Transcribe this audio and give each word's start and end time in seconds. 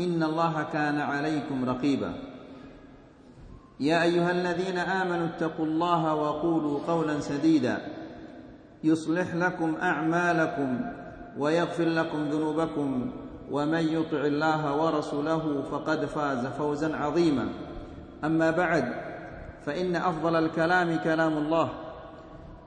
إن 0.00 0.22
الله 0.22 0.62
كان 0.72 1.00
عليكم 1.00 1.64
رقيبا. 1.64 2.12
يا 3.80 4.02
أيها 4.02 4.30
الذين 4.30 4.78
آمنوا 4.78 5.26
اتقوا 5.26 5.66
الله 5.66 6.14
وقولوا 6.14 6.80
قولا 6.86 7.20
سديدا. 7.20 7.78
يصلح 8.84 9.34
لكم 9.34 9.74
أعمالكم 9.82 10.80
ويغفر 11.38 11.84
لكم 11.84 12.28
ذنوبكم. 12.28 13.10
ومن 13.50 13.88
يطع 13.88 14.18
الله 14.18 14.76
ورسوله 14.76 15.62
فقد 15.70 16.04
فاز 16.04 16.46
فوزا 16.46 16.96
عظيما. 16.96 17.48
أما 18.24 18.50
بعد 18.50 18.92
فإن 19.66 19.96
أفضل 19.96 20.36
الكلام 20.36 20.96
كلام 21.04 21.32
الله 21.38 21.68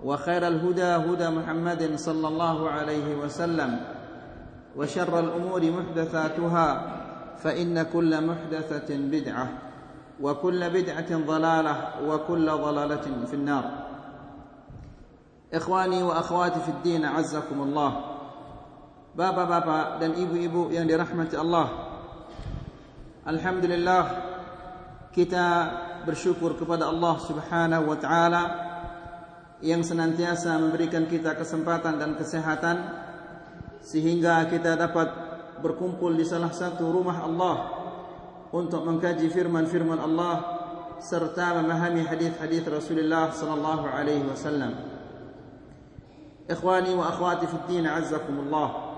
وخير 0.04 0.48
الهدى 0.48 0.84
هدى 0.84 1.30
محمد 1.30 1.96
صلى 1.96 2.28
الله 2.28 2.70
عليه 2.70 3.16
وسلم 3.16 3.80
وشر 4.78 5.20
الأمور 5.20 5.72
محدثاتها 5.72 6.95
فإن 7.44 7.84
كل 7.84 8.26
محدثة 8.26 8.90
بدعة 8.98 9.48
وكل 10.22 10.70
بدعة 10.70 11.12
ضلالة 11.28 11.76
وكل 12.08 12.48
ضلالة 12.52 13.06
في 13.28 13.34
النار 13.34 13.66
إخواني 15.54 16.04
وأخواتي 16.04 16.60
في 16.60 16.70
الدين 16.70 17.06
عزكم 17.06 17.62
الله 17.62 17.92
Bapak-bapak 19.16 20.04
dan 20.04 20.12
ibu-ibu 20.20 20.76
yang 20.76 20.84
dirahmati 20.84 21.40
Allah 21.40 21.72
Alhamdulillah 23.24 24.04
kita 25.16 25.48
bersyukur 26.04 26.60
kepada 26.60 26.92
Allah 26.92 27.16
Subhanahu 27.24 27.88
wa 27.88 27.96
taala 27.96 28.44
yang 29.64 29.88
senantiasa 29.88 30.60
memberikan 30.60 31.08
kita 31.08 31.40
kesempatan 31.40 31.96
dan 31.96 32.20
kesehatan 32.20 32.76
sehingga 33.80 34.44
kita 34.52 34.76
dapat 34.76 35.25
berkumpul 35.66 36.14
di 36.14 36.22
salah 36.22 36.54
satu 36.54 36.86
rumah 36.94 37.26
Allah 37.26 37.56
untuk 38.54 38.86
mengkaji 38.86 39.34
firman-firman 39.34 39.98
Allah 39.98 40.34
serta 41.02 41.58
memahami 41.58 42.06
hadis-hadis 42.06 42.62
Rasulullah 42.70 43.34
sallallahu 43.34 43.90
alaihi 43.90 44.30
wasallam. 44.30 44.78
Ikhwani 46.46 46.94
wa 46.94 47.10
akhwati 47.10 47.50
fi 47.50 47.58
din 47.66 47.90
azzakumullah. 47.90 48.94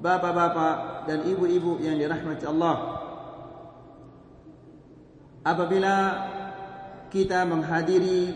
Bapak-bapak 0.00 1.06
dan 1.06 1.28
ibu-ibu 1.28 1.78
yang 1.84 2.00
dirahmati 2.00 2.48
Allah. 2.48 2.76
Apabila 5.44 5.94
kita 7.12 7.44
menghadiri 7.44 8.32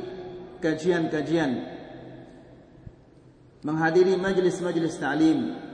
kajian-kajian 0.61 1.75
menghadiri 3.67 4.15
majlis-majlis 4.15 4.95
ta'lim 5.01 5.66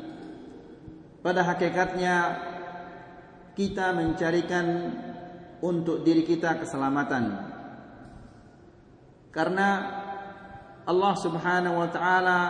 pada 1.23 1.47
hakikatnya 1.47 2.15
kita 3.55 3.95
mencarikan 3.95 4.67
untuk 5.63 6.03
diri 6.03 6.27
kita 6.27 6.59
keselamatan. 6.59 7.55
Karena 9.31 9.69
Allah 10.83 11.15
Subhanahu 11.15 11.79
wa 11.79 11.89
taala 11.89 12.41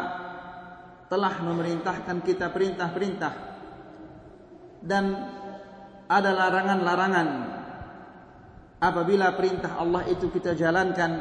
telah 1.12 1.34
memerintahkan 1.44 2.24
kita 2.24 2.48
perintah-perintah 2.48 3.32
dan 4.80 5.04
ada 6.08 6.30
larangan-larangan. 6.32 7.28
Apabila 8.82 9.36
perintah 9.38 9.78
Allah 9.78 10.02
itu 10.10 10.26
kita 10.32 10.58
jalankan 10.58 11.12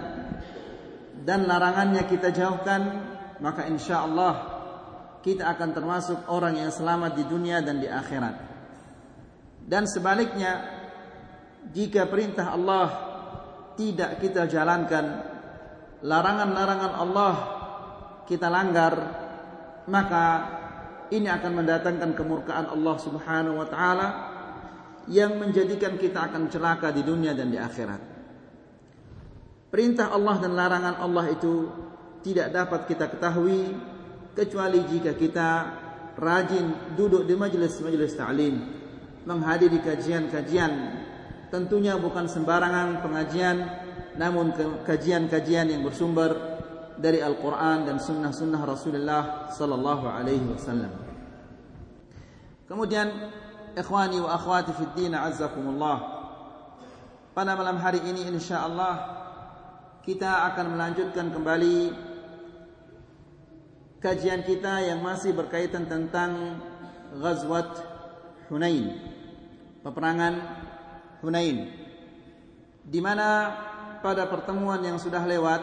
dan 1.22 1.46
larangannya 1.46 2.10
kita 2.10 2.34
jauhkan 2.34 2.82
maka 3.38 3.70
insya 3.70 4.02
Allah 4.02 4.51
kita 5.22 5.46
akan 5.54 5.70
termasuk 5.74 6.20
orang 6.30 6.58
yang 6.58 6.74
selamat 6.74 7.14
di 7.14 7.24
dunia 7.30 7.62
dan 7.62 7.78
di 7.78 7.86
akhirat. 7.86 8.36
Dan 9.62 9.86
sebaliknya, 9.86 10.82
jika 11.70 12.10
perintah 12.10 12.58
Allah 12.58 12.88
tidak 13.78 14.18
kita 14.18 14.50
jalankan, 14.50 15.06
larangan-larangan 16.02 16.94
Allah 16.98 17.34
kita 18.26 18.50
langgar, 18.50 18.94
maka 19.86 20.26
ini 21.14 21.30
akan 21.30 21.52
mendatangkan 21.62 22.12
kemurkaan 22.18 22.66
Allah 22.74 22.96
Subhanahu 22.98 23.62
wa 23.62 23.68
taala 23.70 24.08
yang 25.10 25.38
menjadikan 25.38 25.98
kita 25.98 26.30
akan 26.30 26.50
celaka 26.50 26.90
di 26.90 27.06
dunia 27.06 27.38
dan 27.38 27.54
di 27.54 27.58
akhirat. 27.62 28.02
Perintah 29.72 30.12
Allah 30.12 30.36
dan 30.42 30.52
larangan 30.58 30.96
Allah 31.00 31.26
itu 31.32 31.72
tidak 32.22 32.52
dapat 32.52 32.82
kita 32.92 33.08
ketahui 33.08 33.72
kecuali 34.36 34.80
jika 34.88 35.16
kita 35.16 35.50
rajin 36.18 36.96
duduk 36.96 37.28
di 37.28 37.36
majelis-majelis 37.36 38.16
ta'lim, 38.16 38.56
menghadiri 39.26 39.80
kajian-kajian. 39.82 40.74
Tentunya 41.52 42.00
bukan 42.00 42.32
sembarangan 42.32 43.04
pengajian, 43.04 43.58
namun 44.16 44.56
kajian-kajian 44.88 45.68
yang 45.68 45.84
bersumber 45.84 46.32
dari 46.96 47.20
Al-Quran 47.20 47.88
dan 47.88 47.98
sunnah-sunnah 48.00 48.62
Rasulullah 48.64 49.52
Sallallahu 49.52 50.06
Alaihi 50.08 50.48
Wasallam. 50.48 50.94
Kemudian, 52.72 53.12
ikhwani 53.76 54.24
wa 54.24 54.32
akhwati 54.36 54.72
fi 54.72 54.84
din 54.96 55.12
azzakumullah. 55.12 56.24
Pada 57.32 57.56
malam 57.56 57.80
hari 57.80 58.04
ini 58.04 58.28
insya 58.28 58.68
Allah 58.68 59.20
kita 60.04 60.52
akan 60.52 60.76
melanjutkan 60.76 61.32
kembali 61.32 62.11
kajian 64.02 64.42
kita 64.42 64.82
yang 64.82 65.00
masih 65.00 65.32
berkaitan 65.38 65.86
tentang 65.86 66.58
Ghazwat 67.14 67.70
Hunain. 68.50 68.98
Peperangan 69.86 70.34
Hunain. 71.22 71.70
Di 72.82 72.98
mana 72.98 73.54
pada 74.02 74.26
pertemuan 74.26 74.82
yang 74.82 74.98
sudah 74.98 75.22
lewat 75.22 75.62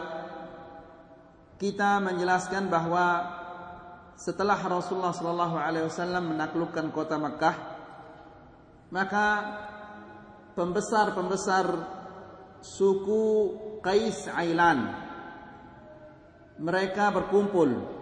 kita 1.59 1.99
menjelaskan 1.99 2.71
bahwa 2.71 3.35
setelah 4.15 4.55
Rasulullah 4.55 5.11
sallallahu 5.11 5.59
alaihi 5.59 5.91
wasallam 5.91 6.31
menaklukkan 6.31 6.87
kota 6.95 7.19
Makkah 7.19 7.55
maka 8.95 9.27
pembesar-pembesar 10.55 11.67
suku 12.63 13.23
Qais 13.83 14.31
Ailan 14.31 14.87
mereka 16.63 17.11
berkumpul 17.11 17.98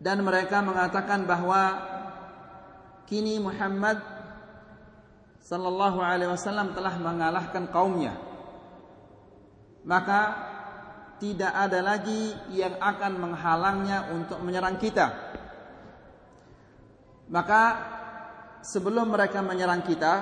dan 0.00 0.24
mereka 0.24 0.64
mengatakan 0.64 1.28
bahwa 1.28 1.76
kini 3.04 3.36
Muhammad 3.36 4.00
sallallahu 5.44 6.00
alaihi 6.00 6.32
wasallam 6.32 6.72
telah 6.72 6.96
mengalahkan 6.96 7.68
kaumnya. 7.68 8.16
Maka 9.84 10.48
tidak 11.20 11.52
ada 11.52 11.84
lagi 11.84 12.32
yang 12.48 12.80
akan 12.80 13.12
menghalangnya 13.20 14.08
untuk 14.16 14.40
menyerang 14.40 14.80
kita. 14.80 15.36
Maka 17.28 17.62
sebelum 18.64 19.12
mereka 19.12 19.44
menyerang 19.44 19.84
kita 19.84 20.12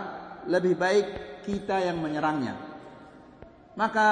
lebih 0.51 0.75
baik 0.75 1.07
kita 1.47 1.87
yang 1.87 2.03
menyerangnya. 2.03 2.59
Maka 3.79 4.09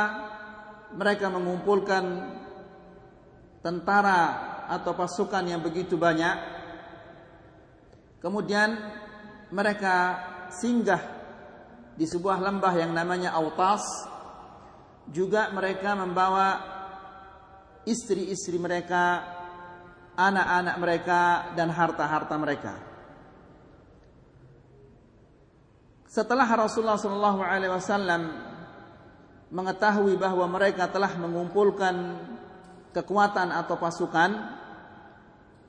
mereka 0.94 1.26
mengumpulkan 1.26 2.04
tentara 3.66 4.54
atau 4.68 4.92
pasukan 4.94 5.44
yang 5.46 5.62
begitu 5.62 5.94
banyak 5.98 6.36
kemudian 8.20 8.74
mereka 9.50 10.20
singgah 10.50 11.02
di 11.96 12.04
sebuah 12.04 12.42
lembah 12.42 12.74
yang 12.76 12.92
namanya 12.92 13.32
Autas 13.32 13.82
juga 15.08 15.48
mereka 15.54 15.94
membawa 15.94 16.60
istri-istri 17.86 18.58
mereka, 18.58 19.22
anak-anak 20.18 20.76
mereka 20.76 21.20
dan 21.54 21.70
harta-harta 21.70 22.34
mereka. 22.36 22.74
Setelah 26.10 26.48
Rasulullah 26.48 26.98
Shallallahu 26.98 27.40
Alaihi 27.44 27.72
Wasallam 27.72 28.22
mengetahui 29.52 30.19
bahwa 30.19 30.48
mereka 30.50 30.90
telah 30.90 31.12
mengumpulkan 31.14 31.94
kekuatan 32.90 33.52
atau 33.54 33.76
pasukan, 33.78 34.30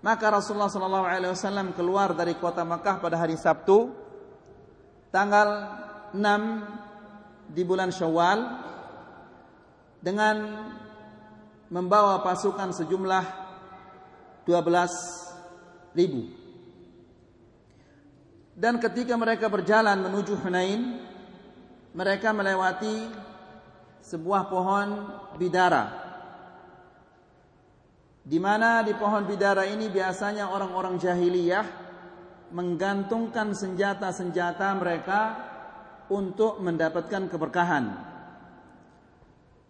maka 0.02 0.26
Rasulullah 0.30 0.70
Shallallahu 0.70 1.08
Alaihi 1.10 1.34
Wasallam 1.34 1.74
keluar 1.74 2.14
dari 2.14 2.38
kota 2.38 2.62
Makkah 2.62 3.02
pada 3.02 3.18
hari 3.18 3.34
Sabtu, 3.34 3.90
tanggal 5.10 5.48
6 6.14 7.52
di 7.52 7.64
bulan 7.66 7.90
Syawal 7.90 8.40
dengan 9.98 10.36
membawa 11.68 12.24
pasukan 12.24 12.72
sejumlah 12.72 13.26
12 14.48 15.98
ribu. 15.98 16.22
Dan 18.58 18.82
ketika 18.82 19.14
mereka 19.14 19.52
berjalan 19.52 20.02
menuju 20.02 20.34
Hunain, 20.42 20.98
mereka 21.94 22.34
melewati 22.34 23.06
sebuah 24.02 24.50
pohon 24.50 24.88
bidara. 25.38 26.07
Di 28.28 28.44
mana 28.44 28.84
di 28.84 28.92
pohon 28.92 29.24
bidara 29.24 29.64
ini 29.64 29.88
biasanya 29.88 30.52
orang-orang 30.52 31.00
jahiliyah 31.00 31.64
menggantungkan 32.52 33.56
senjata-senjata 33.56 34.68
mereka 34.76 35.22
untuk 36.12 36.60
mendapatkan 36.60 37.32
keberkahan. 37.32 37.86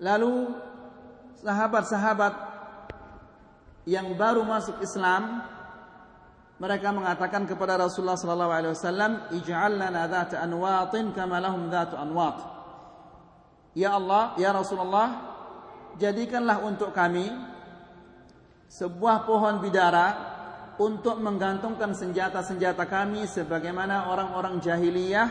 Lalu 0.01 0.57
sahabat-sahabat 1.37 2.33
yang 3.85 4.17
baru 4.17 4.41
masuk 4.41 4.81
Islam 4.81 5.45
mereka 6.57 6.89
mengatakan 6.89 7.45
kepada 7.45 7.77
Rasulullah 7.77 8.17
sallallahu 8.17 8.53
alaihi 8.53 8.73
wasallam, 8.73 9.11
"Ij'al 9.37 9.77
lana 9.77 10.09
anwatin 10.41 11.13
kama 11.13 11.37
lahum 11.37 11.69
dhatu 11.69 11.93
anwat." 11.93 12.41
Ya 13.77 13.93
Allah, 13.93 14.33
ya 14.41 14.49
Rasulullah, 14.49 15.21
jadikanlah 16.01 16.65
untuk 16.65 16.97
kami 16.97 17.29
sebuah 18.67 19.23
pohon 19.23 19.63
bidara 19.63 20.07
untuk 20.77 21.17
menggantungkan 21.17 21.97
senjata-senjata 21.97 22.85
kami 22.85 23.25
sebagaimana 23.25 24.13
orang-orang 24.13 24.61
jahiliyah 24.61 25.27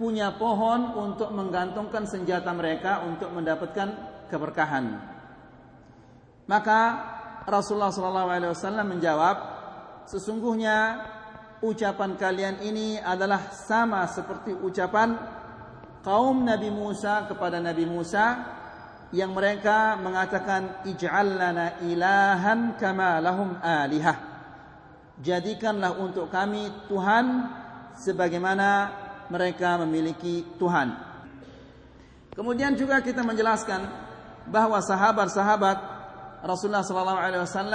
punya 0.00 0.32
pohon 0.40 0.96
untuk 0.96 1.28
menggantungkan 1.30 2.08
senjata 2.08 2.50
mereka 2.56 3.04
untuk 3.04 3.28
mendapatkan 3.30 3.88
keberkahan. 4.32 4.98
Maka 6.48 6.80
Rasulullah 7.44 7.92
SAW 7.92 8.82
menjawab, 8.88 9.36
sesungguhnya 10.08 11.04
ucapan 11.60 12.16
kalian 12.16 12.56
ini 12.64 12.98
adalah 12.98 13.52
sama 13.54 14.08
seperti 14.08 14.56
ucapan 14.56 15.14
kaum 16.02 16.42
Nabi 16.42 16.72
Musa 16.72 17.28
kepada 17.30 17.62
Nabi 17.62 17.86
Musa 17.86 18.24
yang 19.12 19.36
mereka 19.36 20.00
mengatakan 20.00 20.82
ij'al 20.88 21.36
lana 21.36 21.76
ilahan 21.84 22.80
kama 22.80 23.20
lahum 23.20 23.60
alihah. 23.60 24.16
Jadikanlah 25.20 26.00
untuk 26.00 26.32
kami 26.32 26.88
Tuhan 26.88 27.24
sebagaimana 28.00 28.88
mereka 29.28 29.76
memiliki 29.84 30.56
Tuhan. 30.56 30.96
Kemudian 32.32 32.72
juga 32.72 33.04
kita 33.04 33.20
menjelaskan 33.20 33.84
bahwa 34.48 34.80
sahabat-sahabat 34.80 35.78
Rasulullah 36.42 36.82
SAW 36.82 37.68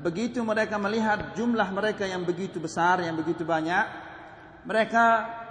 begitu 0.00 0.40
mereka 0.40 0.80
melihat 0.80 1.36
jumlah 1.36 1.68
mereka 1.70 2.08
yang 2.08 2.24
begitu 2.24 2.56
besar, 2.56 3.04
yang 3.04 3.14
begitu 3.14 3.44
banyak, 3.44 3.84
mereka 4.64 5.04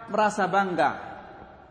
merasa 0.09 0.49
bangga 0.49 0.91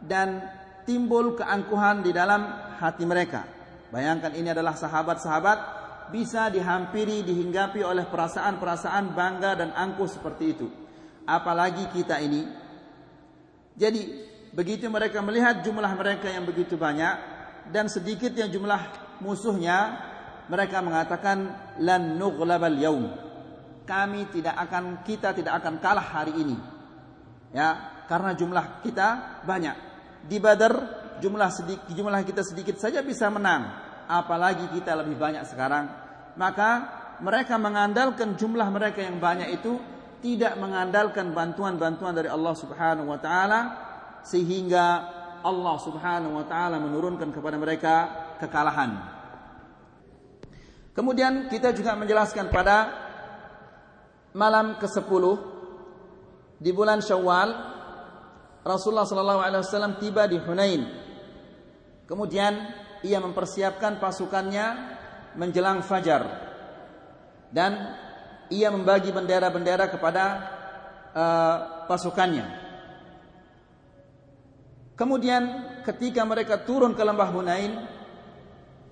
dan 0.01 0.43
timbul 0.87 1.37
keangkuhan 1.37 2.01
di 2.07 2.15
dalam 2.15 2.63
hati 2.85 3.09
mereka. 3.09 3.49
Bayangkan 3.89 4.37
ini 4.37 4.53
adalah 4.53 4.77
sahabat-sahabat 4.77 5.59
bisa 6.13 6.53
dihampiri, 6.53 7.25
dihinggapi 7.25 7.81
oleh 7.81 8.05
perasaan-perasaan 8.05 9.17
bangga 9.17 9.57
dan 9.57 9.73
angkuh 9.73 10.11
seperti 10.11 10.45
itu. 10.53 10.69
Apalagi 11.25 11.89
kita 11.89 12.21
ini 12.21 12.45
jadi 13.75 14.01
begitu 14.53 14.87
mereka 14.93 15.25
melihat 15.25 15.65
jumlah 15.65 15.89
mereka 15.97 16.29
yang 16.29 16.45
begitu 16.45 16.77
banyak 16.77 17.17
dan 17.73 17.89
sedikitnya 17.89 18.47
jumlah 18.53 18.79
musuhnya, 19.25 19.97
mereka 20.53 20.85
mengatakan 20.85 21.51
lan 21.81 22.21
nughlabal 22.21 22.77
yaum. 22.77 23.09
Kami 23.85 24.29
tidak 24.33 24.57
akan 24.69 25.05
kita 25.05 25.33
tidak 25.37 25.61
akan 25.61 25.81
kalah 25.81 26.05
hari 26.05 26.33
ini. 26.37 26.57
Ya, 27.53 28.03
karena 28.09 28.33
jumlah 28.33 28.85
kita 28.85 29.41
banyak. 29.45 29.77
Di 30.25 30.41
Badar 30.41 31.04
jumlah 31.20 31.50
sedikit 31.50 31.87
jumlah 31.93 32.22
kita 32.26 32.43
sedikit 32.43 32.76
saja 32.78 33.02
bisa 33.05 33.31
menang, 33.31 33.69
apalagi 34.08 34.70
kita 34.75 34.94
lebih 34.99 35.19
banyak 35.19 35.44
sekarang. 35.46 35.90
Maka 36.34 36.70
mereka 37.22 37.55
mengandalkan 37.61 38.34
jumlah 38.34 38.66
mereka 38.75 39.02
yang 39.02 39.22
banyak 39.22 39.55
itu 39.55 39.78
tidak 40.25 40.56
mengandalkan 40.56 41.37
bantuan-bantuan 41.37 42.16
dari 42.16 42.32
Allah 42.32 42.55
Subhanahu 42.56 43.12
wa 43.12 43.20
taala 43.20 43.61
sehingga 44.25 44.87
Allah 45.44 45.76
Subhanahu 45.78 46.40
wa 46.40 46.46
taala 46.49 46.81
menurunkan 46.81 47.28
kepada 47.31 47.61
mereka 47.61 47.94
kekalahan. 48.40 49.12
Kemudian 50.96 51.50
kita 51.50 51.75
juga 51.75 51.99
menjelaskan 51.99 52.49
pada 52.49 52.88
malam 54.32 54.78
ke-10 54.78 55.25
di 56.62 56.70
bulan 56.70 57.02
Syawal 57.02 57.75
Rasulullah 58.64 59.05
sallallahu 59.05 59.40
alaihi 59.44 59.61
wasallam 59.61 60.00
tiba 60.00 60.25
di 60.25 60.40
Hunain. 60.40 61.04
Kemudian 62.05 62.53
ia 63.01 63.19
mempersiapkan 63.21 64.01
pasukannya 64.01 64.67
menjelang 65.37 65.81
fajar. 65.85 66.25
Dan 67.49 67.73
ia 68.53 68.69
membagi 68.69 69.15
bendera-bendera 69.15 69.89
kepada 69.89 70.25
uh, 71.15 71.56
pasukannya. 71.89 72.65
Kemudian 74.95 75.43
ketika 75.83 76.23
mereka 76.23 76.62
turun 76.62 76.95
ke 76.95 77.02
lembah 77.02 77.31
Hunain, 77.35 77.73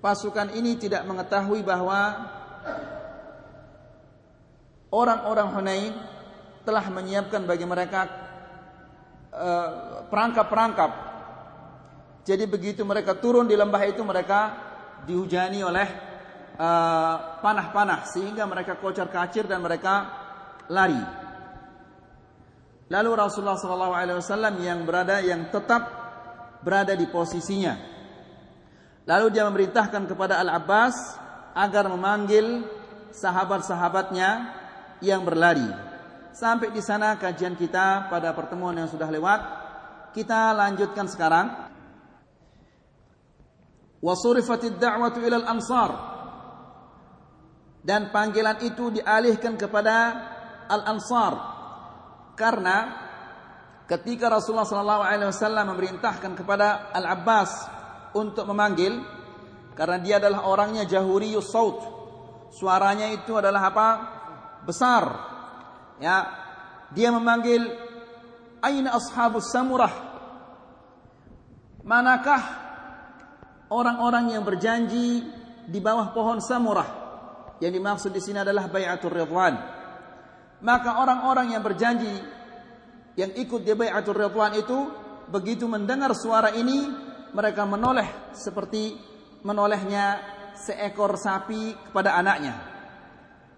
pasukan 0.03 0.51
ini 0.51 0.75
tidak 0.75 1.07
mengetahui 1.07 1.63
bahwa 1.63 2.27
orang-orang 4.91 5.49
Hunain 5.55 5.93
telah 6.67 6.83
menyiapkan 6.91 7.47
bagi 7.47 7.63
mereka 7.63 8.01
uh, 9.31 9.69
perangkap-perangkap. 10.11 11.12
Jadi 12.23 12.47
begitu 12.47 12.87
mereka 12.87 13.19
turun 13.19 13.47
di 13.47 13.55
lembah 13.55 13.83
itu 13.83 13.99
mereka 14.03 14.55
dihujani 15.03 15.59
oleh 15.59 15.87
Eh, 16.53 17.15
panah-panah 17.41 18.05
sehingga 18.05 18.45
mereka 18.45 18.77
kocar 18.77 19.09
kacir 19.09 19.49
dan 19.49 19.57
mereka 19.65 20.05
lari. 20.69 21.01
Lalu 22.93 23.09
Rasulullah 23.17 23.57
SAW 23.57 24.61
yang 24.61 24.85
berada 24.85 25.17
yang 25.17 25.49
tetap 25.49 25.81
berada 26.61 26.93
di 26.93 27.09
posisinya. 27.09 27.73
Lalu 29.09 29.33
dia 29.33 29.49
memerintahkan 29.49 30.05
kepada 30.05 30.37
Al 30.37 30.53
Abbas 30.53 31.17
agar 31.57 31.89
memanggil 31.89 32.69
sahabat-sahabatnya 33.09 34.53
yang 35.01 35.25
berlari. 35.25 35.65
Sampai 36.37 36.69
di 36.69 36.85
sana 36.85 37.17
kajian 37.17 37.57
kita 37.57 38.13
pada 38.13 38.29
pertemuan 38.37 38.77
yang 38.77 38.93
sudah 38.93 39.09
lewat. 39.09 39.41
Kita 40.13 40.53
lanjutkan 40.53 41.09
sekarang. 41.09 41.72
Wasurifatid 44.03 44.75
da'watu 44.83 45.23
ilal 45.23 45.47
ansar. 45.47 45.91
Dan 47.83 48.11
panggilan 48.11 48.59
itu 48.63 48.91
dialihkan 48.91 49.59
kepada 49.59 49.95
Al-Ansar 50.71 51.33
karena 52.39 52.77
ketika 53.83 54.31
Rasulullah 54.31 54.63
SAW 54.63 55.67
memerintahkan 55.75 56.31
kepada 56.31 56.95
Al-Abbas 56.95 57.51
untuk 58.15 58.47
memanggil 58.47 59.03
karena 59.75 59.99
dia 59.99 60.15
adalah 60.23 60.47
orangnya 60.47 60.87
jahuriyus 60.87 61.51
saut 61.51 61.83
suaranya 62.55 63.11
itu 63.11 63.35
adalah 63.35 63.67
apa? 63.67 63.87
Besar. 64.63 65.03
Ya 65.99 66.23
dia 66.95 67.11
memanggil 67.11 67.67
aina 68.63 68.95
ashabus 68.95 69.51
samurah? 69.51 69.91
Manakah 71.83 72.62
orang-orang 73.73 74.37
yang 74.37 74.45
berjanji 74.45 75.25
di 75.65 75.79
bawah 75.81 76.13
pohon 76.13 76.37
samurah 76.37 77.01
yang 77.57 77.73
dimaksud 77.73 78.13
di 78.13 78.21
sini 78.21 78.45
adalah 78.45 78.69
bai'atul 78.69 79.13
ridwan. 79.13 79.57
Maka 80.63 81.01
orang-orang 81.01 81.57
yang 81.57 81.63
berjanji 81.65 82.13
yang 83.17 83.33
ikut 83.33 83.65
di 83.65 83.73
bai'atul 83.73 84.15
ridwan 84.15 84.53
itu 84.53 84.77
begitu 85.27 85.65
mendengar 85.65 86.13
suara 86.13 86.53
ini 86.53 86.87
mereka 87.33 87.65
menoleh 87.65 88.35
seperti 88.37 88.93
menolehnya 89.41 90.21
seekor 90.53 91.17
sapi 91.17 91.73
kepada 91.89 92.13
anaknya. 92.15 92.53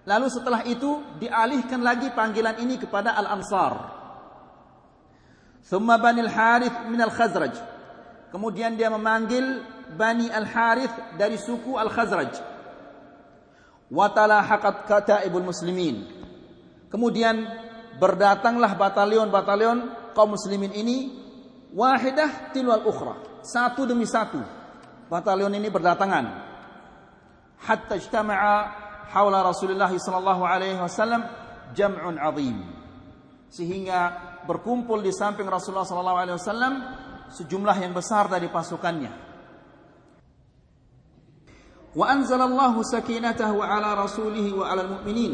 Lalu 0.05 0.27
setelah 0.29 0.61
itu 0.69 1.01
dialihkan 1.17 1.81
lagi 1.81 2.13
panggilan 2.13 2.61
ini 2.61 2.77
kepada 2.77 3.17
Al-Ansar. 3.17 3.73
Thumma 5.65 5.97
Bani 5.97 6.21
Al-Harith 6.21 6.85
min 6.93 7.01
Al-Khazraj. 7.01 7.74
Kemudian 8.35 8.75
dia 8.75 8.91
memanggil 8.91 9.63
Bani 9.95 10.27
Al-Harith 10.27 11.15
dari 11.15 11.39
suku 11.39 11.79
Al-Khazraj. 11.79 12.35
Watalahaqat 13.87 14.83
kataibul 14.91 15.47
muslimin. 15.47 16.03
Kemudian 16.91 17.47
berdatanglah 17.95 18.75
batalion-batalion 18.75 20.11
kaum 20.11 20.35
muslimin 20.35 20.75
ini 20.75 21.15
wahidah 21.71 22.51
tilwal 22.51 22.83
ukhra. 22.83 23.39
Satu 23.39 23.87
demi 23.87 24.03
satu. 24.03 24.43
Batalion 25.07 25.55
ini 25.55 25.71
berdatangan. 25.71 26.25
Hatta 27.63 27.95
ijtama'a 27.95 28.55
haula 29.15 29.47
Rasulullah 29.47 29.87
sallallahu 29.87 30.43
alaihi 30.43 30.75
wasallam 30.75 31.23
jam'un 31.71 32.19
azim. 32.19 32.67
Sehingga 33.47 33.99
berkumpul 34.43 34.99
di 34.99 35.15
samping 35.15 35.47
Rasulullah 35.47 35.87
sallallahu 35.87 36.19
alaihi 36.19 36.35
wasallam 36.35 37.04
sejumlah 37.31 37.77
yang 37.81 37.93
besar 37.95 38.29
dari 38.29 38.51
pasukannya. 38.51 39.11
Wa 41.95 42.05
anzalallahu 42.11 42.83
sakinatahu 42.83 43.63
ala 43.63 43.95
rasulihi 43.95 44.51
wa 44.51 44.67
ala 44.67 44.83
mu'minin. 44.83 45.33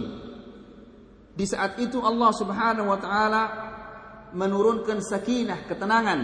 Di 1.33 1.45
saat 1.47 1.79
itu 1.81 1.97
Allah 2.03 2.31
Subhanahu 2.35 2.87
wa 2.91 2.99
taala 3.01 3.43
menurunkan 4.35 5.01
sakinah, 5.01 5.65
ketenangan 5.65 6.19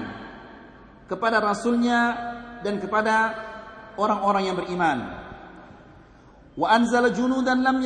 kepada 1.09 1.41
rasulnya 1.41 1.99
dan 2.61 2.77
kepada 2.77 3.33
orang-orang 3.97 4.43
yang 4.51 4.55
beriman 4.59 5.27
wa 6.57 6.67
anzala 6.73 7.13
junudan 7.13 7.61
lam 7.61 7.77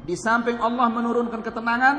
di 0.00 0.16
samping 0.16 0.56
Allah 0.56 0.88
menurunkan 0.88 1.44
ketenangan 1.44 1.96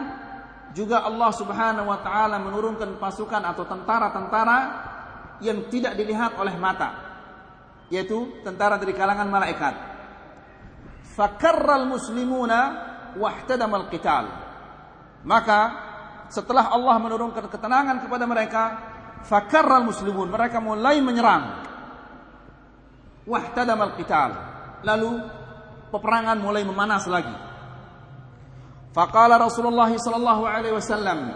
juga 0.72 1.04
Allah 1.04 1.32
Subhanahu 1.36 1.88
wa 1.92 2.00
taala 2.00 2.40
menurunkan 2.40 2.96
pasukan 2.96 3.44
atau 3.44 3.68
tentara-tentara 3.68 4.60
yang 5.44 5.68
tidak 5.68 5.98
dilihat 6.00 6.38
oleh 6.40 6.56
mata 6.56 7.12
yaitu 7.92 8.40
tentara 8.42 8.80
dari 8.80 8.96
kalangan 8.96 9.28
malaikat. 9.28 9.76
Fakarral 11.12 11.92
muslimuna 11.92 12.60
wahtadamal 13.20 13.92
qital. 13.92 14.32
Maka 15.28 15.60
setelah 16.32 16.72
Allah 16.72 16.96
menurunkan 17.04 17.52
ketenangan 17.52 18.00
kepada 18.00 18.24
mereka 18.24 18.64
fakarral 19.28 19.84
muslimun 19.84 20.32
mereka 20.32 20.64
mulai 20.64 21.04
menyerang. 21.04 21.68
Wahtadamal 23.28 24.00
qital. 24.00 24.32
Lalu 24.88 25.12
peperangan 25.92 26.40
mulai 26.40 26.64
memanas 26.64 27.06
lagi. 27.12 27.51
Faqala 28.92 29.40
Rasulullah 29.40 29.88
sallallahu 29.88 30.44
alaihi 30.44 30.76
wasallam. 30.76 31.32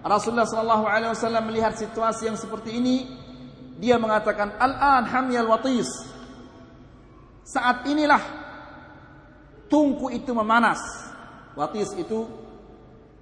Rasulullah 0.00 0.48
sallallahu 0.48 0.84
alaihi 0.88 1.12
wasallam 1.12 1.44
melihat 1.52 1.76
situasi 1.76 2.32
yang 2.32 2.40
seperti 2.40 2.80
ini 2.80 3.04
dia 3.76 4.00
mengatakan 4.00 4.56
al-an 4.56 5.04
hamyal 5.04 5.48
watis. 5.48 5.88
Saat 7.44 7.84
inilah 7.84 8.20
tungku 9.68 10.08
itu 10.08 10.32
memanas. 10.32 10.80
Watis 11.52 11.92
itu 12.00 12.28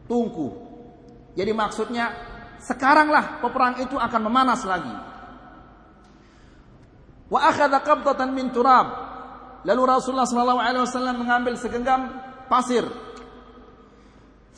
tungku. 0.07 0.55
Jadi 1.35 1.50
maksudnya 1.55 2.15
sekaranglah 2.62 3.43
peperang 3.43 3.83
itu 3.83 3.95
akan 3.95 4.21
memanas 4.27 4.62
lagi. 4.67 4.95
Wa 7.27 7.50
akhadha 7.50 7.83
qabdatan 7.83 8.35
min 8.35 8.50
turab. 8.50 9.07
Lalu 9.67 9.83
Rasulullah 9.85 10.27
SAW 10.27 11.19
mengambil 11.19 11.59
segenggam 11.59 12.09
pasir. 12.47 12.87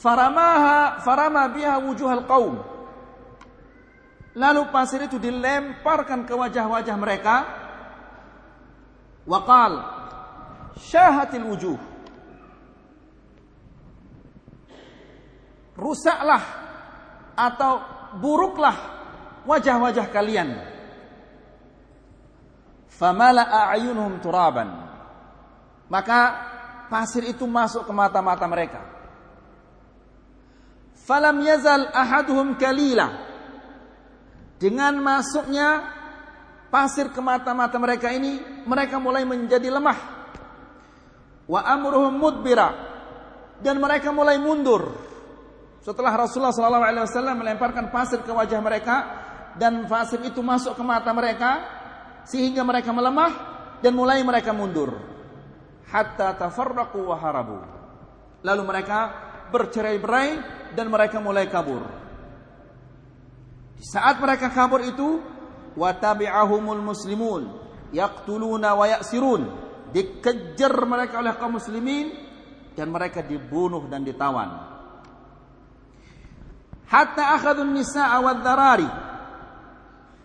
Faramaha 0.01 1.05
farama 1.05 1.45
biha 1.53 1.77
wujuhal 1.77 2.25
qaum. 2.25 2.57
Lalu 4.33 4.63
pasir 4.73 5.05
itu 5.05 5.21
dilemparkan 5.21 6.25
ke 6.25 6.33
wajah-wajah 6.33 6.97
mereka. 6.97 7.37
Waqal 9.29 9.73
syahatil 10.81 11.45
wujuh. 11.45 11.79
Rusaklah 15.77 16.43
atau 17.37 17.85
buruklah 18.17 18.77
wajah-wajah 19.45 20.09
kalian. 20.09 20.49
Famala 22.89 23.69
a'yunuhum 23.69 24.21
turaban 24.25 24.69
maka 25.91 26.21
pasir 26.87 27.27
itu 27.27 27.45
masuk 27.45 27.85
ke 27.85 27.93
mata-mata 27.93 28.47
mereka. 28.47 29.00
Falam 31.11 31.43
yazal 31.43 31.91
ahaduhum 31.91 32.55
kalila. 32.55 33.11
Dengan 34.63 34.95
masuknya 35.03 35.91
pasir 36.71 37.11
ke 37.11 37.19
mata-mata 37.19 37.75
mereka 37.83 38.15
ini, 38.15 38.39
mereka 38.63 39.03
mulai 39.03 39.27
menjadi 39.27 39.75
lemah. 39.75 39.99
Wa 41.51 41.67
amruhum 41.67 42.15
mudbira. 42.15 42.71
Dan 43.59 43.83
mereka 43.83 44.15
mulai 44.15 44.39
mundur. 44.39 44.95
Setelah 45.83 46.15
Rasulullah 46.15 46.55
SAW 46.55 47.35
melemparkan 47.35 47.91
pasir 47.91 48.23
ke 48.23 48.31
wajah 48.31 48.63
mereka 48.63 48.97
dan 49.59 49.91
pasir 49.91 50.23
itu 50.23 50.39
masuk 50.39 50.79
ke 50.79 50.85
mata 50.87 51.11
mereka 51.11 51.67
sehingga 52.23 52.63
mereka 52.63 52.95
melemah 52.95 53.33
dan 53.83 53.99
mulai 53.99 54.23
mereka 54.23 54.55
mundur 54.55 54.95
hatta 55.91 56.39
tafarraqu 56.39 57.03
wa 57.03 57.17
harabu. 57.19 57.59
Lalu 58.47 58.63
mereka 58.63 59.30
bercerai-berai 59.51 60.29
dan 60.79 60.87
mereka 60.89 61.19
mulai 61.19 61.51
kabur. 61.51 61.83
Di 63.77 63.85
saat 63.85 64.23
mereka 64.23 64.49
kabur 64.55 64.81
itu 64.85 65.21
wa 65.75 65.91
tabi'ahumul 65.95 66.83
muslimun 66.83 67.43
yaqtuluna 67.91 68.79
wa 68.79 68.87
ya'sirun. 68.87 69.43
Dikejar 69.91 70.87
mereka 70.87 71.19
oleh 71.19 71.35
kaum 71.35 71.59
muslimin 71.59 72.15
dan 72.79 72.95
mereka 72.95 73.27
dibunuh 73.27 73.91
dan 73.91 74.07
ditawan. 74.07 74.71
Hatta 76.87 77.35
akhadun 77.35 77.75
nisa'a 77.75 78.19
wa 78.23 78.33
dharari. 78.39 78.91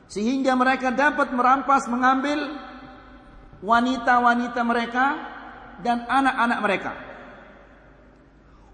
Sehingga 0.06 0.54
mereka 0.54 0.94
dapat 0.94 1.34
merampas 1.34 1.90
mengambil 1.90 2.46
wanita-wanita 3.66 4.62
mereka 4.62 5.06
dan 5.82 6.06
anak-anak 6.06 6.60
mereka. 6.62 6.92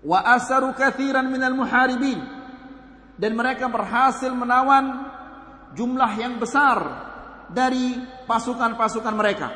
Wa 0.02 0.26
asaru 0.34 0.74
kathiran 0.74 1.30
minal 1.30 1.54
muharibin 1.54 2.18
dan 3.22 3.38
mereka 3.38 3.70
berhasil 3.70 4.34
menawan 4.34 5.06
jumlah 5.78 6.12
yang 6.18 6.42
besar 6.42 6.82
dari 7.54 8.02
pasukan-pasukan 8.26 9.14
mereka. 9.14 9.50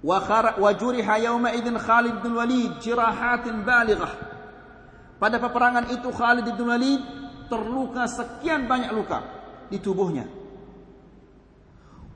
Wa 0.00 0.70
juriha 0.76 1.28
yawma 1.28 1.52
idzin 1.52 1.76
Khalid 1.76 2.24
bin 2.24 2.36
Walid 2.36 2.80
jirahatin 2.80 3.64
balighah. 3.64 4.12
Pada 5.20 5.36
peperangan 5.40 5.92
itu 5.92 6.08
Khalid 6.08 6.48
bin 6.56 6.68
Walid 6.68 7.02
terluka 7.52 8.08
sekian 8.08 8.64
banyak 8.64 8.92
luka 8.96 9.20
di 9.68 9.76
tubuhnya. 9.80 10.24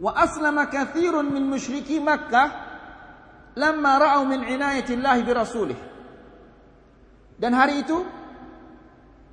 Wa 0.00 0.17
aslama 0.17 0.69
kathirun 0.73 1.28
min 1.28 1.45
musyriki 1.45 2.00
Makkah 2.00 2.49
lamma 3.52 3.93
ra'au 4.00 4.25
min 4.25 4.49
inayatillahi 4.49 5.21
bi 5.26 5.33
rasulih. 5.37 5.78
Dan 7.38 7.54
hari 7.54 7.87
itu 7.87 8.02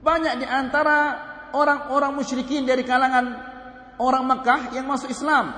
banyak 0.05 0.45
di 0.45 0.45
antara 0.45 0.97
orang-orang 1.57 2.13
musyrikin 2.13 2.63
dari 2.63 2.85
kalangan 2.85 3.25
orang 3.97 4.23
Mekah 4.29 4.61
yang 4.77 4.85
masuk 4.85 5.09
Islam. 5.09 5.51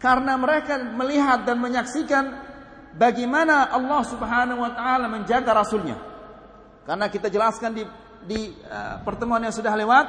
Karena 0.00 0.38
mereka 0.40 0.78
melihat 0.80 1.44
dan 1.44 1.60
menyaksikan 1.60 2.24
bagaimana 2.96 3.68
Allah 3.68 4.02
Subhanahu 4.08 4.64
wa 4.64 4.72
taala 4.72 5.06
menjaga 5.10 5.52
rasulnya. 5.52 6.00
Karena 6.88 7.12
kita 7.12 7.28
jelaskan 7.28 7.76
di 7.76 7.84
di 8.24 8.50
uh, 8.64 9.04
pertemuan 9.04 9.44
yang 9.44 9.52
sudah 9.52 9.74
lewat 9.76 10.06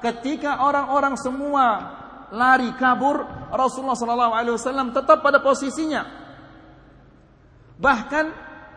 ketika 0.00 0.62
orang-orang 0.64 1.18
semua 1.18 1.98
lari 2.30 2.72
kabur 2.78 3.26
Rasulullah 3.50 3.98
sallallahu 3.98 4.32
alaihi 4.32 4.54
wasallam 4.56 4.94
tetap 4.94 5.20
pada 5.20 5.42
posisinya 5.42 6.20
Bahkan 7.80 8.24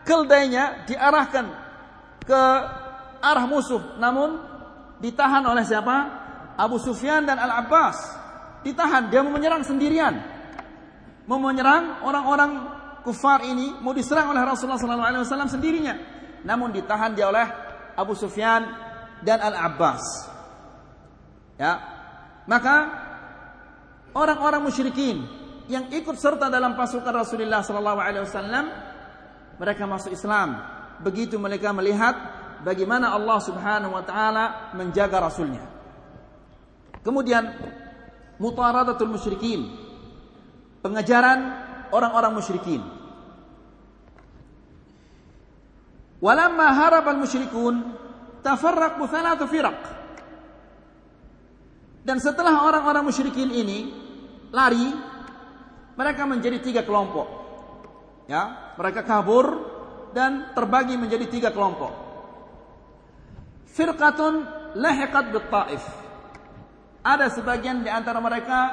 keldainya 0.04 0.84
diarahkan 0.86 1.48
ke 2.22 2.42
arah 3.24 3.46
musuh. 3.48 3.96
Namun 3.96 4.38
ditahan 5.00 5.42
oleh 5.44 5.64
siapa? 5.64 6.22
Abu 6.54 6.78
Sufyan 6.78 7.26
dan 7.26 7.40
Al-Abbas. 7.40 7.96
Ditahan, 8.62 9.10
dia 9.10 9.20
mau 9.20 9.34
menyerang 9.34 9.66
sendirian. 9.66 10.14
Mau 11.24 11.40
menyerang 11.40 12.04
orang-orang 12.04 12.50
kufar 13.04 13.44
ini, 13.44 13.76
mau 13.80 13.92
diserang 13.92 14.32
oleh 14.32 14.40
Rasulullah 14.44 14.80
SAW 14.80 15.50
sendirinya. 15.50 15.96
Namun 16.44 16.72
ditahan 16.72 17.12
dia 17.16 17.28
oleh 17.28 17.44
Abu 17.96 18.12
Sufyan 18.16 18.64
dan 19.24 19.40
Al-Abbas. 19.40 20.04
Ya. 21.56 21.80
Maka 22.44 22.76
orang-orang 24.12 24.68
musyrikin 24.68 25.24
yang 25.64 25.88
ikut 25.88 26.20
serta 26.20 26.52
dalam 26.52 26.76
pasukan 26.76 27.24
Rasulullah 27.24 27.64
sallallahu 27.64 28.00
alaihi 28.00 28.24
wasallam 28.28 28.64
mereka 29.60 29.86
masuk 29.86 30.14
Islam 30.14 30.58
begitu 31.02 31.38
mereka 31.38 31.74
melihat 31.74 32.14
bagaimana 32.64 33.12
Allah 33.12 33.38
Subhanahu 33.42 33.92
wa 33.92 34.02
taala 34.02 34.74
menjaga 34.74 35.20
rasulnya. 35.20 35.62
Kemudian 37.04 37.44
mutaradatul 38.40 39.12
musyrikin. 39.12 39.84
Pengejaran 40.80 41.40
orang-orang 41.92 42.32
musyrikin. 42.36 42.80
Walamma 46.24 46.66
harabal 46.72 47.20
musyrikun 47.20 47.84
tafarraqu 48.40 49.04
thalathu 49.08 49.44
firaq. 49.44 49.80
Dan 52.04 52.20
setelah 52.20 52.68
orang-orang 52.68 53.04
musyrikin 53.04 53.48
ini 53.48 53.92
lari, 54.52 54.92
mereka 55.96 56.28
menjadi 56.28 56.60
tiga 56.60 56.80
kelompok. 56.84 57.43
Ya, 58.24 58.72
mereka 58.80 59.04
kabur 59.04 59.60
dan 60.16 60.56
terbagi 60.56 60.96
menjadi 60.96 61.28
tiga 61.28 61.50
kelompok. 61.52 61.92
Firqatun 63.74 64.34
lahiqat 64.78 65.34
bit 65.34 65.46
Taif. 65.50 65.84
Ada 67.04 67.28
sebagian 67.28 67.84
di 67.84 67.90
antara 67.92 68.22
mereka 68.22 68.72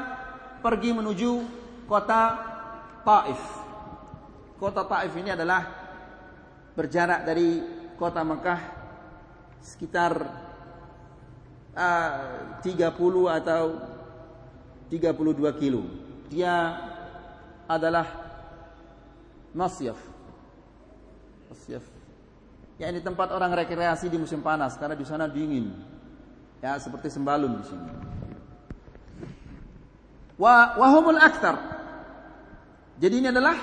pergi 0.64 0.96
menuju 0.96 1.32
kota 1.90 2.38
Taif. 3.04 3.42
Kota 4.56 4.88
Taif 4.88 5.12
ini 5.20 5.36
adalah 5.36 5.68
berjarak 6.78 7.28
dari 7.28 7.60
kota 8.00 8.24
Mekah 8.24 8.62
sekitar 9.60 10.14
uh, 11.76 12.62
30 12.64 12.88
atau 13.42 13.64
32 14.88 15.62
kilo. 15.62 15.84
Dia 16.32 16.56
adalah 17.68 18.31
Masyaf. 19.52 20.00
Masyaf. 21.52 21.84
Ya 22.80 22.90
ini 22.90 23.04
tempat 23.04 23.30
orang 23.30 23.54
rekreasi 23.54 24.10
di 24.10 24.18
musim 24.18 24.42
panas 24.42 24.74
karena 24.80 24.98
di 24.98 25.06
sana 25.06 25.30
dingin. 25.30 25.70
Ya 26.64 26.78
seperti 26.82 27.14
sembalun 27.14 27.62
di 27.62 27.64
sini. 27.68 27.90
Wa 30.40 30.80
wahumul 30.80 31.22
aktar. 31.22 31.56
Jadi 32.98 33.22
ini 33.22 33.28
adalah 33.30 33.54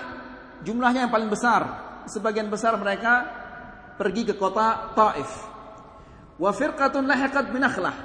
jumlahnya 0.62 1.08
yang 1.08 1.12
paling 1.14 1.30
besar. 1.30 1.62
Sebagian 2.06 2.46
besar 2.46 2.78
mereka 2.78 3.26
pergi 3.98 4.22
ke 4.28 4.34
kota 4.38 4.94
Taif. 4.94 5.30
Wa 6.38 6.54
firqatun 6.54 7.06
lahiqat 7.06 7.50
binakhlah. 7.50 7.96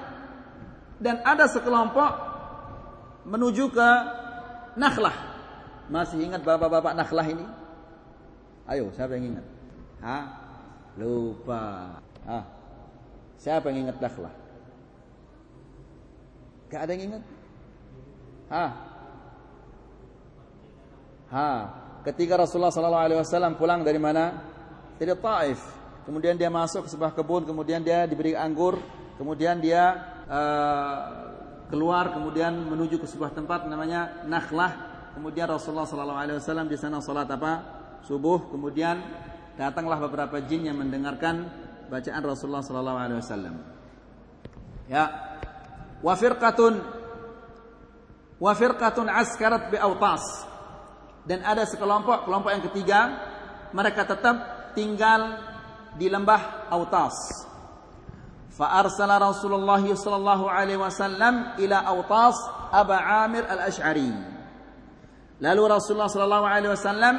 Dan 0.97 1.21
ada 1.21 1.45
sekelompok 1.45 2.11
menuju 3.27 3.69
ke 3.69 3.89
Nakhlah. 4.73 5.13
Masih 5.91 6.25
ingat 6.25 6.41
bapak-bapak 6.41 6.97
Nakhlah 6.97 7.27
ini? 7.29 7.45
Ayo, 8.63 8.87
siapa 8.95 9.19
yang 9.19 9.35
ingat? 9.35 9.45
Hah? 9.99 10.23
Lupa. 10.95 11.99
Ah. 12.23 12.43
Siapa 13.35 13.67
yang 13.73 13.87
ingat 13.87 13.99
Nakhlah? 13.99 14.33
Gak 16.71 16.81
ada 16.87 16.91
yang 16.95 17.03
ingat? 17.11 17.23
Hah? 18.47 18.71
Ha, 21.33 21.49
ketika 22.05 22.37
Rasulullah 22.37 22.69
sallallahu 22.69 23.05
alaihi 23.09 23.19
wasallam 23.19 23.57
pulang 23.57 23.81
dari 23.81 23.97
mana? 23.97 24.37
Dari 25.01 25.11
Taif. 25.17 25.59
Kemudian 26.05 26.37
dia 26.37 26.47
masuk 26.53 26.85
ke 26.85 26.89
sebuah 26.93 27.17
kebun, 27.17 27.47
kemudian 27.47 27.81
dia 27.81 28.05
diberi 28.05 28.37
anggur, 28.37 28.77
kemudian 29.17 29.57
dia 29.57 29.97
uh, 30.29 30.97
keluar 31.73 32.13
kemudian 32.13 32.53
menuju 32.53 33.01
ke 33.01 33.07
sebuah 33.09 33.33
tempat 33.33 33.65
namanya 33.65 34.23
Nakhlah. 34.29 34.93
Kemudian 35.17 35.49
Rasulullah 35.49 35.89
sallallahu 35.89 36.21
alaihi 36.21 36.37
wasallam 36.37 36.69
di 36.69 36.77
sana 36.77 37.01
salat 37.01 37.29
apa? 37.29 37.82
Subuh. 38.03 38.51
Kemudian 38.51 38.99
datanglah 39.55 39.99
beberapa 40.01 40.39
jin 40.43 40.67
yang 40.67 40.79
mendengarkan 40.79 41.47
bacaan 41.87 42.23
Rasulullah 42.23 42.63
sallallahu 42.63 42.99
alaihi 42.99 43.19
wasallam. 43.19 43.55
Ya. 44.91 45.05
Wa 46.03 46.13
firqatun 46.19 46.73
wa 48.43 48.51
firqatun 48.51 49.07
askarat 49.07 49.71
bi 49.71 49.79
autas. 49.79 50.23
Dan 51.23 51.39
ada 51.47 51.63
sekelompok, 51.63 52.27
kelompok 52.27 52.51
yang 52.51 52.63
ketiga, 52.67 52.99
mereka 53.71 54.03
tetap 54.03 54.35
tinggal 54.75 55.39
di 55.95 56.11
lembah 56.11 56.67
Autas. 56.67 57.15
Fa 58.53 58.83
arsala 58.83 59.17
Rasulullah 59.17 59.81
sallallahu 59.81 60.45
alaihi 60.45 60.77
wasallam 60.77 61.57
ila 61.57 61.77
Autas 61.89 62.37
Aba 62.69 63.25
Amir 63.25 63.47
Al-Asy'ari. 63.49 64.13
Lalu 65.41 65.61
Rasulullah 65.65 66.11
sallallahu 66.11 66.45
alaihi 66.45 66.71
wasallam 66.75 67.15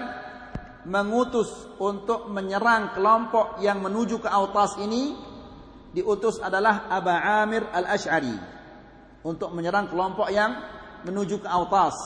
mengutus 0.85 1.49
untuk 1.81 2.29
menyerang 2.29 2.93
kelompok 2.93 3.61
yang 3.65 3.81
menuju 3.81 4.21
ke 4.21 4.29
Autas 4.29 4.77
ini 4.81 5.17
diutus 5.97 6.43
adalah 6.43 6.91
Aba 6.93 7.45
Amir 7.45 7.65
Al-Asy'ari 7.73 8.37
untuk 9.25 9.57
menyerang 9.57 9.89
kelompok 9.89 10.29
yang 10.29 10.53
menuju 11.09 11.41
ke 11.41 11.49
Autas. 11.49 11.97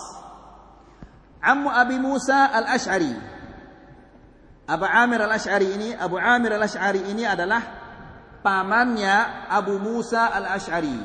Ammu 1.38 1.71
Abi 1.71 1.99
Musa 1.99 2.51
Al-Ash'ari. 2.51 3.14
Abu 4.69 4.85
Amir 4.85 5.25
Al-Ash'ari 5.25 5.69
ini, 5.75 5.88
Abu 5.97 6.19
Amir 6.19 6.55
Al-Ash'ari 6.55 7.09
ini 7.09 7.25
adalah 7.25 7.62
pamannya 8.43 9.49
Abu 9.49 9.79
Musa 9.81 10.31
Al-Ash'ari. 10.35 10.99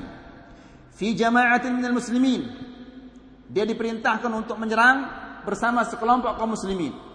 Fi 0.93 1.17
jama'atin 1.17 1.73
minal 1.73 1.97
muslimin. 1.97 2.45
Dia 3.49 3.65
diperintahkan 3.65 4.29
untuk 4.33 4.57
menyerang 4.57 5.05
bersama 5.45 5.85
sekelompok 5.85 6.37
kaum 6.37 6.53
muslimin. 6.53 7.12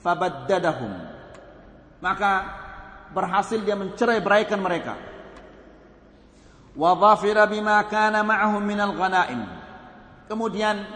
Fabaddadahum. 0.00 0.92
Maka 2.00 2.32
berhasil 3.12 3.60
dia 3.60 3.76
mencerai 3.76 4.24
beraikan 4.24 4.60
mereka. 4.60 4.96
Wa 6.72 6.96
dhafira 6.96 7.44
bima 7.44 7.82
kana 7.90 8.24
ma'ahum 8.24 8.62
minal 8.64 8.96
ghanaim. 8.96 9.44
Kemudian 10.30 10.86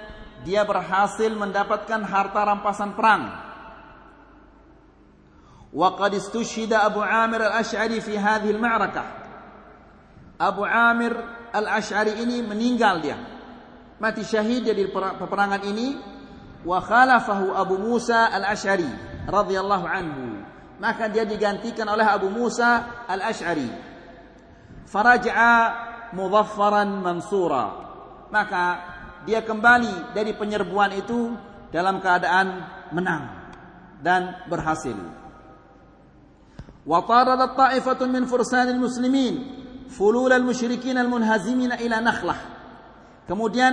dia 0.46 0.62
berhasil 0.62 1.28
mendapatkan 1.34 2.00
harta 2.06 2.40
rampasan 2.46 2.94
perang. 2.94 3.22
Wa 5.74 5.98
qad 5.98 6.14
istushhida 6.14 6.86
Abu 6.86 7.02
Amir 7.02 7.42
Al-Asy'ari 7.50 7.98
fi 7.98 8.14
hadhihi 8.14 8.54
al-ma'rakah. 8.54 9.06
Abu 10.38 10.62
Amir 10.62 11.12
Al-Asy'ari 11.50 12.22
ini 12.22 12.46
meninggal 12.46 13.02
dia. 13.02 13.18
Mati 13.98 14.22
syahid 14.22 14.70
dia 14.70 14.74
di 14.74 14.86
peperangan 14.90 15.62
ini 15.66 16.13
wa 16.64 16.80
khalafahu 16.80 17.52
Abu 17.52 17.76
Musa 17.76 18.32
Al-Asy'ari 18.32 18.88
radhiyallahu 19.28 19.86
anhu. 19.86 20.26
Maka 20.80 21.06
dia 21.12 21.22
digantikan 21.22 21.86
oleh 21.86 22.04
Abu 22.04 22.32
Musa 22.32 23.04
Al-Asy'ari. 23.06 23.70
Faraja'a 24.88 25.54
mudhaffaran 26.16 27.04
mansura. 27.04 27.64
Maka 28.32 28.64
dia 29.28 29.44
kembali 29.44 30.16
dari 30.16 30.34
penyerbuan 30.34 30.92
itu 30.96 31.36
dalam 31.70 32.00
keadaan 32.02 32.48
menang 32.90 33.24
dan 34.02 34.44
berhasil. 34.50 34.96
Wa 36.84 37.00
taradat 37.08 37.56
ta'ifatun 37.56 38.08
min 38.12 38.24
fursanil 38.28 38.76
muslimin 38.76 39.34
fulul 39.88 40.28
al-musyrikin 40.28 41.00
al-munhazimin 41.00 41.72
ila 41.80 41.96
Nakhlah. 42.04 42.40
Kemudian 43.24 43.72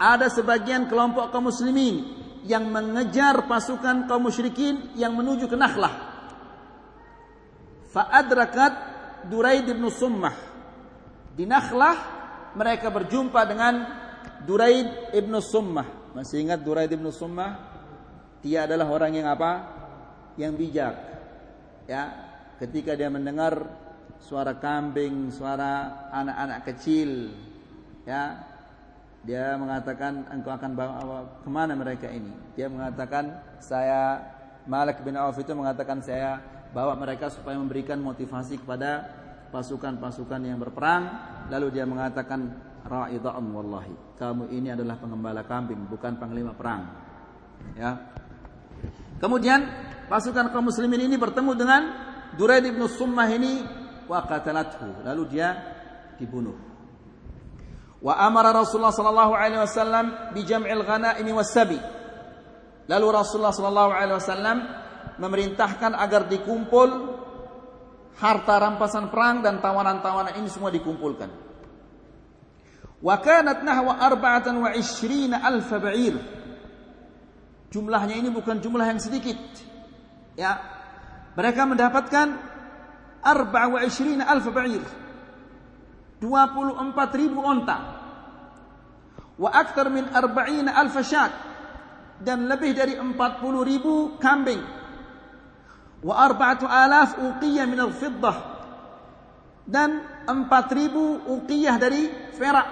ada 0.00 0.32
sebagian 0.32 0.88
kelompok 0.88 1.28
kaum 1.28 1.52
muslimin 1.52 2.25
yang 2.46 2.70
mengejar 2.70 3.44
pasukan 3.50 4.06
kaum 4.06 4.30
musyrikin 4.30 4.94
yang 4.94 5.12
menuju 5.12 5.50
ke 5.50 5.58
Nakhlah. 5.58 5.94
Fa 7.90 8.08
adrakat 8.14 8.74
Duraid 9.26 9.66
bin 9.66 9.82
Summah. 9.90 10.34
Di 11.34 11.44
Nakhlah 11.44 11.96
mereka 12.56 12.88
berjumpa 12.88 13.40
dengan 13.44 13.74
Duraid 14.46 15.12
ibnu 15.12 15.42
Summah. 15.42 16.14
Masih 16.14 16.46
ingat 16.46 16.62
Duraid 16.62 16.88
ibnu 16.94 17.10
Summah? 17.10 17.76
Dia 18.40 18.64
adalah 18.64 18.86
orang 18.88 19.12
yang 19.18 19.28
apa? 19.28 19.52
Yang 20.38 20.52
bijak. 20.54 20.94
Ya, 21.90 22.02
ketika 22.62 22.94
dia 22.94 23.10
mendengar 23.10 23.58
suara 24.22 24.56
kambing, 24.56 25.34
suara 25.34 26.06
anak-anak 26.14 26.60
kecil, 26.66 27.30
ya, 28.06 28.55
dia 29.26 29.58
mengatakan 29.58 30.22
engkau 30.30 30.54
akan 30.54 30.70
bawa 30.78 31.18
ke 31.42 31.50
mana 31.50 31.74
mereka 31.74 32.06
ini? 32.06 32.30
Dia 32.54 32.70
mengatakan 32.70 33.42
saya 33.58 34.22
Malik 34.70 35.02
bin 35.02 35.18
Auf 35.18 35.34
itu 35.42 35.50
mengatakan 35.50 35.98
saya 35.98 36.38
bawa 36.70 36.94
mereka 36.94 37.26
supaya 37.26 37.58
memberikan 37.58 37.98
motivasi 37.98 38.62
kepada 38.62 39.02
pasukan-pasukan 39.50 40.40
yang 40.46 40.62
berperang. 40.62 41.10
Lalu 41.50 41.74
dia 41.74 41.82
mengatakan 41.86 42.54
ra'idha'an 42.86 43.46
wallahi. 43.50 43.94
Kamu 44.14 44.46
ini 44.54 44.70
adalah 44.70 44.94
pengembala 44.98 45.42
kambing, 45.42 45.90
bukan 45.90 46.22
panglima 46.22 46.54
perang. 46.54 46.86
Ya. 47.74 47.98
Kemudian 49.18 49.66
pasukan 50.06 50.54
kaum 50.54 50.70
muslimin 50.70 51.02
ini 51.02 51.18
bertemu 51.18 51.52
dengan 51.58 51.82
Duraid 52.38 52.62
bin 52.62 52.86
Summah 52.86 53.26
ini 53.30 53.66
wa 54.06 54.22
qatalathu. 54.22 55.02
Lalu 55.02 55.22
dia 55.34 55.54
dibunuh. 56.18 56.65
Wa 58.00 58.20
amara 58.20 58.52
Rasulullah 58.52 58.92
sallallahu 58.92 59.32
alaihi 59.32 59.62
wasallam 59.62 60.36
bi 60.36 60.44
jam'il 60.44 60.84
ghanaimi 60.84 61.32
was-sabi. 61.32 61.80
Lalu 62.86 63.06
Rasulullah 63.10 63.56
sallallahu 63.56 63.90
alaihi 63.90 64.18
wasallam 64.20 64.58
memerintahkan 65.16 65.96
agar 65.96 66.28
dikumpul 66.28 66.88
harta 68.20 68.54
rampasan 68.60 69.08
perang 69.08 69.40
dan 69.40 69.60
tawanan-tawanan 69.60 70.36
ini 70.36 70.48
semua 70.52 70.68
dikumpulkan. 70.68 71.28
Wa 73.00 73.16
kanat 73.20 73.60
nahwa 73.64 74.00
arba'atan 74.00 74.56
wa 74.60 74.70
ishrina 74.72 75.44
alf 75.44 75.68
ba'ir. 75.68 76.16
Jumlahnya 77.72 78.16
ini 78.16 78.32
bukan 78.32 78.60
jumlah 78.60 78.86
yang 78.88 79.00
sedikit. 79.00 79.36
Ya. 80.36 80.60
Mereka 81.36 81.68
mendapatkan 81.68 82.28
arba'a 83.20 83.66
wa 83.68 83.80
ishrina 83.84 84.24
alf 84.28 84.48
ba'ir. 84.48 85.05
24 86.20 87.20
ribu 87.20 87.40
onta. 87.44 87.76
Wa 89.36 89.52
akthar 89.52 89.92
min 89.92 90.08
arba'ina 90.08 90.72
alf 90.72 90.96
syat. 91.04 91.32
Dan 92.16 92.48
lebih 92.48 92.72
dari 92.72 92.96
40 92.96 93.12
ribu 93.60 94.16
kambing. 94.16 94.62
Wa 96.00 96.14
arba'atu 96.24 96.64
alaf 96.64 97.20
uqiyah 97.20 97.68
min 97.68 97.80
al-fiddah. 97.80 98.36
Dan 99.68 100.00
4 100.24 100.48
ribu 100.72 101.20
uqiyah 101.28 101.76
dari 101.76 102.08
perak. 102.32 102.68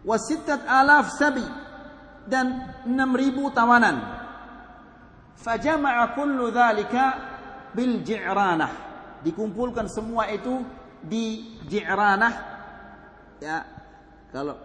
Wa 0.00 0.16
sittat 0.16 0.64
alaf 0.64 1.12
sabi. 1.12 1.44
Dan 2.24 2.80
6 2.88 3.20
ribu 3.20 3.52
tawanan. 3.52 4.00
Fajama'a 5.36 6.16
kullu 6.16 6.48
dhalika 6.48 7.04
bil 7.76 8.00
ji'ranah. 8.00 8.72
Dikumpulkan 9.20 9.84
semua 9.92 10.32
itu 10.32 10.64
di 11.04 11.56
Ji'ranah 11.68 12.34
ya 13.40 13.58
kalau 14.30 14.56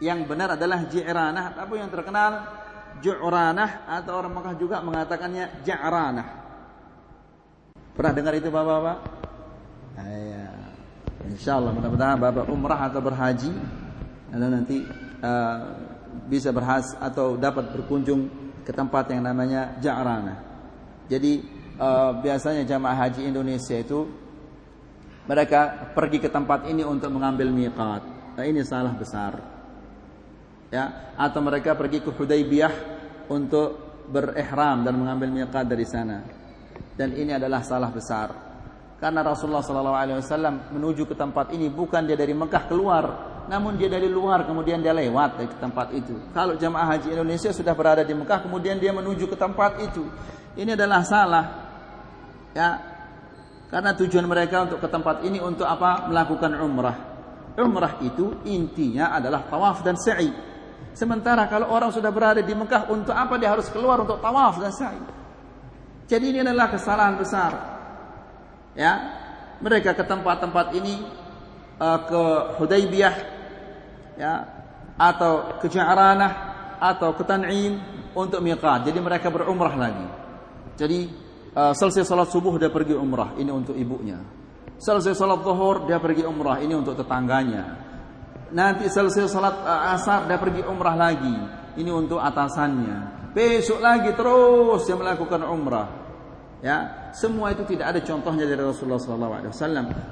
yang 0.00 0.24
benar 0.26 0.56
adalah 0.56 0.88
Ji'ranah 0.88 1.54
tapi 1.56 1.78
yang 1.78 1.92
terkenal 1.92 2.32
Ju'ranah 3.00 3.88
atau 3.88 4.12
orang 4.18 4.32
Makkah 4.32 4.56
juga 4.56 4.80
mengatakannya 4.80 5.64
Ja'ranah 5.64 6.28
pernah 7.92 8.12
dengar 8.16 8.32
itu 8.36 8.48
Bapak-bapak? 8.48 8.98
Ya. 10.00 10.48
Insyaallah 11.28 11.72
mudah-mudahan 11.76 12.18
Bapak 12.18 12.48
umrah 12.50 12.80
atau 12.88 13.04
berhaji 13.04 13.52
nanti 14.32 14.80
uh, 15.20 15.58
bisa 16.26 16.50
berhas 16.50 16.96
atau 16.96 17.36
dapat 17.36 17.68
berkunjung 17.70 18.28
ke 18.64 18.72
tempat 18.72 19.12
yang 19.12 19.22
namanya 19.26 19.76
Ja'ranah. 19.78 20.38
Jadi 21.06 21.44
uh, 21.76 22.16
biasanya 22.22 22.64
jamaah 22.64 22.96
haji 23.06 23.28
Indonesia 23.28 23.76
itu 23.76 24.08
mereka 25.26 25.92
pergi 25.94 26.18
ke 26.18 26.28
tempat 26.28 26.66
ini 26.66 26.82
untuk 26.82 27.14
mengambil 27.14 27.50
miqat. 27.54 28.02
Nah, 28.34 28.44
ini 28.44 28.64
salah 28.66 28.94
besar. 28.96 29.38
Ya, 30.72 31.12
atau 31.20 31.44
mereka 31.44 31.76
pergi 31.76 32.00
ke 32.00 32.10
Hudaybiyah 32.10 32.74
untuk 33.28 33.92
berihram 34.08 34.82
dan 34.82 34.96
mengambil 34.96 35.28
miqat 35.30 35.68
dari 35.68 35.84
sana. 35.84 36.24
Dan 36.96 37.12
ini 37.14 37.36
adalah 37.36 37.60
salah 37.62 37.92
besar. 37.92 38.28
Karena 39.02 39.20
Rasulullah 39.26 39.66
SAW 39.66 40.70
menuju 40.70 41.10
ke 41.10 41.18
tempat 41.18 41.50
ini 41.50 41.66
bukan 41.66 42.06
dia 42.06 42.14
dari 42.14 42.32
Mekah 42.38 42.70
keluar, 42.70 43.04
namun 43.50 43.74
dia 43.74 43.90
dari 43.90 44.06
luar 44.06 44.46
kemudian 44.46 44.78
dia 44.78 44.94
lewat 44.94 45.42
dari 45.42 45.50
tempat 45.58 45.90
itu. 45.90 46.14
Kalau 46.30 46.54
jamaah 46.54 46.94
haji 46.94 47.10
Indonesia 47.10 47.50
sudah 47.50 47.74
berada 47.74 48.06
di 48.06 48.14
Mekah 48.14 48.46
kemudian 48.46 48.78
dia 48.78 48.94
menuju 48.94 49.26
ke 49.26 49.34
tempat 49.34 49.82
itu, 49.82 50.06
ini 50.54 50.78
adalah 50.78 51.02
salah. 51.02 51.44
Ya, 52.54 52.91
karena 53.72 53.96
tujuan 53.96 54.28
mereka 54.28 54.68
untuk 54.68 54.84
ke 54.84 54.88
tempat 54.92 55.24
ini 55.24 55.40
untuk 55.40 55.64
apa? 55.64 56.04
Melakukan 56.04 56.60
umrah. 56.60 56.98
Umrah 57.56 58.04
itu 58.04 58.44
intinya 58.44 59.16
adalah 59.16 59.48
tawaf 59.48 59.80
dan 59.80 59.96
sa'i. 59.96 60.28
Sementara 60.92 61.48
kalau 61.48 61.72
orang 61.72 61.88
sudah 61.88 62.12
berada 62.12 62.44
di 62.44 62.52
Mekah 62.52 62.92
untuk 62.92 63.16
apa 63.16 63.40
dia 63.40 63.48
harus 63.48 63.72
keluar 63.72 64.04
untuk 64.04 64.20
tawaf 64.20 64.60
dan 64.60 64.76
sa'i? 64.76 65.00
Jadi 66.04 66.36
ini 66.36 66.44
adalah 66.44 66.68
kesalahan 66.68 67.16
besar. 67.16 67.52
Ya, 68.76 68.92
mereka 69.64 69.96
ke 69.96 70.04
tempat-tempat 70.04 70.76
ini 70.76 71.08
uh, 71.80 71.98
ke 72.04 72.22
Hudaybiyah 72.60 73.16
ya 74.20 74.32
atau 75.00 75.56
ke 75.64 75.72
Ja'ranah 75.72 76.32
atau 76.76 77.16
ke 77.16 77.24
Tan'im 77.24 77.80
untuk 78.12 78.44
miqat. 78.44 78.84
Jadi 78.84 79.00
mereka 79.00 79.32
berumrah 79.32 79.72
lagi. 79.80 80.08
Jadi 80.76 81.31
uh, 81.56 81.72
selesai 81.72 82.04
salat 82.04 82.28
subuh 82.28 82.56
dia 82.56 82.72
pergi 82.72 82.96
umrah, 82.96 83.36
ini 83.36 83.52
untuk 83.52 83.76
ibunya. 83.76 84.18
Selesai 84.82 85.14
salat 85.14 85.40
zuhur 85.46 85.86
dia 85.86 86.02
pergi 86.02 86.26
umrah, 86.26 86.58
ini 86.58 86.74
untuk 86.74 86.98
tetangganya. 86.98 87.78
Nanti 88.52 88.90
selesai 88.90 89.30
salat 89.30 89.56
uh, 89.62 89.94
asar 89.94 90.28
dia 90.28 90.36
pergi 90.36 90.64
umrah 90.66 90.96
lagi, 90.98 91.36
ini 91.78 91.90
untuk 91.92 92.18
atasannya. 92.18 93.30
Besok 93.32 93.80
lagi 93.80 94.12
terus 94.12 94.84
dia 94.84 94.96
melakukan 94.98 95.40
umrah. 95.48 96.02
Ya, 96.62 97.10
semua 97.10 97.50
itu 97.50 97.66
tidak 97.66 97.90
ada 97.90 98.00
contohnya 98.06 98.46
dari 98.46 98.62
Rasulullah 98.62 99.02
SAW. 99.02 99.50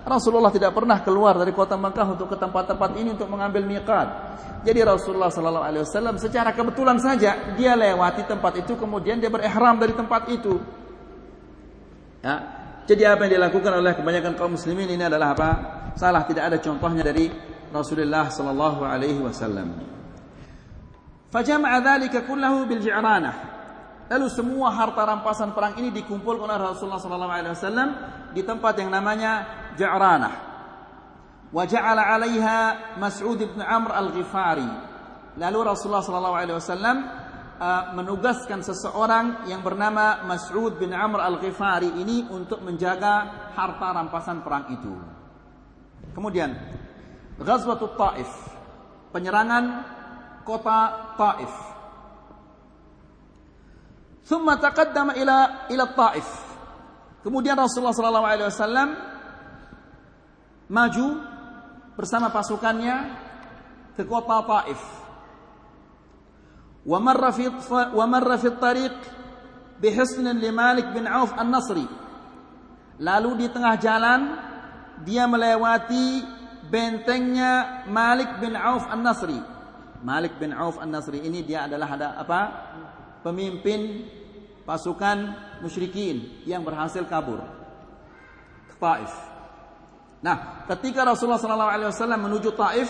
Rasulullah 0.03 0.51
tidak 0.51 0.75
pernah 0.75 0.99
keluar 0.99 1.39
dari 1.39 1.55
kota 1.55 1.79
Mekah 1.79 2.19
untuk 2.19 2.27
ke 2.27 2.35
tempat-tempat 2.35 2.91
ini 2.99 3.15
untuk 3.15 3.31
mengambil 3.31 3.63
miqat. 3.63 4.09
Jadi 4.67 4.83
Rasulullah 4.83 5.31
SAW 5.31 6.19
secara 6.19 6.51
kebetulan 6.51 6.99
saja 6.99 7.55
dia 7.55 7.79
lewati 7.79 8.27
tempat 8.27 8.67
itu 8.67 8.75
kemudian 8.75 9.23
dia 9.23 9.31
berihram 9.31 9.79
dari 9.79 9.95
tempat 9.95 10.27
itu. 10.27 10.59
Ya. 12.21 12.37
Jadi 12.85 13.07
apa 13.07 13.29
yang 13.29 13.39
dilakukan 13.39 13.73
oleh 13.81 13.93
kebanyakan 13.95 14.33
kaum 14.35 14.59
muslimin 14.59 14.91
ini 14.91 15.05
adalah 15.07 15.37
apa? 15.37 15.51
Salah, 15.95 16.27
tidak 16.27 16.51
ada 16.51 16.59
contohnya 16.59 17.07
dari 17.07 17.31
Rasulullah 17.71 18.27
sallallahu 18.27 18.83
alaihi 18.83 19.21
wasallam. 19.23 19.79
Fajama'a 21.31 21.79
dzalika 21.79 22.27
kullahu 22.27 22.67
bil 22.67 22.83
ji'ranah. 22.83 23.35
Lalu 24.11 24.27
semua 24.27 24.75
harta 24.75 25.07
rampasan 25.07 25.55
perang 25.55 25.79
ini 25.79 25.95
dikumpulkan 25.95 26.51
oleh 26.51 26.75
Rasulullah 26.75 26.99
sallallahu 26.99 27.31
alaihi 27.31 27.55
wasallam 27.55 27.89
di 28.35 28.43
tempat 28.43 28.75
yang 28.83 28.91
namanya 28.91 29.47
Ja'ranah. 29.79 30.35
Wa 31.55 31.63
ja'ala 31.63 32.11
'alaiha 32.11 32.59
Mas'ud 32.99 33.39
bin 33.39 33.63
Amr 33.63 33.95
al-Ghifari. 33.95 34.67
Lalu 35.39 35.59
Rasulullah 35.63 36.03
sallallahu 36.03 36.37
alaihi 36.43 36.59
wasallam 36.59 36.97
Uh, 37.61 37.93
menugaskan 37.93 38.65
seseorang 38.65 39.45
yang 39.45 39.61
bernama 39.61 40.25
Mas'ud 40.25 40.81
bin 40.81 40.97
Amr 40.97 41.21
al-Ghifari 41.21 41.93
ini 41.93 42.25
untuk 42.33 42.65
menjaga 42.65 43.53
harta 43.53 43.93
rampasan 44.01 44.41
perang 44.41 44.73
itu. 44.73 44.97
Kemudian 46.17 46.57
Ghazwatul 47.37 48.01
Taif, 48.01 48.33
penyerangan 49.13 49.65
kota 50.41 51.13
Taif. 51.21 51.53
Thumma 54.25 54.57
taqaddama 54.57 55.13
ila 55.21 55.69
ila 55.69 55.85
Taif. 55.93 56.29
Kemudian 57.21 57.61
Rasulullah 57.61 57.93
sallallahu 57.93 58.25
alaihi 58.25 58.49
wasallam 58.49 58.89
maju 60.65 61.09
bersama 61.93 62.33
pasukannya 62.33 63.21
ke 64.01 64.09
kota 64.09 64.49
Taif. 64.49 65.00
ومر 66.86 67.24
في 67.32 67.46
ومر 67.94 68.30
في 68.38 68.48
الطريق 68.48 68.96
بحصن 69.82 70.26
لمالك 70.38 70.88
bin 70.94 71.06
Auf 71.10 71.34
An-Nasri. 71.36 71.86
Lalu 73.02 73.30
di 73.44 73.48
tengah 73.52 73.76
jalan 73.76 74.22
dia 75.04 75.28
melewati 75.28 76.24
bentengnya 76.70 77.84
Malik 77.90 78.40
bin 78.40 78.56
Auf 78.56 78.88
An-Nasri. 78.88 79.36
Malik 80.06 80.38
bin 80.38 80.54
Auf 80.54 80.78
An-Nasri 80.80 81.26
ini 81.26 81.42
dia 81.44 81.66
adalah 81.68 81.90
ada 81.98 82.08
apa? 82.16 82.42
Pemimpin 83.26 84.06
pasukan 84.64 85.18
musyrikin 85.66 86.46
yang 86.46 86.62
berhasil 86.62 87.02
kabur 87.10 87.42
ke 88.70 88.76
Taif. 88.78 89.14
Nah, 90.22 90.66
ketika 90.70 91.06
Rasulullah 91.06 91.42
SAW 91.42 92.18
menuju 92.18 92.54
Taif, 92.58 92.90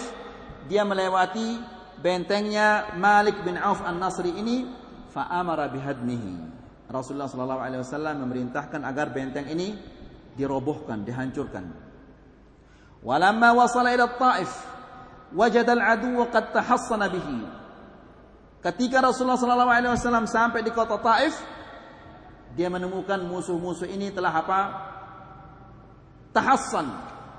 dia 0.71 0.87
melewati 0.87 1.59
bentengnya 2.00 2.96
Malik 2.96 3.44
bin 3.44 3.60
Auf 3.60 3.84
An-Nasri 3.84 4.32
ini 4.32 4.68
fa'amara 5.12 5.68
bihadmihi. 5.68 6.60
Rasulullah 6.90 7.30
sallallahu 7.30 7.62
alaihi 7.62 7.80
wasallam 7.86 8.26
memerintahkan 8.26 8.82
agar 8.82 9.14
benteng 9.14 9.46
ini 9.46 9.78
dirobohkan, 10.34 11.06
dihancurkan. 11.06 11.70
Walamma 13.00 13.54
wasala 13.54 13.94
ila 13.94 14.10
Taif, 14.18 14.50
wajada 15.32 15.72
al-adu 15.78 16.18
qad 16.28 16.50
tahassana 16.50 17.06
bihi. 17.06 17.38
Ketika 18.60 19.00
Rasulullah 19.00 19.40
sallallahu 19.40 19.72
alaihi 19.72 19.92
wasallam 19.94 20.26
sampai 20.26 20.60
di 20.66 20.74
kota 20.74 20.98
Taif, 21.00 21.38
dia 22.58 22.66
menemukan 22.66 23.22
musuh-musuh 23.22 23.86
ini 23.86 24.10
telah 24.10 24.34
apa? 24.34 24.60
Tahassan, 26.34 26.86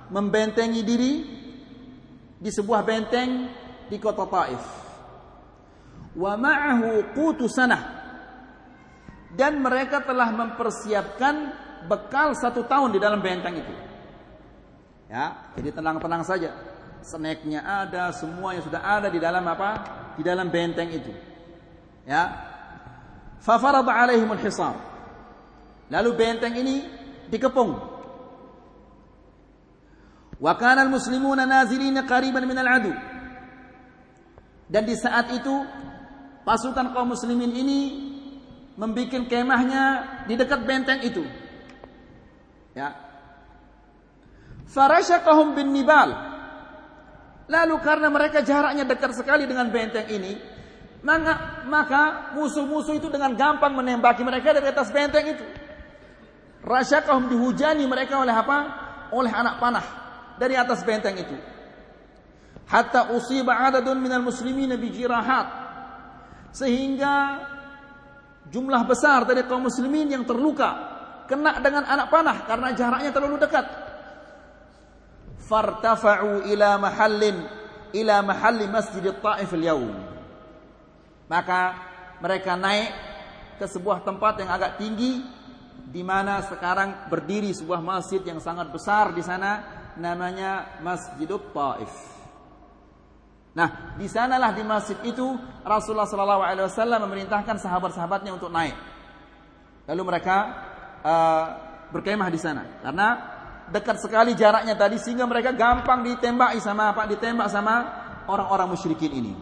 membentengi 0.10 0.82
diri 0.82 1.14
di 2.42 2.50
sebuah 2.50 2.82
benteng 2.82 3.61
di 3.92 4.00
kota 4.00 4.24
Taif. 4.24 4.64
Wa 6.16 6.40
ma'ahu 6.40 7.12
qutu 7.12 7.52
sanah. 7.52 8.00
Dan 9.36 9.60
mereka 9.60 10.00
telah 10.04 10.32
mempersiapkan 10.32 11.36
bekal 11.92 12.32
satu 12.36 12.64
tahun 12.64 12.96
di 12.96 13.00
dalam 13.04 13.20
benteng 13.20 13.60
itu. 13.60 13.76
Ya, 15.12 15.52
jadi 15.60 15.76
tenang-tenang 15.76 16.24
saja. 16.24 16.56
snacknya 17.02 17.66
ada, 17.66 18.14
semuanya 18.14 18.62
sudah 18.62 18.78
ada 18.78 19.10
di 19.10 19.18
dalam 19.18 19.42
apa? 19.50 19.70
Di 20.16 20.24
dalam 20.24 20.54
benteng 20.54 20.88
itu. 20.94 21.10
Ya. 22.06 22.30
Fafarad 23.42 23.90
alaihimul 23.90 24.38
hisar. 24.38 24.78
Lalu 25.90 26.10
benteng 26.14 26.54
ini 26.54 26.86
dikepung. 27.34 27.74
Wa 30.38 30.54
kana 30.62 30.86
al-muslimuna 30.86 31.50
nazilina 31.50 32.06
qariban 32.06 32.46
min 32.46 32.58
al-adu. 32.62 32.94
Dan 34.72 34.88
di 34.88 34.96
saat 34.96 35.28
itu 35.36 35.68
pasukan 36.48 36.96
kaum 36.96 37.12
muslimin 37.12 37.52
ini 37.52 37.80
membuat 38.80 39.28
kemahnya 39.28 39.84
di 40.32 40.40
dekat 40.40 40.64
benteng 40.64 41.04
itu. 41.04 41.28
Ya. 42.72 42.96
Farashaqahum 44.72 45.60
bin 45.60 45.76
nibal. 45.76 46.16
Lalu 47.52 47.76
karena 47.84 48.08
mereka 48.08 48.40
jaraknya 48.40 48.88
dekat 48.88 49.12
sekali 49.12 49.44
dengan 49.44 49.68
benteng 49.68 50.08
ini, 50.08 50.40
maka 51.68 52.32
musuh-musuh 52.32 52.96
itu 52.96 53.12
dengan 53.12 53.36
gampang 53.36 53.76
menembaki 53.76 54.24
mereka 54.24 54.56
dari 54.56 54.72
atas 54.72 54.88
benteng 54.88 55.36
itu. 55.36 55.44
Rasyaqahum 56.64 57.28
dihujani 57.28 57.84
mereka 57.92 58.24
oleh 58.24 58.32
apa? 58.32 58.58
Oleh 59.12 59.36
anak 59.36 59.60
panah 59.60 59.84
dari 60.40 60.56
atas 60.56 60.80
benteng 60.88 61.20
itu. 61.20 61.36
Hatta 62.72 63.12
usiba 63.12 63.68
adadun 63.68 64.00
minal 64.00 64.24
muslimin 64.24 64.72
bijirahat. 64.80 65.48
Sehingga 66.56 67.44
jumlah 68.48 68.88
besar 68.88 69.28
dari 69.28 69.44
kaum 69.44 69.68
muslimin 69.68 70.08
yang 70.08 70.24
terluka 70.24 70.92
kena 71.28 71.60
dengan 71.60 71.84
anak 71.84 72.08
panah 72.08 72.38
karena 72.48 72.72
jaraknya 72.72 73.12
terlalu 73.12 73.44
dekat. 73.44 73.68
Fartafa'u 75.52 76.48
ila 76.48 76.80
mahallin 76.80 77.44
ila 77.92 78.24
mahalli 78.24 78.72
masjid 78.72 79.04
Taif 79.12 79.52
al-yawm. 79.52 79.92
Maka 81.28 81.62
mereka 82.24 82.56
naik 82.56 82.92
ke 83.60 83.68
sebuah 83.68 84.04
tempat 84.08 84.40
yang 84.40 84.50
agak 84.52 84.80
tinggi 84.80 85.24
di 85.92 86.04
mana 86.08 86.40
sekarang 86.48 87.12
berdiri 87.12 87.52
sebuah 87.52 87.84
masjid 87.84 88.24
yang 88.24 88.40
sangat 88.40 88.72
besar 88.72 89.12
di 89.12 89.20
sana 89.20 89.60
namanya 90.00 90.80
Masjidut 90.80 91.52
Taif. 91.52 92.21
Nah, 93.52 94.00
di 94.00 94.08
sanalah 94.08 94.56
di 94.56 94.64
masjid 94.64 94.96
itu 95.04 95.36
Rasulullah 95.68 96.08
sallallahu 96.08 96.44
alaihi 96.44 96.66
wasallam 96.72 97.04
memerintahkan 97.04 97.60
sahabat-sahabatnya 97.60 98.32
untuk 98.32 98.48
naik. 98.48 98.76
Lalu 99.92 100.02
mereka 100.08 100.38
uh, 101.04 101.46
berkemah 101.92 102.32
di 102.32 102.40
sana 102.40 102.80
karena 102.80 103.08
dekat 103.68 104.00
sekali 104.00 104.40
jaraknya 104.40 104.80
tadi 104.80 104.96
sehingga 104.96 105.28
mereka 105.28 105.52
gampang 105.52 106.00
ditembaki 106.08 106.64
sama 106.64 106.96
apa? 106.96 107.04
Ditembak 107.12 107.52
sama 107.52 107.76
orang-orang 108.32 108.72
musyrikin 108.72 109.12
ini. 109.20 109.34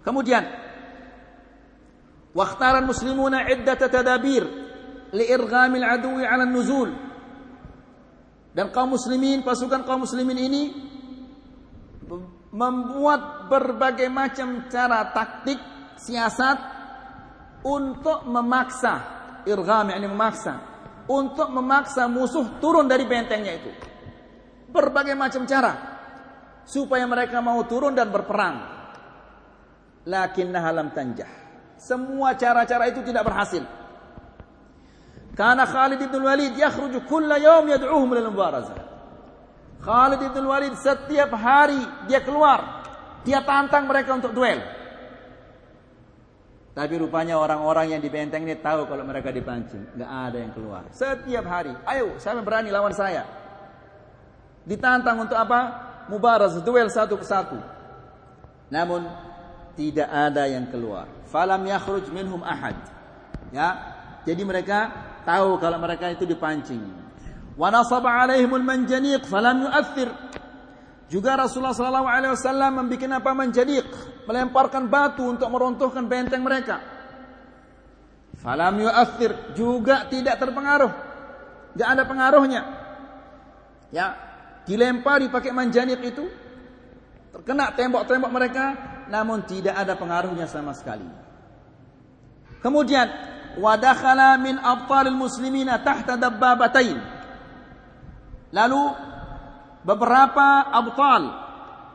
Kemudian 0.00 0.48
waqtaran 2.32 2.88
muslimuna 2.88 3.52
iddat 3.52 3.84
tadabir 3.84 4.48
liirghamil 5.12 5.84
adui 5.84 6.24
'ala 6.24 6.48
nuzul. 6.48 6.88
Dan 8.52 8.68
kaum 8.68 8.96
muslimin, 8.96 9.40
pasukan 9.40 9.84
kaum 9.84 10.04
muslimin 10.04 10.36
ini 10.36 10.91
membuat 12.52 13.48
berbagai 13.48 14.12
macam 14.12 14.68
cara 14.68 15.08
taktik 15.10 15.56
siasat 15.96 16.58
untuk 17.64 18.28
memaksa 18.28 18.94
irgham 19.48 19.88
yakni 19.88 20.06
memaksa 20.06 20.54
untuk 21.08 21.50
memaksa 21.50 22.06
musuh 22.06 22.60
turun 22.62 22.86
dari 22.86 23.08
bentengnya 23.08 23.52
itu. 23.58 23.70
Berbagai 24.72 25.16
macam 25.18 25.44
cara 25.44 25.72
supaya 26.64 27.04
mereka 27.08 27.42
mau 27.42 27.60
turun 27.66 27.92
dan 27.96 28.08
berperang. 28.08 28.56
Lakinnaha 30.06 30.70
lam 30.74 30.88
tanjah. 30.90 31.30
Semua 31.78 32.34
cara-cara 32.38 32.90
itu 32.90 33.02
tidak 33.02 33.26
berhasil. 33.26 33.62
Karena 35.32 35.64
Khalid 35.64 35.98
bin 35.98 36.22
Walid 36.22 36.54
yakhruju 36.54 37.08
kulla 37.08 37.40
yawm 37.40 37.66
yad'uhum 37.66 38.10
lil 38.12 38.28
mubarazah. 38.30 38.81
Khalid 39.82 40.22
bin 40.30 40.46
Walid 40.46 40.78
setiap 40.78 41.34
hari 41.34 41.82
dia 42.06 42.22
keluar, 42.22 42.86
dia 43.26 43.42
tantang 43.42 43.90
mereka 43.90 44.14
untuk 44.14 44.30
duel. 44.30 44.62
Tapi 46.72 46.94
rupanya 46.96 47.36
orang-orang 47.36 47.92
yang 47.92 48.00
di 48.00 48.08
benteng 48.08 48.48
ini 48.48 48.56
tahu 48.56 48.88
kalau 48.88 49.04
mereka 49.04 49.28
dipancing. 49.28 49.92
Nggak 49.92 50.08
ada 50.08 50.38
yang 50.40 50.52
keluar. 50.56 50.82
Setiap 50.88 51.44
hari. 51.44 51.76
Ayo, 51.84 52.16
saya 52.16 52.40
berani 52.40 52.72
lawan 52.72 52.96
saya. 52.96 53.28
Ditantang 54.64 55.20
untuk 55.20 55.36
apa? 55.36 55.92
Mubaraz, 56.08 56.56
duel 56.64 56.88
satu 56.88 57.20
ke 57.20 57.26
satu. 57.28 57.60
Namun, 58.72 59.04
tidak 59.76 60.08
ada 60.08 60.48
yang 60.48 60.64
keluar. 60.72 61.04
Falam 61.28 61.60
yakhruj 61.68 62.08
minhum 62.08 62.40
ahad. 62.40 62.78
Ya, 63.52 63.76
jadi 64.24 64.40
mereka 64.40 64.88
tahu 65.28 65.60
kalau 65.60 65.76
mereka 65.76 66.08
itu 66.08 66.24
dipancing. 66.24 67.01
Wa 67.56 67.68
nasaba 67.68 68.24
alaihimul 68.24 68.64
manjaniq 68.64 69.28
falam 69.28 69.68
yu'athir. 69.68 70.08
Juga 71.12 71.36
Rasulullah 71.36 71.76
sallallahu 71.76 72.08
alaihi 72.08 72.32
wasallam 72.32 72.70
membuat 72.80 73.20
apa 73.20 73.30
manjaniq, 73.36 73.84
melemparkan 74.24 74.88
batu 74.88 75.28
untuk 75.28 75.48
meruntuhkan 75.52 76.08
benteng 76.08 76.40
mereka. 76.40 76.80
Falam 78.40 78.80
yu'athir 78.80 79.52
juga 79.52 80.08
tidak 80.08 80.40
terpengaruh. 80.40 80.92
Enggak 81.76 81.88
ada 81.88 82.02
pengaruhnya. 82.08 82.62
Ya, 83.92 84.16
dilempari 84.64 85.28
pakai 85.28 85.52
manjanik 85.52 86.00
itu 86.00 86.24
terkena 87.32 87.72
tembok-tembok 87.76 88.32
mereka 88.32 88.64
namun 89.12 89.44
tidak 89.44 89.76
ada 89.76 89.92
pengaruhnya 90.00 90.48
sama 90.48 90.72
sekali. 90.72 91.04
Kemudian 92.64 93.04
wadakhala 93.60 94.40
min 94.40 94.56
abtalil 94.56 95.18
muslimina 95.18 95.82
tahta 95.84 96.16
dabbabatain. 96.16 97.20
Lalu 98.52 98.82
beberapa 99.82 100.68
abtal 100.68 101.22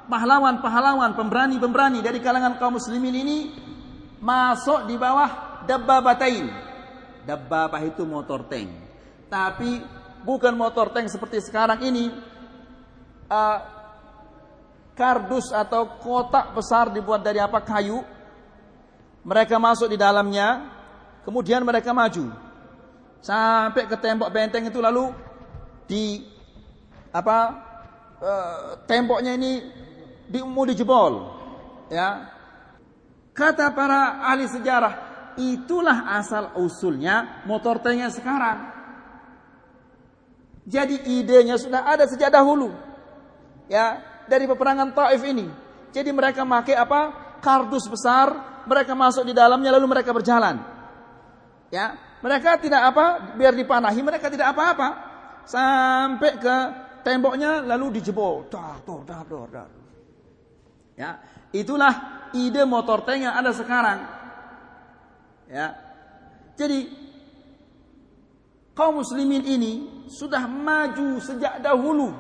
pahlawan-pahlawan 0.10 1.14
pemberani-pemberani 1.14 2.02
dari 2.02 2.18
kalangan 2.18 2.58
kaum 2.58 2.82
muslimin 2.82 3.14
ini 3.14 3.38
masuk 4.18 4.90
di 4.90 4.98
bawah 4.98 5.64
dabbabatain. 5.70 6.50
Dabbabah 7.28 7.82
itu 7.86 8.08
motor 8.08 8.48
tank. 8.50 8.72
Tapi 9.28 9.84
bukan 10.26 10.56
motor 10.58 10.90
tank 10.90 11.12
seperti 11.12 11.44
sekarang 11.44 11.84
ini 11.84 12.10
uh, 13.30 13.60
kardus 14.98 15.54
atau 15.54 16.02
kotak 16.02 16.58
besar 16.58 16.90
dibuat 16.90 17.22
dari 17.22 17.38
apa 17.38 17.62
kayu 17.62 18.02
mereka 19.22 19.60
masuk 19.62 19.92
di 19.92 20.00
dalamnya 20.00 20.72
kemudian 21.22 21.62
mereka 21.62 21.94
maju 21.94 22.34
sampai 23.22 23.86
ke 23.86 23.96
tembok 24.00 24.32
benteng 24.32 24.66
itu 24.66 24.80
lalu 24.80 25.12
di 25.86 26.37
apa 27.12 27.38
uh, 28.20 28.62
temboknya 28.88 29.36
ini 29.36 29.64
di, 30.28 30.40
mau 30.44 30.68
dijebol 30.68 31.14
ya 31.88 32.28
kata 33.32 33.72
para 33.72 34.24
ahli 34.28 34.48
sejarah 34.50 34.94
itulah 35.40 36.18
asal 36.18 36.58
usulnya 36.60 37.46
motor 37.48 37.80
tanknya 37.80 38.12
sekarang 38.12 38.78
jadi 40.68 41.00
idenya 41.00 41.56
sudah 41.56 41.88
ada 41.88 42.04
sejak 42.04 42.28
dahulu. 42.28 42.76
Ya, 43.72 44.04
dari 44.28 44.44
peperangan 44.44 44.92
Taif 44.92 45.24
ini. 45.24 45.48
Jadi 45.96 46.12
mereka 46.12 46.44
pakai 46.44 46.76
apa? 46.76 47.02
Kardus 47.40 47.88
besar, 47.88 48.60
mereka 48.68 48.92
masuk 48.92 49.24
di 49.24 49.32
dalamnya 49.32 49.72
lalu 49.80 49.88
mereka 49.88 50.12
berjalan. 50.12 50.60
Ya, 51.72 51.96
mereka 52.20 52.60
tidak 52.60 52.84
apa? 52.84 53.36
Biar 53.40 53.56
dipanahi, 53.56 54.04
mereka 54.04 54.28
tidak 54.28 54.52
apa-apa. 54.52 54.90
Sampai 55.48 56.36
ke 56.36 56.58
temboknya 57.08 57.64
lalu 57.64 58.04
dijebol. 58.04 58.52
Dar, 58.52 58.84
dar, 58.84 59.24
dar. 59.48 59.70
Ya, 61.00 61.24
itulah 61.56 62.28
ide 62.36 62.68
motor 62.68 63.08
tank 63.08 63.24
yang 63.24 63.40
ada 63.40 63.56
sekarang. 63.56 64.04
Ya. 65.48 65.72
Jadi 66.60 66.92
kaum 68.76 69.00
muslimin 69.00 69.48
ini 69.48 70.04
sudah 70.12 70.44
maju 70.44 71.24
sejak 71.24 71.64
dahulu. 71.64 72.12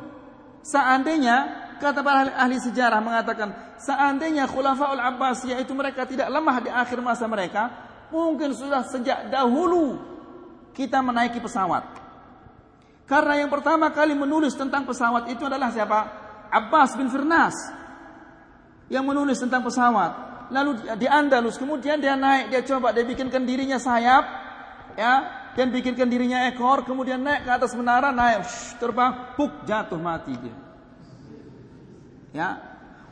Seandainya 0.63 1.67
kata 1.83 1.99
para 1.99 2.31
ahli 2.37 2.55
sejarah 2.61 3.03
mengatakan 3.03 3.75
seandainya 3.81 4.47
Khulafaul 4.47 5.01
Abbasiyah 5.01 5.59
itu 5.59 5.73
mereka 5.75 6.07
tidak 6.07 6.31
lemah 6.31 6.57
di 6.63 6.69
akhir 6.71 7.01
masa 7.01 7.25
mereka, 7.25 7.69
mungkin 8.13 8.53
sudah 8.55 8.85
sejak 8.87 9.27
dahulu 9.33 9.99
kita 10.71 11.01
menaiki 11.01 11.41
pesawat. 11.41 12.06
Karena 13.07 13.39
yang 13.39 13.47
pertama 13.47 13.87
kali 13.95 14.11
menulis 14.11 14.51
tentang 14.51 14.83
pesawat 14.83 15.31
itu 15.31 15.47
adalah 15.47 15.71
siapa? 15.71 15.99
Abbas 16.51 16.99
bin 16.99 17.07
Firnas. 17.07 17.55
Yang 18.91 19.03
menulis 19.07 19.39
tentang 19.39 19.63
pesawat. 19.63 20.27
Lalu 20.51 20.95
di 20.99 21.07
Andalus, 21.07 21.55
kemudian 21.55 21.99
dia 21.99 22.15
naik, 22.19 22.51
dia 22.51 22.61
coba 22.67 22.95
dia 22.95 23.03
bikinkan 23.03 23.43
dirinya 23.43 23.75
sayap, 23.79 24.23
ya, 24.95 25.13
dan 25.55 25.71
bikinkan 25.71 26.07
dirinya 26.07 26.47
ekor, 26.47 26.87
kemudian 26.87 27.19
naik 27.19 27.43
ke 27.43 27.51
atas 27.51 27.75
menara, 27.75 28.15
naik, 28.15 28.47
shh, 28.47 28.79
terbang, 28.79 29.35
puk, 29.35 29.67
jatuh 29.67 29.99
mati 29.99 30.35
dia. 30.39 30.55
Ya. 32.31 32.49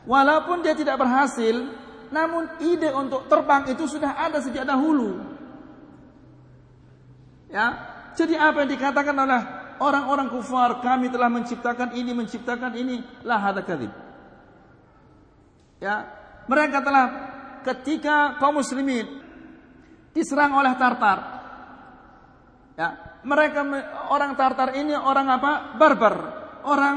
Walaupun 0.08 0.64
dia 0.64 0.72
tidak 0.72 0.96
berhasil, 0.96 1.72
namun 2.08 2.48
ide 2.62 2.88
untuk 2.92 3.28
terbang 3.28 3.68
itu 3.68 3.84
sudah 3.84 4.16
ada 4.16 4.40
sejak 4.40 4.64
dahulu. 4.64 5.18
Ya. 7.52 7.96
Jadi 8.16 8.32
apa 8.32 8.64
yang 8.64 8.70
dikatakan 8.72 9.12
oleh 9.12 9.55
orang-orang 9.80 10.28
kufar, 10.32 10.80
kami 10.80 11.08
telah 11.08 11.28
menciptakan 11.28 11.94
ini, 11.96 12.10
menciptakan 12.12 12.72
ini, 12.76 13.02
lah 13.24 13.40
ada. 13.40 13.62
Ya. 15.80 15.96
Mereka 16.46 16.78
telah 16.80 17.06
ketika 17.66 18.38
kaum 18.38 18.62
muslimin 18.62 19.06
diserang 20.14 20.54
oleh 20.54 20.72
Tartar. 20.78 21.18
Ya, 22.78 22.88
mereka 23.26 23.66
orang 24.12 24.38
Tartar 24.38 24.78
ini 24.78 24.94
orang 24.94 25.26
apa? 25.26 25.52
Barbar, 25.74 26.14
orang 26.62 26.96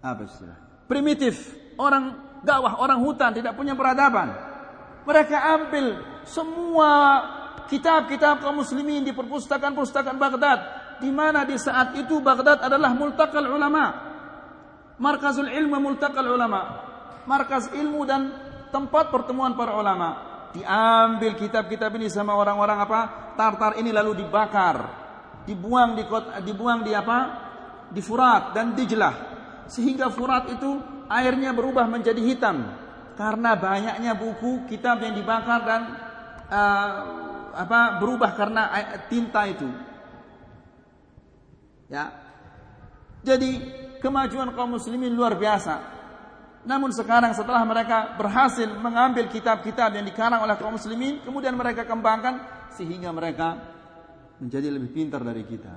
apa 0.00 0.22
istilah? 0.24 0.58
Primitif, 0.88 1.52
orang 1.76 2.16
gawah, 2.40 2.80
orang 2.80 3.04
hutan, 3.04 3.36
tidak 3.36 3.52
punya 3.54 3.76
peradaban. 3.76 4.32
Mereka 5.04 5.36
ambil 5.36 5.86
semua 6.24 6.90
kitab-kitab 7.70 8.42
kaum 8.42 8.58
muslimin 8.60 9.06
di 9.06 9.14
perpustakaan-perpustakaan 9.14 10.18
Baghdad, 10.18 10.58
di 10.98 11.08
mana 11.14 11.46
di 11.46 11.54
saat 11.54 11.94
itu 11.94 12.18
Baghdad 12.18 12.58
adalah 12.66 12.90
multaqal 12.90 13.46
ulama. 13.46 14.10
Markazul 14.98 15.48
ilmu 15.48 15.78
multaqal 15.78 16.26
ulama. 16.26 16.60
Markaz 17.24 17.70
ilmu 17.70 18.02
dan 18.02 18.34
tempat 18.74 19.14
pertemuan 19.14 19.54
para 19.54 19.78
ulama. 19.78 20.28
Diambil 20.50 21.38
kitab-kitab 21.38 21.94
ini 21.94 22.10
sama 22.10 22.34
orang-orang 22.34 22.78
apa? 22.82 23.00
Tartar 23.38 23.78
ini 23.78 23.94
lalu 23.94 24.26
dibakar, 24.26 24.76
dibuang 25.46 25.94
di 25.94 26.04
kota, 26.10 26.42
dibuang 26.42 26.82
di 26.82 26.90
apa? 26.90 27.18
Di 27.86 28.02
Furat 28.02 28.50
dan 28.50 28.74
Dijlah. 28.74 29.14
Sehingga 29.70 30.10
Furat 30.10 30.50
itu 30.50 30.74
airnya 31.06 31.54
berubah 31.54 31.86
menjadi 31.86 32.18
hitam 32.18 32.66
karena 33.14 33.54
banyaknya 33.54 34.18
buku 34.18 34.66
kitab 34.66 34.98
yang 35.06 35.14
dibakar 35.14 35.60
dan 35.62 35.82
uh, 36.50 37.29
apa 37.54 37.98
berubah 37.98 38.34
karena 38.34 38.70
tinta 39.10 39.46
itu. 39.46 39.68
Ya. 41.90 42.14
Jadi 43.20 43.50
kemajuan 44.00 44.54
kaum 44.56 44.78
muslimin 44.78 45.12
luar 45.12 45.36
biasa. 45.36 45.98
Namun 46.60 46.92
sekarang 46.92 47.32
setelah 47.32 47.64
mereka 47.64 48.16
berhasil 48.20 48.68
mengambil 48.68 49.28
kitab-kitab 49.32 49.96
yang 49.96 50.04
dikarang 50.04 50.44
oleh 50.44 50.56
kaum 50.60 50.76
muslimin, 50.76 51.24
kemudian 51.24 51.56
mereka 51.56 51.88
kembangkan 51.88 52.68
sehingga 52.76 53.12
mereka 53.12 53.56
menjadi 54.40 54.68
lebih 54.72 54.92
pintar 54.92 55.24
dari 55.24 55.44
kita. 55.44 55.72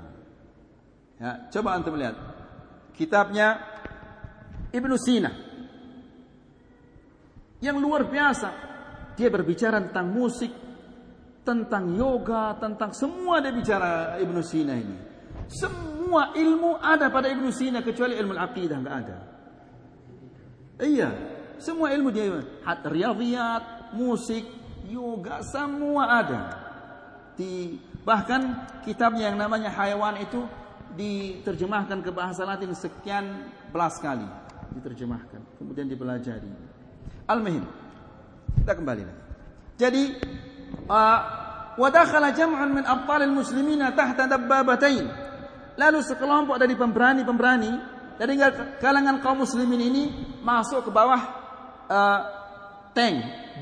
Ya, 1.20 1.48
coba 1.52 1.80
antum 1.80 1.96
lihat 1.96 2.16
kitabnya 2.96 3.60
Ibnu 4.76 4.96
Sina 5.00 5.32
yang 7.64 7.80
luar 7.80 8.08
biasa. 8.08 8.50
Dia 9.14 9.30
berbicara 9.30 9.78
tentang 9.78 10.10
musik, 10.10 10.52
tentang 11.44 11.94
yoga, 11.96 12.56
tentang 12.58 12.96
semua 12.96 13.44
dia 13.44 13.52
bicara 13.52 14.18
Ibnu 14.20 14.40
Sina 14.44 14.80
ini. 14.80 14.98
Semua 15.52 16.32
ilmu 16.34 16.80
ada 16.80 17.12
pada 17.12 17.28
Ibnu 17.28 17.52
Sina 17.52 17.84
kecuali 17.84 18.16
ilmu 18.16 18.34
aqidah 18.34 18.78
enggak 18.80 18.96
ada. 19.06 19.18
Iya, 20.82 21.10
semua 21.60 21.94
ilmu 21.94 22.10
dia 22.10 22.42
hat 22.64 22.82
riyadhiyat, 22.88 23.94
musik, 23.94 24.48
yoga 24.88 25.44
semua 25.44 26.24
ada. 26.24 26.42
Di 27.36 27.78
bahkan 28.04 28.68
kitabnya 28.84 29.32
yang 29.32 29.38
namanya 29.40 29.72
Hayawan 29.72 30.20
itu 30.24 30.44
diterjemahkan 30.94 32.06
ke 32.06 32.12
bahasa 32.14 32.46
Latin 32.46 32.76
sekian 32.78 33.50
belas 33.74 33.98
kali 33.98 34.26
diterjemahkan 34.78 35.42
kemudian 35.58 35.90
dipelajari. 35.90 36.50
Al-muhim 37.26 37.66
kita 38.62 38.74
kembali 38.78 39.02
lagi. 39.02 39.24
Jadi 39.74 40.04
wa 40.88 41.88
dakhala 41.90 42.36
jam'un 42.36 42.70
min 42.70 42.86
abtalil 42.86 43.34
muslimina 43.34 43.92
tahta 43.94 44.28
dabbabatain. 44.30 45.06
Lalu 45.74 46.00
sekelompok 46.06 46.62
dari 46.62 46.78
pemberani-pemberani 46.78 47.72
dari 48.14 48.38
kalangan 48.78 49.18
kaum 49.26 49.42
muslimin 49.42 49.82
ini 49.82 50.04
masuk 50.46 50.86
ke 50.86 50.92
bawah 50.94 51.22
uh, 51.90 52.20
tank, 52.94 53.16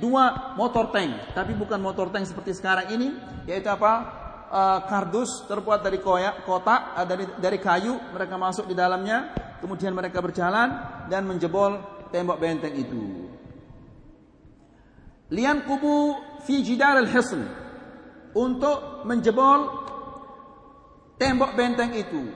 dua 0.04 0.54
motor 0.60 0.92
tank, 0.92 1.32
tapi 1.32 1.56
bukan 1.56 1.80
motor 1.80 2.12
tank 2.12 2.28
seperti 2.28 2.52
sekarang 2.60 2.92
ini, 2.92 3.16
yaitu 3.48 3.72
apa? 3.72 4.20
Uh, 4.52 4.84
kardus 4.84 5.48
terbuat 5.48 5.80
dari 5.80 6.04
koyak, 6.04 6.44
kotak 6.44 7.00
uh, 7.00 7.08
dari 7.08 7.24
dari 7.40 7.56
kayu, 7.64 7.96
mereka 8.12 8.36
masuk 8.36 8.68
di 8.68 8.76
dalamnya, 8.76 9.32
kemudian 9.64 9.96
mereka 9.96 10.20
berjalan 10.20 10.68
dan 11.08 11.24
menjebol 11.24 11.80
tembok 12.12 12.36
benteng 12.36 12.76
itu. 12.76 13.32
Lian 15.32 15.64
kubu 15.64 16.20
fi 16.46 16.62
jidar 16.66 16.98
al-hisn. 16.98 17.46
Untuk 18.32 19.04
menjebol 19.04 19.68
tembok 21.20 21.52
benteng 21.54 21.92
itu. 21.94 22.32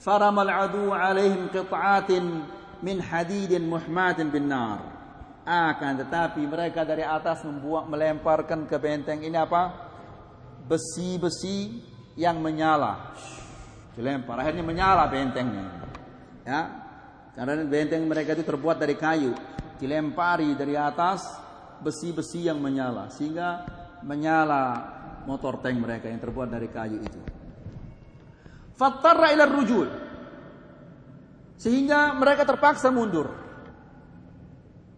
Faramal 0.00 0.50
adu 0.50 0.90
alaihim 0.90 1.52
qit'atin 1.52 2.42
min 2.82 2.96
hadidin 2.98 3.68
muhmatin 3.68 4.32
bin 4.32 4.48
nar. 4.50 4.80
Akan 5.42 5.98
tetapi 5.98 6.42
mereka 6.46 6.86
dari 6.86 7.02
atas 7.02 7.42
membuat 7.42 7.90
melemparkan 7.90 8.66
ke 8.66 8.78
benteng 8.78 9.22
ini 9.22 9.34
apa? 9.34 9.90
Besi-besi 10.66 11.82
yang 12.14 12.38
menyala. 12.38 13.14
Dilempar. 13.92 14.38
Akhirnya 14.40 14.64
menyala 14.64 15.10
bentengnya. 15.10 15.66
Ya. 16.46 16.60
Karena 17.34 17.64
benteng 17.66 18.06
mereka 18.06 18.38
itu 18.38 18.46
terbuat 18.46 18.78
dari 18.80 18.94
kayu. 18.94 19.34
Dilempari 19.82 20.54
dari 20.54 20.78
atas 20.78 21.41
besi-besi 21.82 22.46
yang 22.46 22.62
menyala 22.62 23.10
sehingga 23.10 23.66
menyala 24.06 24.62
motor 25.26 25.58
tank 25.58 25.76
mereka 25.78 26.06
yang 26.06 26.22
terbuat 26.22 26.48
dari 26.50 26.70
kayu 26.70 26.98
itu 27.02 27.42
Fattarra 28.82 29.30
ila 29.30 29.46
rujul. 29.46 29.88
Sehingga 31.54 32.18
mereka 32.18 32.42
terpaksa 32.42 32.90
mundur. 32.90 33.30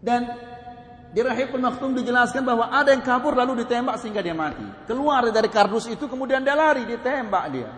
Dan 0.00 0.24
di 1.12 1.20
Rahibul 1.20 1.60
Maktum 1.60 1.92
dijelaskan 1.92 2.42
bahwa 2.48 2.72
ada 2.72 2.96
yang 2.96 3.04
kabur 3.04 3.36
lalu 3.36 3.60
ditembak 3.64 4.00
sehingga 4.00 4.24
dia 4.24 4.32
mati. 4.32 4.64
Keluar 4.88 5.28
dari 5.28 5.52
kardus 5.52 5.92
itu 5.92 6.08
kemudian 6.08 6.40
dia 6.40 6.56
lari 6.56 6.88
ditembak 6.88 7.44
dia 7.52 7.70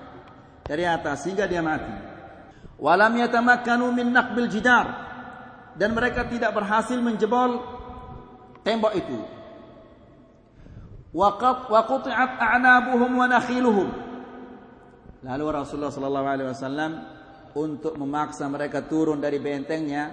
dari 0.63 0.87
atas 0.87 1.27
sehingga 1.27 1.51
dia 1.51 1.59
mati. 1.59 1.91
Walam 2.79 3.19
yatamakkanu 3.19 3.91
min 3.91 4.15
naqbil 4.15 4.47
jidar 4.47 4.87
dan 5.75 5.91
mereka 5.91 6.27
tidak 6.31 6.55
berhasil 6.55 6.99
menjebol 7.03 7.76
tembok 8.67 8.93
itu. 8.99 9.19
Waqat 11.15 11.71
wa 11.71 11.81
quti'at 11.87 12.37
a'nabuhum 12.37 13.11
wa 13.17 13.25
nakhiluhum 13.31 13.89
Lalu 15.27 15.45
Rasulullah 15.49 15.91
sallallahu 15.91 16.27
alaihi 16.29 16.49
wasallam 16.55 16.93
untuk 17.57 17.99
memaksa 17.99 18.47
mereka 18.47 18.87
turun 18.87 19.19
dari 19.19 19.41
bentengnya 19.43 20.13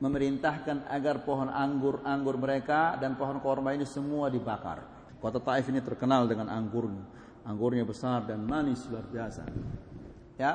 memerintahkan 0.00 0.88
agar 0.88 1.22
pohon 1.22 1.52
anggur-anggur 1.52 2.40
mereka 2.40 2.96
dan 2.96 3.14
pohon 3.14 3.38
korma 3.44 3.76
ini 3.76 3.84
semua 3.84 4.32
dibakar. 4.32 4.82
Kota 5.20 5.38
Taif 5.38 5.68
ini 5.68 5.84
terkenal 5.84 6.24
dengan 6.24 6.48
anggurnya. 6.48 7.20
Anggurnya 7.44 7.84
besar 7.84 8.24
dan 8.24 8.40
manis 8.48 8.82
luar 8.88 9.04
biasa. 9.04 9.42
Ya. 10.40 10.52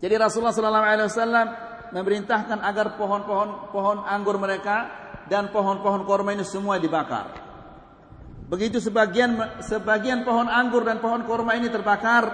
Jadi 0.00 0.14
Rasulullah 0.16 0.56
sallallahu 0.56 0.86
alaihi 0.88 1.08
wasallam 1.12 1.46
memerintahkan 1.92 2.58
agar 2.64 2.96
pohon-pohon 2.96 3.70
pohon 3.70 3.98
anggur 4.08 4.40
mereka 4.40 5.03
dan 5.30 5.48
pohon-pohon 5.48 6.04
korma 6.04 6.32
ini 6.36 6.44
semua 6.44 6.76
dibakar. 6.76 7.44
Begitu 8.44 8.76
sebagian 8.76 9.60
sebagian 9.64 10.22
pohon 10.22 10.46
anggur 10.52 10.84
dan 10.84 11.00
pohon 11.00 11.24
kurma 11.24 11.56
ini 11.56 11.72
terbakar, 11.72 12.28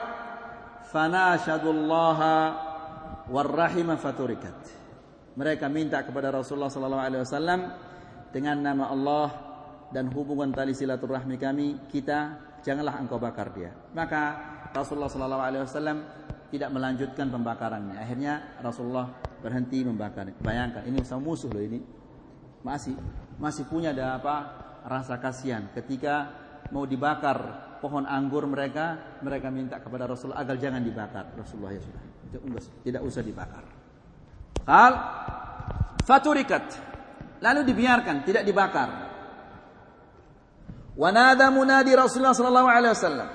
fanasyadullaha 0.90 2.34
warrahima 3.30 3.94
faturikat. 3.94 4.58
Mereka 5.38 5.70
minta 5.70 6.02
kepada 6.02 6.34
Rasulullah 6.34 6.68
sallallahu 6.68 7.04
alaihi 7.06 7.22
wasallam 7.22 7.60
dengan 8.34 8.58
nama 8.58 8.90
Allah 8.90 9.28
dan 9.94 10.10
hubungan 10.10 10.50
tali 10.50 10.74
silaturahmi 10.74 11.38
kami, 11.38 11.86
kita 11.86 12.38
janganlah 12.66 12.98
engkau 12.98 13.22
bakar 13.22 13.54
dia. 13.54 13.70
Maka 13.94 14.22
Rasulullah 14.74 15.10
sallallahu 15.10 15.42
alaihi 15.46 15.62
wasallam 15.62 15.98
tidak 16.50 16.70
melanjutkan 16.74 17.30
pembakarannya. 17.30 18.02
Akhirnya 18.02 18.58
Rasulullah 18.58 19.06
berhenti 19.38 19.86
membakar. 19.86 20.26
Bayangkan 20.42 20.82
ini 20.86 20.98
musuh 21.22 21.50
loh 21.50 21.62
ini. 21.62 21.99
Masih 22.60 22.94
masih 23.40 23.64
punya 23.68 23.96
ada 23.96 24.20
apa? 24.20 24.36
rasa 24.80 25.20
kasihan 25.20 25.68
ketika 25.76 26.32
mau 26.72 26.88
dibakar 26.88 27.68
pohon 27.84 28.08
anggur 28.08 28.48
mereka, 28.48 29.16
mereka 29.20 29.52
minta 29.52 29.76
kepada 29.76 30.08
Rasulullah 30.08 30.40
agar 30.40 30.56
jangan 30.56 30.80
dibakar. 30.80 31.36
Rasulullah 31.36 31.76
ya 31.76 31.80
sudah, 31.84 32.02
tidak 32.84 33.02
usah 33.04 33.20
dibakar. 33.20 33.64
Hal 34.64 34.92
faturikat, 36.04 36.64
lalu 37.44 37.60
dibiarkan, 37.68 38.24
tidak 38.24 38.44
dibakar. 38.48 38.88
Wanada 40.96 41.48
munadi 41.52 41.92
Rasulullah 41.96 42.36
sallallahu 42.36 42.68
alaihi 42.68 42.92
wasallam. 42.96 43.28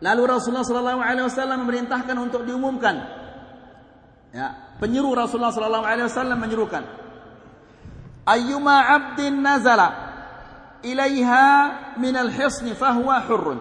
Lalu 0.00 0.22
Rasulullah 0.28 0.64
sallallahu 0.64 1.00
alaihi 1.00 1.26
wasallam 1.28 1.58
memerintahkan 1.64 2.16
untuk 2.20 2.44
diumumkan 2.44 3.24
Ya, 4.34 4.74
penyeru 4.82 5.14
Rasulullah 5.14 5.54
sallallahu 5.54 5.86
alaihi 5.86 6.10
wasallam 6.10 6.42
menyerukan 6.42 6.82
ayyuma 8.24 8.88
'abdin 8.88 9.40
nazala 9.40 9.88
ilaiha 10.84 11.46
min 11.96 12.14
al-hisni 12.16 12.76
fahuwa 12.76 13.24
hurrun. 13.24 13.60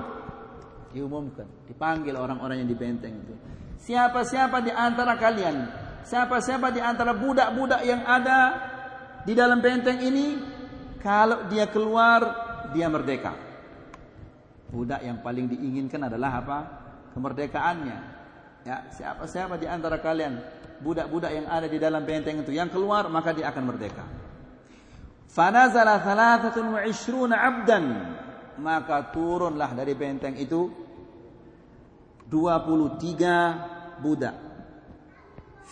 Diumumkan, 0.94 1.48
dipanggil 1.66 2.14
orang-orang 2.14 2.62
yang 2.62 2.70
di 2.70 2.78
benteng 2.78 3.16
itu. 3.18 3.34
Siapa-siapa 3.84 4.62
di 4.62 4.70
antara 4.70 5.18
kalian, 5.18 5.56
siapa-siapa 6.06 6.70
di 6.70 6.80
antara 6.84 7.18
budak-budak 7.18 7.82
yang 7.82 8.06
ada 8.06 8.40
di 9.26 9.34
dalam 9.34 9.58
benteng 9.64 10.00
ini, 10.04 10.38
kalau 11.02 11.50
dia 11.50 11.66
keluar, 11.68 12.22
dia 12.72 12.88
merdeka. 12.88 13.34
Budak 14.70 15.02
yang 15.02 15.20
paling 15.26 15.50
diinginkan 15.50 16.06
adalah 16.06 16.32
apa? 16.40 16.58
Kemerdekaannya. 17.18 17.98
Ya, 18.64 18.88
siapa-siapa 18.96 19.60
di 19.60 19.68
antara 19.68 20.00
kalian 20.00 20.40
budak-budak 20.80 21.32
yang 21.36 21.48
ada 21.52 21.68
di 21.68 21.76
dalam 21.82 22.08
benteng 22.08 22.40
itu 22.42 22.56
yang 22.56 22.72
keluar 22.72 23.12
maka 23.12 23.36
dia 23.36 23.52
akan 23.52 23.64
merdeka. 23.68 24.23
Fanazala 25.34 25.98
thalathatun 25.98 26.78
wa 26.78 26.82
ishruna 26.86 27.42
abdan 27.42 27.86
maka 28.62 29.10
turunlah 29.10 29.74
dari 29.74 29.98
benteng 29.98 30.38
itu 30.38 30.70
23 32.30 33.98
budak. 33.98 34.38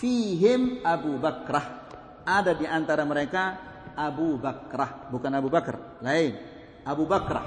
Fihim 0.01 0.81
Abu 0.81 1.21
Bakrah. 1.21 1.85
Ada 2.25 2.57
di 2.57 2.65
antara 2.65 3.05
mereka 3.05 3.57
Abu 3.93 4.37
Bakrah, 4.41 5.09
bukan 5.13 5.31
Abu 5.33 5.49
Bakar, 5.49 6.01
lain. 6.01 6.37
Abu 6.81 7.05
Bakrah. 7.05 7.45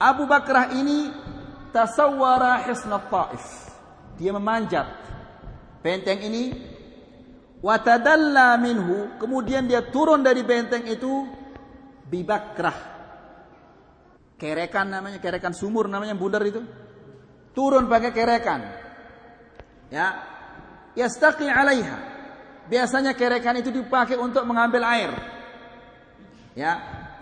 Abu 0.00 0.24
Bakrah 0.24 0.72
ini 0.72 1.12
tasawwara 1.72 2.64
hisna 2.64 2.96
Taif. 2.96 3.44
Dia 4.16 4.32
memanjat 4.32 4.88
benteng 5.84 6.20
ini 6.24 6.71
watadalla 7.62 8.58
minhu. 8.58 9.16
Kemudian 9.16 9.64
dia 9.70 9.86
turun 9.88 10.20
dari 10.20 10.42
benteng 10.42 10.84
itu 10.84 11.24
bibakrah. 12.10 12.90
Kerekan 14.36 14.90
namanya 14.90 15.22
kerekan 15.22 15.54
sumur 15.54 15.86
namanya 15.86 16.18
bundar 16.18 16.42
itu. 16.42 16.60
Turun 17.54 17.86
pakai 17.86 18.10
kerekan. 18.10 18.60
Ya. 19.88 20.18
Yastaqi 20.98 21.46
alaiha. 21.46 22.10
Biasanya 22.66 23.14
kerekan 23.14 23.56
itu 23.62 23.70
dipakai 23.70 24.18
untuk 24.18 24.42
mengambil 24.44 24.82
air. 24.82 25.14
Ya. 26.58 26.72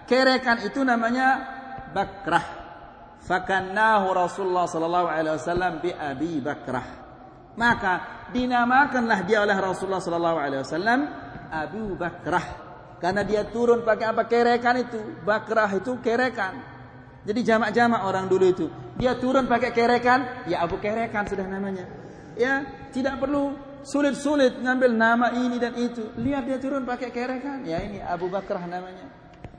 Kerekan 0.09 0.65
itu 0.65 0.81
namanya 0.83 1.45
bakrah. 1.93 2.59
Fakannahu 3.21 4.17
Rasulullah 4.17 4.65
sallallahu 4.65 5.07
alaihi 5.07 5.37
wasallam 5.37 5.73
bi 5.85 5.93
Abi 5.93 6.41
Bakrah 6.41 7.00
maka 7.61 8.25
dinamakanlah 8.33 9.29
dia 9.29 9.45
oleh 9.45 9.53
Rasulullah 9.53 10.01
sallallahu 10.01 10.39
alaihi 10.41 10.61
wasallam 10.65 11.01
Abu 11.53 11.93
Bakrah. 12.01 12.73
Karena 13.01 13.21
dia 13.25 13.45
turun 13.49 13.85
pakai 13.85 14.13
apa? 14.13 14.25
Kerekan 14.25 14.77
itu. 14.81 15.01
Bakrah 15.25 15.69
itu 15.77 16.01
kerekan. 16.01 16.57
Jadi 17.21 17.41
jamak-jamak 17.45 18.01
orang 18.09 18.33
dulu 18.33 18.45
itu. 18.49 18.67
Dia 18.97 19.17
turun 19.21 19.45
pakai 19.45 19.77
kerekan 19.77 20.49
ya 20.49 20.65
Abu 20.65 20.81
kerekan 20.81 21.29
sudah 21.29 21.45
namanya. 21.45 21.85
Ya 22.41 22.65
tidak 22.97 23.21
perlu 23.21 23.57
sulit-sulit 23.85 24.57
ngambil 24.61 24.97
nama 24.97 25.29
ini 25.37 25.57
dan 25.61 25.77
itu. 25.77 26.17
Lihat 26.17 26.49
dia 26.49 26.57
turun 26.57 26.89
pakai 26.89 27.13
kerekan. 27.13 27.65
Ya 27.69 27.85
ini 27.85 28.01
Abu 28.01 28.33
Bakrah 28.33 28.65
namanya. 28.65 29.05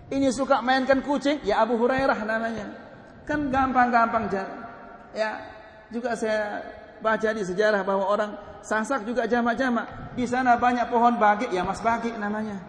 Ini 0.10 0.28
suka 0.34 0.62
mainkan 0.66 1.06
kucing 1.06 1.42
ya 1.46 1.62
Abu 1.62 1.78
Hurairah 1.78 2.18
namanya. 2.26 2.66
Kan 3.30 3.54
gampang-gampang 3.54 4.30
ya 5.14 5.38
juga 5.94 6.18
saya 6.18 6.66
baca 7.02 7.30
di 7.34 7.44
sejarah 7.44 7.82
bahwa 7.84 8.06
orang 8.08 8.32
Sasak 8.62 9.10
juga 9.10 9.26
jamak-jamak. 9.26 10.14
Di 10.14 10.30
sana 10.30 10.54
banyak 10.56 10.86
pohon 10.94 11.18
bagi, 11.18 11.50
ya 11.50 11.66
Mas 11.66 11.82
Bagi 11.82 12.14
namanya. 12.14 12.62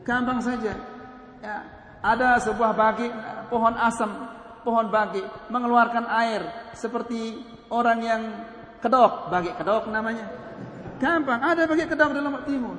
Gampang 0.00 0.40
saja. 0.40 0.72
Ya, 1.44 1.56
ada 2.00 2.40
sebuah 2.40 2.72
bagi 2.72 3.08
pohon 3.52 3.76
asam, 3.76 4.08
pohon 4.64 4.88
bagi 4.88 5.20
mengeluarkan 5.52 6.08
air 6.08 6.72
seperti 6.72 7.36
orang 7.68 7.98
yang 8.00 8.22
kedok, 8.80 9.28
bagi 9.28 9.52
kedok 9.52 9.92
namanya. 9.92 10.24
Gampang, 10.96 11.40
ada 11.40 11.68
bagi 11.68 11.84
kedok 11.84 12.16
Lombok 12.16 12.44
Timur. 12.48 12.76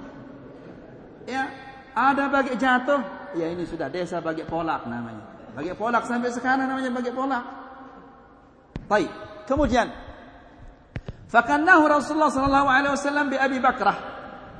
Ya, 1.29 1.45
ada 1.93 2.25
bagi 2.25 2.57
jatuh, 2.57 3.01
ya 3.38 3.53
ini 3.53 3.69
sudah 3.69 3.86
desa 3.89 4.17
bagi 4.17 4.41
polak 4.45 4.89
namanya. 4.89 5.53
Bagi 5.53 5.77
polak 5.77 6.09
sampai 6.09 6.34
sekarang 6.34 6.65
namanya 6.65 6.89
bagi 6.89 7.13
polak. 7.13 7.45
Baik. 8.89 9.11
Kemudian 9.45 9.89
Fakannahu 11.32 11.88
Rasulullah 11.88 12.27
sallallahu 12.27 12.67
alaihi 12.67 12.91
wasallam 12.91 13.32
bi 13.32 13.39
Abi 13.39 13.63
Bakrah. 13.63 13.97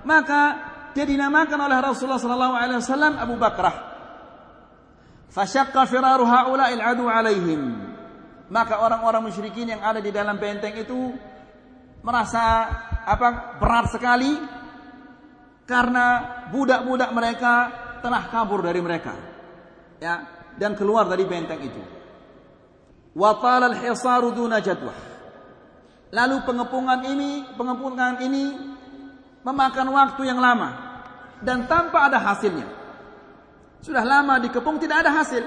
Maka 0.08 0.42
dia 0.96 1.04
dinamakan 1.04 1.60
oleh 1.68 1.78
Rasulullah 1.84 2.16
sallallahu 2.16 2.56
alaihi 2.56 2.80
wasallam 2.80 3.20
Abu 3.20 3.36
Bakrah. 3.36 3.76
Fashaqqa 5.36 5.84
firaru 5.84 6.24
haula'il 6.24 6.80
adu 6.80 7.12
alaihim. 7.12 7.92
Maka 8.48 8.80
orang-orang 8.80 9.28
musyrikin 9.28 9.76
yang 9.76 9.84
ada 9.84 10.00
di 10.00 10.16
dalam 10.16 10.40
benteng 10.40 10.80
itu 10.80 11.12
merasa 12.04 12.68
apa 13.04 13.60
berat 13.60 13.92
sekali 13.92 14.32
karena 15.68 16.06
budak-budak 16.52 17.12
mereka 17.12 17.54
telah 18.00 18.32
kabur 18.32 18.64
dari 18.64 18.80
mereka. 18.80 19.14
Ya, 20.00 20.24
dan 20.56 20.80
keluar 20.80 21.08
dari 21.08 21.28
benteng 21.28 21.60
itu. 21.64 21.84
Wa 23.12 23.40
talal 23.44 23.76
hisaru 23.76 24.32
duna 24.32 24.64
jadwah. 24.64 25.11
Lalu 26.12 26.44
pengepungan 26.44 27.00
ini, 27.08 27.48
pengepungan 27.56 28.20
ini 28.20 28.52
memakan 29.48 29.88
waktu 29.96 30.22
yang 30.28 30.44
lama 30.44 30.70
dan 31.40 31.66
tanpa 31.66 32.12
ada 32.12 32.20
hasilnya. 32.20 32.68
Sudah 33.82 34.06
lama 34.06 34.38
dikepung 34.38 34.78
tidak 34.78 35.08
ada 35.08 35.12
hasil. 35.16 35.42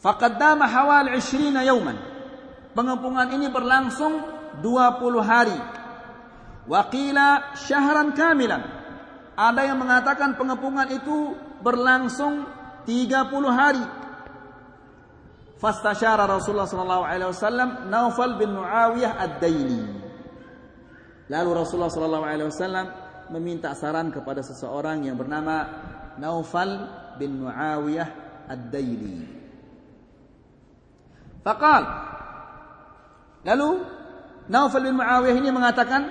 Faqaddama 0.00 0.66
hawal 0.66 1.12
20 1.12 1.60
yawman. 1.60 1.96
Pengepungan 2.72 3.28
ini 3.36 3.46
berlangsung 3.52 4.24
20 4.58 5.20
hari. 5.20 5.58
Waqila 6.64 7.54
syahran 7.54 8.16
kamilan. 8.16 8.62
Ada 9.36 9.68
yang 9.68 9.78
mengatakan 9.78 10.34
pengepungan 10.40 10.88
itu 10.90 11.36
berlangsung 11.60 12.48
30 12.88 13.52
hari. 13.52 13.84
Fastasyara 15.60 16.24
Rasulullah 16.24 16.64
sallallahu 16.64 17.04
alaihi 17.04 17.28
wasallam 17.28 17.92
Naufal 17.92 18.40
bin 18.40 18.56
Muawiyah 18.56 19.12
Ad-Daili. 19.20 19.82
Lalu 21.28 21.50
Rasulullah 21.52 21.92
sallallahu 21.92 22.24
alaihi 22.24 22.48
wasallam 22.48 22.86
meminta 23.28 23.76
saran 23.76 24.08
kepada 24.08 24.40
seseorang 24.40 25.04
yang 25.04 25.20
bernama 25.20 25.68
Naufal 26.16 26.88
bin 27.20 27.44
Muawiyah 27.44 28.08
Ad-Daili. 28.48 29.38
Faqal 31.44 31.84
Lalu 33.44 33.68
Naufal 34.48 34.84
bin 34.88 34.96
Muawiyah 34.96 35.36
ini 35.36 35.50
mengatakan 35.52 36.02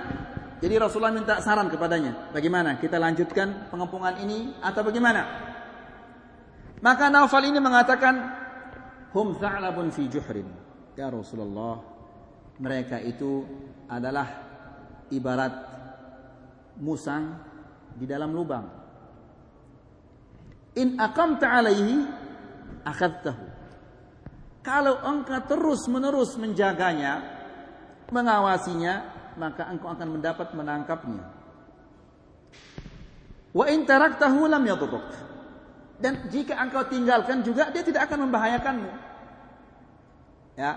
jadi 0.60 0.76
Rasulullah 0.76 1.10
minta 1.10 1.40
saran 1.40 1.72
kepadanya, 1.72 2.30
bagaimana 2.36 2.76
kita 2.76 3.00
lanjutkan 3.00 3.72
pengepungan 3.72 4.20
ini 4.20 4.54
atau 4.60 4.84
bagaimana? 4.84 5.22
Maka 6.84 7.08
Naufal 7.08 7.48
ini 7.48 7.56
mengatakan, 7.56 8.39
hum 9.14 9.36
tha'labun 9.38 9.90
fi 9.90 10.06
juhrin. 10.06 10.46
Ya 10.98 11.08
Rasulullah, 11.08 11.80
mereka 12.60 13.00
itu 13.00 13.46
adalah 13.88 14.28
ibarat 15.10 15.54
musang 16.80 17.40
di 17.96 18.04
dalam 18.04 18.30
lubang. 18.32 18.66
In 20.78 21.00
aqamta 21.00 21.50
alaihi 21.50 22.06
akhadtahu. 22.86 23.44
Kalau 24.60 25.00
engkau 25.02 25.40
terus-menerus 25.48 26.36
menjaganya, 26.36 27.24
mengawasinya, 28.12 28.94
maka 29.40 29.66
engkau 29.72 29.88
akan 29.88 30.08
mendapat 30.20 30.52
menangkapnya. 30.52 31.24
Wa 33.50 33.64
in 33.72 33.88
taraktahu 33.88 34.46
lam 34.46 34.62
yadurruk. 34.62 35.29
Dan 36.00 36.26
jika 36.32 36.56
engkau 36.56 36.88
tinggalkan 36.88 37.44
juga 37.44 37.68
dia 37.68 37.84
tidak 37.84 38.08
akan 38.08 38.28
membahayakanmu. 38.28 38.90
Ya. 40.56 40.72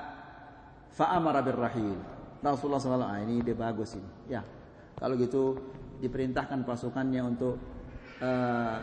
Fa'amara 0.94 1.42
birrahil. 1.42 1.98
Rasulullah 2.44 2.84
SAW, 2.84 3.08
ah, 3.08 3.18
ini 3.24 3.40
dia 3.40 3.56
bagus 3.56 3.96
ini. 3.96 4.10
Ya. 4.28 4.44
Kalau 5.00 5.16
gitu 5.16 5.58
diperintahkan 6.04 6.68
pasukannya 6.68 7.22
untuk 7.24 7.56
uh, 8.20 8.78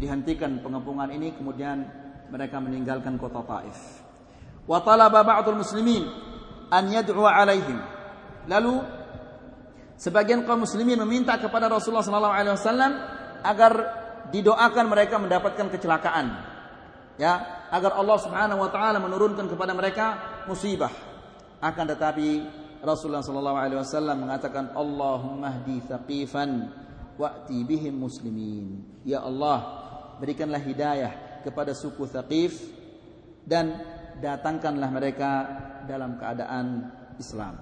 dihentikan 0.00 0.64
pengepungan 0.64 1.12
ini 1.12 1.36
kemudian 1.36 1.84
mereka 2.32 2.56
meninggalkan 2.58 3.20
kota 3.20 3.44
Taif. 3.44 3.78
Wa 4.66 4.82
talaba 4.82 5.22
ba'dul 5.22 5.60
muslimin 5.60 6.08
an 6.72 6.84
yad'u 6.90 7.22
alaihim. 7.22 7.78
Lalu 8.50 8.82
sebagian 10.00 10.42
kaum 10.48 10.64
muslimin 10.64 10.98
meminta 11.04 11.38
kepada 11.38 11.70
Rasulullah 11.70 12.02
SAW 12.02 12.92
agar 13.46 13.72
didoakan 14.30 14.86
mereka 14.90 15.16
mendapatkan 15.20 15.66
kecelakaan. 15.70 16.26
Ya, 17.16 17.64
agar 17.72 17.96
Allah 17.96 18.18
Subhanahu 18.20 18.60
wa 18.60 18.70
taala 18.70 19.00
menurunkan 19.00 19.48
kepada 19.48 19.72
mereka 19.72 20.20
musibah. 20.44 20.92
Akan 21.64 21.88
tetapi 21.88 22.44
Rasulullah 22.84 23.24
sallallahu 23.24 23.56
alaihi 23.56 23.80
wasallam 23.80 24.28
mengatakan 24.28 24.76
Allahumma 24.76 25.64
hdi 25.64 25.80
thaqifan 25.88 26.68
wa'ti 27.16 27.64
bihim 27.64 27.96
muslimin. 27.96 28.84
Ya 29.02 29.24
Allah, 29.24 29.64
berikanlah 30.20 30.60
hidayah 30.60 31.40
kepada 31.42 31.72
suku 31.72 32.04
Thaqif 32.04 32.60
dan 33.48 33.80
datangkanlah 34.20 34.90
mereka 34.92 35.30
dalam 35.88 36.20
keadaan 36.20 36.92
Islam. 37.16 37.56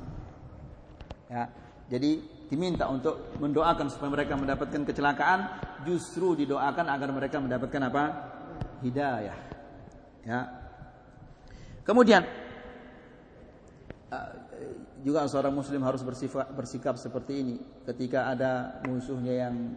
Ya, 1.30 1.50
jadi 1.88 2.20
diminta 2.48 2.88
untuk 2.90 3.34
mendoakan 3.40 3.88
supaya 3.88 4.10
mereka 4.12 4.36
mendapatkan 4.36 4.82
kecelakaan, 4.84 5.40
justru 5.88 6.36
didoakan 6.38 6.86
agar 6.88 7.08
mereka 7.10 7.36
mendapatkan 7.40 7.82
apa? 7.88 8.02
Hidayah. 8.84 9.38
Ya. 10.24 10.40
Kemudian 11.84 12.24
juga 15.04 15.28
seorang 15.28 15.52
muslim 15.52 15.84
harus 15.84 16.00
bersifat, 16.00 16.48
bersikap 16.56 16.96
seperti 16.96 17.32
ini 17.44 17.56
ketika 17.84 18.32
ada 18.32 18.80
musuhnya 18.88 19.34
yang 19.46 19.76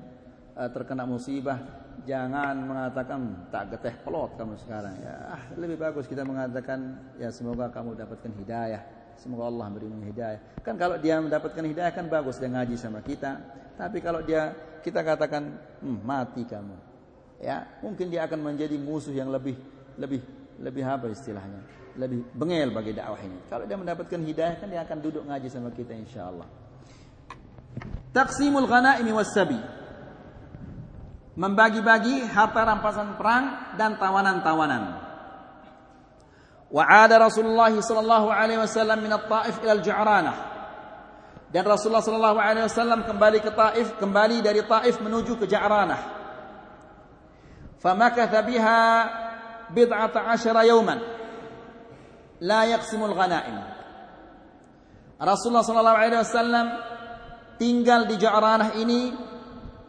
uh, 0.55 0.71
terkena 0.71 1.03
musibah 1.03 1.59
jangan 2.07 2.55
mengatakan 2.63 3.51
tak 3.51 3.75
geteh 3.75 3.95
pelot 4.07 4.39
kamu 4.39 4.55
sekarang 4.55 4.95
ya 5.03 5.35
lebih 5.59 5.75
bagus 5.75 6.07
kita 6.07 6.23
mengatakan 6.23 7.11
ya 7.19 7.27
semoga 7.27 7.67
kamu 7.67 7.99
dapatkan 7.99 8.31
hidayah 8.39 8.81
semoga 9.19 9.49
Allah 9.49 9.67
berimu 9.73 10.01
hidayah 10.07 10.39
kan 10.61 10.77
kalau 10.77 10.97
dia 11.01 11.17
mendapatkan 11.17 11.63
hidayah 11.63 11.91
kan 11.93 12.05
bagus 12.07 12.37
dia 12.37 12.49
ngaji 12.49 12.75
sama 12.77 13.01
kita 13.01 13.37
tapi 13.77 14.01
kalau 14.01 14.21
dia 14.25 14.53
kita 14.81 15.01
katakan 15.03 15.57
hm, 15.81 15.99
mati 16.05 16.45
kamu 16.45 16.77
ya 17.41 17.65
mungkin 17.83 18.09
dia 18.09 18.25
akan 18.25 18.39
menjadi 18.41 18.77
musuh 18.77 19.13
yang 19.13 19.29
lebih 19.29 19.57
lebih 19.97 20.21
lebih 20.57 20.83
apa 20.85 21.09
istilahnya 21.09 21.77
lebih 21.97 22.29
bengel 22.31 22.69
bagi 22.71 22.93
dakwah 22.93 23.17
ini. 23.25 23.49
Kalau 23.49 23.65
dia 23.65 23.75
mendapatkan 23.75 24.21
hidayah 24.21 24.55
kan 24.61 24.69
dia 24.69 24.85
akan 24.85 24.97
duduk 25.01 25.25
ngaji 25.25 25.49
sama 25.49 25.73
kita 25.73 25.97
insyaallah. 25.97 26.45
Taqsimul 28.13 28.69
ghanaimi 28.69 29.11
was-sabi. 29.11 29.57
Membagi-bagi 31.37 32.25
harta 32.33 32.65
rampasan 32.65 33.17
perang 33.17 33.77
dan 33.77 33.97
tawanan-tawanan. 34.01 35.05
Wa 36.67 36.83
'ada 36.83 37.15
Rasulullah 37.23 37.71
sallallahu 37.71 38.27
alaihi 38.27 38.59
wasallam 38.59 38.99
min 38.99 39.11
at-Taif 39.15 39.63
ila 39.63 39.73
al-Ja'ranah. 39.79 40.37
Dan 41.47 41.63
Rasulullah 41.63 42.03
sallallahu 42.03 42.39
alaihi 42.43 42.67
wasallam 42.67 43.07
kembali 43.07 43.39
ke 43.39 43.51
Taif, 43.55 43.95
kembali 44.03 44.43
dari 44.43 44.59
Taif 44.67 44.99
menuju 44.99 45.39
ke 45.39 45.47
Ja'ranah. 45.47 46.01
Famakatha 47.79 48.43
biha 48.43 48.81
bid'ata 49.71 50.27
'ashara 50.27 50.67
yawman 50.67 50.99
la 52.43 52.67
yaqsimul 52.67 53.15
ghanaim. 53.15 53.63
Rasulullah 55.17 55.63
sallallahu 55.63 55.97
alaihi 55.97 56.19
wasallam 56.19 56.65
tinggal 57.55 58.11
di 58.11 58.19
Ja'ranah 58.19 58.75
ini 58.75 59.15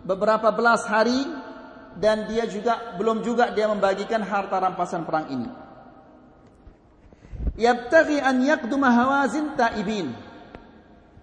beberapa 0.07 0.55
belas 0.55 0.87
hari 0.87 1.27
dan 1.99 2.31
dia 2.31 2.47
juga 2.47 2.95
belum 2.97 3.27
juga 3.27 3.51
dia 3.51 3.67
membagikan 3.67 4.23
harta 4.23 4.63
rampasan 4.63 5.03
perang 5.03 5.27
ini. 5.29 5.68
Yabtaghi 7.59 8.23
an 8.23 8.39
yaqduma 8.47 8.95
hawazin 8.95 9.59
taibin. 9.59 10.15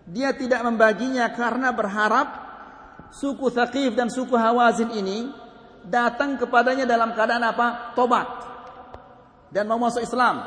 Dia 0.06 0.36
tidak 0.36 0.62
membaginya 0.68 1.32
karena 1.34 1.74
berharap 1.74 2.28
suku 3.10 3.50
Thaqif 3.50 3.98
dan 3.98 4.14
suku 4.14 4.38
Hawazin 4.38 4.94
ini 4.94 5.34
datang 5.82 6.38
kepadanya 6.38 6.86
dalam 6.86 7.18
keadaan 7.18 7.42
apa? 7.42 7.98
Tobat 7.98 8.28
dan 9.56 9.66
mau 9.66 9.80
masuk 9.80 10.04
Islam. 10.04 10.46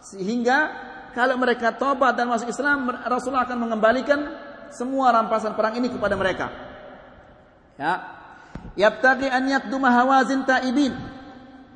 Sehingga 0.00 0.72
kalau 1.12 1.36
mereka 1.36 1.76
tobat 1.76 2.16
dan 2.16 2.26
masuk 2.26 2.48
Islam, 2.48 2.88
Rasulullah 3.04 3.44
akan 3.44 3.58
mengembalikan 3.68 4.20
semua 4.72 5.14
rampasan 5.14 5.54
perang 5.54 5.76
ini 5.78 5.92
kepada 5.92 6.16
mereka. 6.18 6.48
Ya. 7.78 7.94
Yabtaqi 8.74 9.28
an 9.28 9.44
yakduma 9.46 9.92
Hawazin 9.92 10.48
taibin 10.48 10.96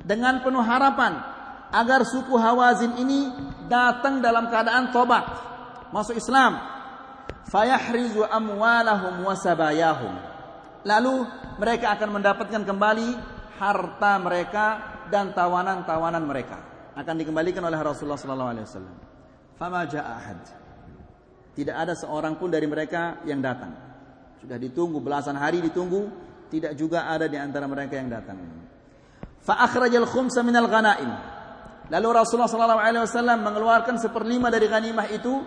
dengan 0.03 0.41
penuh 0.41 0.65
harapan 0.65 1.21
agar 1.69 2.05
suku 2.05 2.33
Hawazin 2.35 2.97
ini 2.97 3.29
datang 3.69 4.21
dalam 4.21 4.49
keadaan 4.49 4.89
tobat, 4.89 5.25
masuk 5.93 6.17
Islam. 6.17 6.57
Fayahrizu 7.49 8.25
amwalahum 8.29 9.25
wasabayahum. 9.25 10.13
Lalu 10.85 11.25
mereka 11.57 11.97
akan 11.97 12.21
mendapatkan 12.21 12.61
kembali 12.61 13.09
harta 13.57 14.13
mereka 14.21 14.65
dan 15.09 15.33
tawanan-tawanan 15.33 16.23
mereka 16.23 16.69
akan 16.99 17.15
dikembalikan 17.15 17.63
oleh 17.63 17.79
Rasulullah 17.79 18.19
sallallahu 18.19 18.51
alaihi 18.53 18.65
wasallam. 18.67 18.95
Fama 19.55 19.81
jaa 19.87 20.03
ahad. 20.03 20.39
Tidak 21.55 21.75
ada 21.75 21.95
seorang 21.95 22.39
pun 22.39 22.47
dari 22.47 22.67
mereka 22.67 23.19
yang 23.27 23.43
datang. 23.43 23.75
Sudah 24.39 24.55
ditunggu 24.55 25.03
belasan 25.03 25.35
hari 25.35 25.59
ditunggu, 25.59 26.07
tidak 26.47 26.75
juga 26.79 27.11
ada 27.11 27.27
di 27.27 27.35
antara 27.35 27.67
mereka 27.67 27.99
yang 27.99 28.07
datang. 28.07 28.39
Fa 29.43 29.59
akhrajal 29.67 30.07
khumsa 30.07 30.43
minal 30.43 30.67
ghanaim. 30.67 31.38
Lalu 31.89 32.07
Rasulullah 32.13 32.49
sallallahu 32.49 32.81
alaihi 32.85 33.03
wasallam 33.03 33.41
mengeluarkan 33.41 33.97
seperlima 33.97 34.53
dari 34.53 34.69
ghanimah 34.69 35.09
itu 35.09 35.41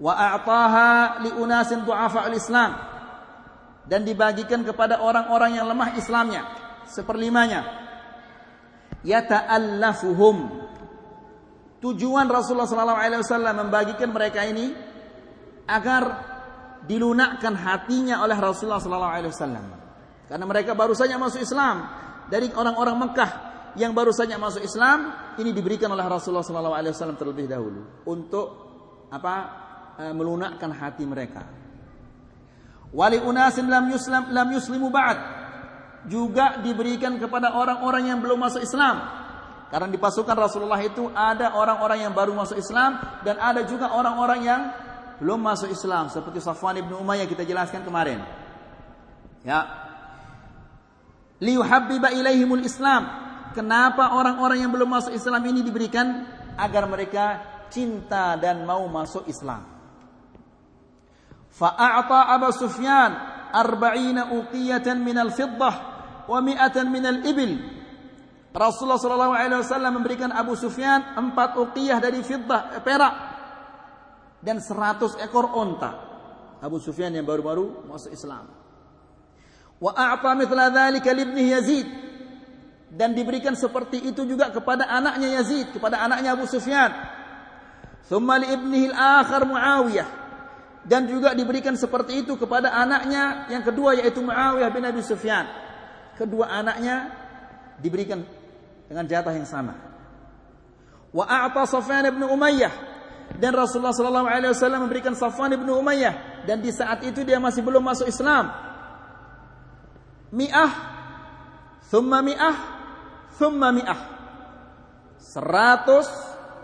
wa 0.00 0.16
a'taha 0.16 1.20
li 1.28 1.30
unasin 1.36 1.84
du'afa 1.84 2.24
al-Islam 2.24 2.72
dan 3.84 4.00
dibagikan 4.00 4.64
kepada 4.64 5.04
orang-orang 5.04 5.60
yang 5.60 5.68
lemah 5.68 5.92
Islamnya 6.00 6.48
seperlimanya 6.88 7.68
yata'allafuhum. 9.04 10.36
Tujuan 11.84 12.28
Rasulullah 12.28 12.68
sallallahu 12.68 13.00
alaihi 13.00 13.20
wasallam 13.20 13.54
membagikan 13.68 14.08
mereka 14.12 14.44
ini 14.48 14.72
agar 15.68 16.32
dilunakkan 16.88 17.56
hatinya 17.60 18.24
oleh 18.24 18.36
Rasulullah 18.40 18.80
sallallahu 18.80 19.14
alaihi 19.20 19.32
wasallam. 19.32 19.64
Karena 20.32 20.44
mereka 20.48 20.72
baru 20.72 20.96
saja 20.96 21.20
masuk 21.20 21.44
Islam 21.44 21.84
dari 22.32 22.48
orang-orang 22.52 22.96
Mekah 23.04 23.49
yang 23.78 23.94
baru 23.94 24.10
saja 24.10 24.34
masuk 24.38 24.62
Islam 24.64 25.14
ini 25.38 25.54
diberikan 25.54 25.90
oleh 25.90 26.02
Rasulullah 26.06 26.42
wasallam 26.42 27.18
terlebih 27.18 27.46
dahulu 27.46 28.02
untuk 28.06 28.46
apa? 29.10 29.34
E, 30.00 30.04
melunakkan 30.14 30.70
hati 30.74 31.06
mereka. 31.06 31.46
Wali 32.90 33.22
unasin 33.22 33.70
lam 33.70 33.86
yuslam 33.90 34.34
lam 34.34 34.48
yuslimu 34.50 34.90
ba'd 34.90 35.18
juga 36.10 36.58
diberikan 36.64 37.20
kepada 37.20 37.54
orang-orang 37.54 38.10
yang 38.10 38.18
belum 38.18 38.40
masuk 38.40 38.64
Islam. 38.64 39.20
Karena 39.70 39.86
di 39.86 40.00
pasukan 40.02 40.34
Rasulullah 40.34 40.80
itu 40.82 41.06
ada 41.14 41.54
orang-orang 41.54 42.08
yang 42.08 42.12
baru 42.16 42.34
masuk 42.34 42.58
Islam 42.58 42.98
dan 43.22 43.38
ada 43.38 43.62
juga 43.62 43.94
orang-orang 43.94 44.40
yang 44.42 44.60
belum 45.22 45.38
masuk 45.38 45.70
Islam 45.70 46.08
seperti 46.10 46.40
Safwan 46.40 46.80
ibnu 46.80 46.98
Umayyah 46.98 47.28
kita 47.28 47.46
jelaskan 47.46 47.86
kemarin. 47.86 48.24
Ya. 49.44 49.68
Liyuhabbiba 51.38 52.10
ilaihimul 52.16 52.64
Islam. 52.64 53.19
Kenapa 53.50 54.14
orang-orang 54.14 54.62
yang 54.62 54.70
belum 54.70 54.86
masuk 54.86 55.12
Islam 55.14 55.42
ini 55.50 55.66
diberikan 55.66 56.22
agar 56.54 56.86
mereka 56.86 57.24
cinta 57.70 58.34
dan 58.36 58.66
mau 58.66 58.84
masuk 58.90 59.24
Islam. 59.30 59.62
Fa'ata 61.50 62.30
Abu 62.34 62.50
Sufyan 62.52 63.10
arba'ina 63.50 64.34
uqiyatan 64.34 65.02
minal 65.02 65.30
fiddah 65.34 65.74
wa 66.26 66.38
mi'atan 66.42 66.86
minal 66.90 67.22
ibil. 67.26 67.80
Rasulullah 68.50 68.98
sallallahu 68.98 69.34
alaihi 69.34 69.62
wasallam 69.62 70.02
memberikan 70.02 70.30
Abu 70.34 70.58
Sufyan 70.58 71.14
empat 71.14 71.54
uqiyah 71.54 72.02
dari 72.02 72.18
fiddah 72.26 72.74
eh, 72.78 72.82
perak 72.82 73.14
dan 74.42 74.58
seratus 74.58 75.14
ekor 75.22 75.54
onta. 75.54 76.10
Abu 76.60 76.82
Sufyan 76.82 77.14
yang 77.14 77.24
baru-baru 77.24 77.86
masuk 77.86 78.10
Islam. 78.10 78.50
Wa 79.80 79.96
a'ta 79.96 80.36
mithla 80.36 80.68
dzalika 80.68 81.08
libni 81.14 81.54
Yazid 81.54 82.09
dan 82.90 83.14
diberikan 83.14 83.54
seperti 83.54 84.02
itu 84.02 84.26
juga 84.26 84.50
kepada 84.50 84.90
anaknya 84.90 85.38
Yazid, 85.38 85.70
kepada 85.70 86.02
anaknya 86.02 86.34
Abu 86.34 86.44
Sufyan. 86.50 86.90
Thumma 88.10 88.42
li 88.42 88.50
ibnihi 88.50 88.90
al-akhar 88.90 89.46
Muawiyah 89.46 90.08
dan 90.82 91.06
juga 91.06 91.30
diberikan 91.30 91.78
seperti 91.78 92.26
itu 92.26 92.34
kepada 92.34 92.74
anaknya 92.74 93.46
yang 93.52 93.62
kedua 93.62 93.94
yaitu 93.94 94.18
Muawiyah 94.18 94.70
bin 94.74 94.82
Abi 94.82 95.02
Sufyan 95.06 95.46
kedua 96.20 96.52
anaknya 96.52 97.16
diberikan 97.80 98.20
dengan 98.84 99.08
jatah 99.08 99.32
yang 99.32 99.48
sama. 99.48 99.72
Wa 101.16 101.24
a'ta 101.24 101.64
Safwan 101.64 102.04
bin 102.12 102.28
Umayyah 102.28 102.70
dan 103.40 103.56
Rasulullah 103.56 103.96
sallallahu 103.96 104.28
alaihi 104.28 104.52
wasallam 104.52 104.84
memberikan 104.84 105.16
Safwan 105.16 105.56
bin 105.56 105.64
Umayyah 105.64 106.44
dan 106.44 106.60
di 106.60 106.68
saat 106.68 107.00
itu 107.08 107.24
dia 107.24 107.40
masih 107.40 107.64
belum 107.64 107.80
masuk 107.80 108.04
Islam. 108.04 108.52
Mi'ah 110.30 110.70
thumma 111.90 112.22
mi'ah 112.22 112.69
thumma 113.39 113.69
mi'ah. 113.75 114.01
Seratus 115.19 116.07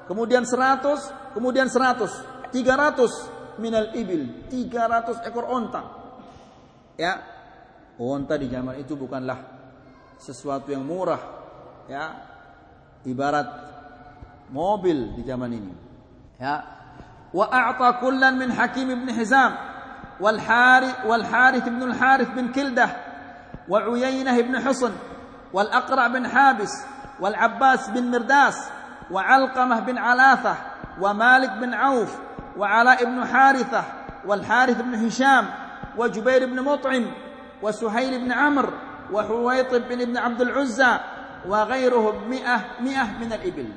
kemudian 0.08 0.48
seratus 0.48 1.12
kemudian 1.36 1.68
seratus 1.68 2.12
tiga 2.52 2.78
ratus 2.80 3.12
minal 3.60 3.92
ibil 3.96 4.48
tiga 4.48 4.88
ratus 4.88 5.20
ekor 5.28 5.48
onta 5.48 5.82
ya 6.96 7.14
Unta 8.02 8.34
di 8.34 8.50
zaman 8.50 8.82
itu 8.82 8.98
bukanlah 8.98 9.38
sesuatu 10.18 10.74
yang 10.74 10.82
murah, 10.82 11.22
ya. 11.86 12.06
Ibarat 13.06 13.48
mobil 14.50 15.14
di 15.14 15.22
zaman 15.22 15.52
ini. 15.54 15.74
Ya. 16.42 16.82
وأعطى 17.32 18.04
كلا 18.04 18.36
من 18.36 18.52
حكيم 18.52 18.92
بن 18.92 19.08
حزام 19.16 19.52
والحارث 20.20 21.08
والحارث 21.08 21.64
بن 21.64 21.84
الحارث 21.84 22.30
بن 22.36 22.52
كلده 22.52 22.90
وعيينة 23.72 24.36
بن 24.36 24.60
حصن 24.60 24.92
والأقرع 25.53 26.07
بن 26.07 26.29
حابس 26.29 26.73
والعباس 27.21 27.91
بن 27.91 28.11
مرداس 28.11 28.69
وعلقمة 29.11 29.81
بن 29.81 29.99
علاثة 29.99 30.57
ومالك 31.01 31.53
بن 31.53 31.75
عوف 31.75 32.19
وعلاء 32.57 33.05
بن 33.05 33.25
حارثة 33.25 33.85
والحارث 34.27 34.81
بن 34.81 34.95
هشام 34.95 35.49
وجبير 35.97 36.47
بن 36.47 36.63
مطعم 36.63 37.07
وسهيل 37.63 38.25
بن 38.25 38.33
عمرو 38.33 38.73
وحويطب 39.13 39.89
بن 39.89 40.01
ابن 40.01 40.17
عبد 40.17 40.41
العزى 40.41 40.99
وغيرهم 41.49 42.31
مئة 42.31 42.65
مئة 42.81 43.19
من 43.19 43.33
الإبل. 43.33 43.69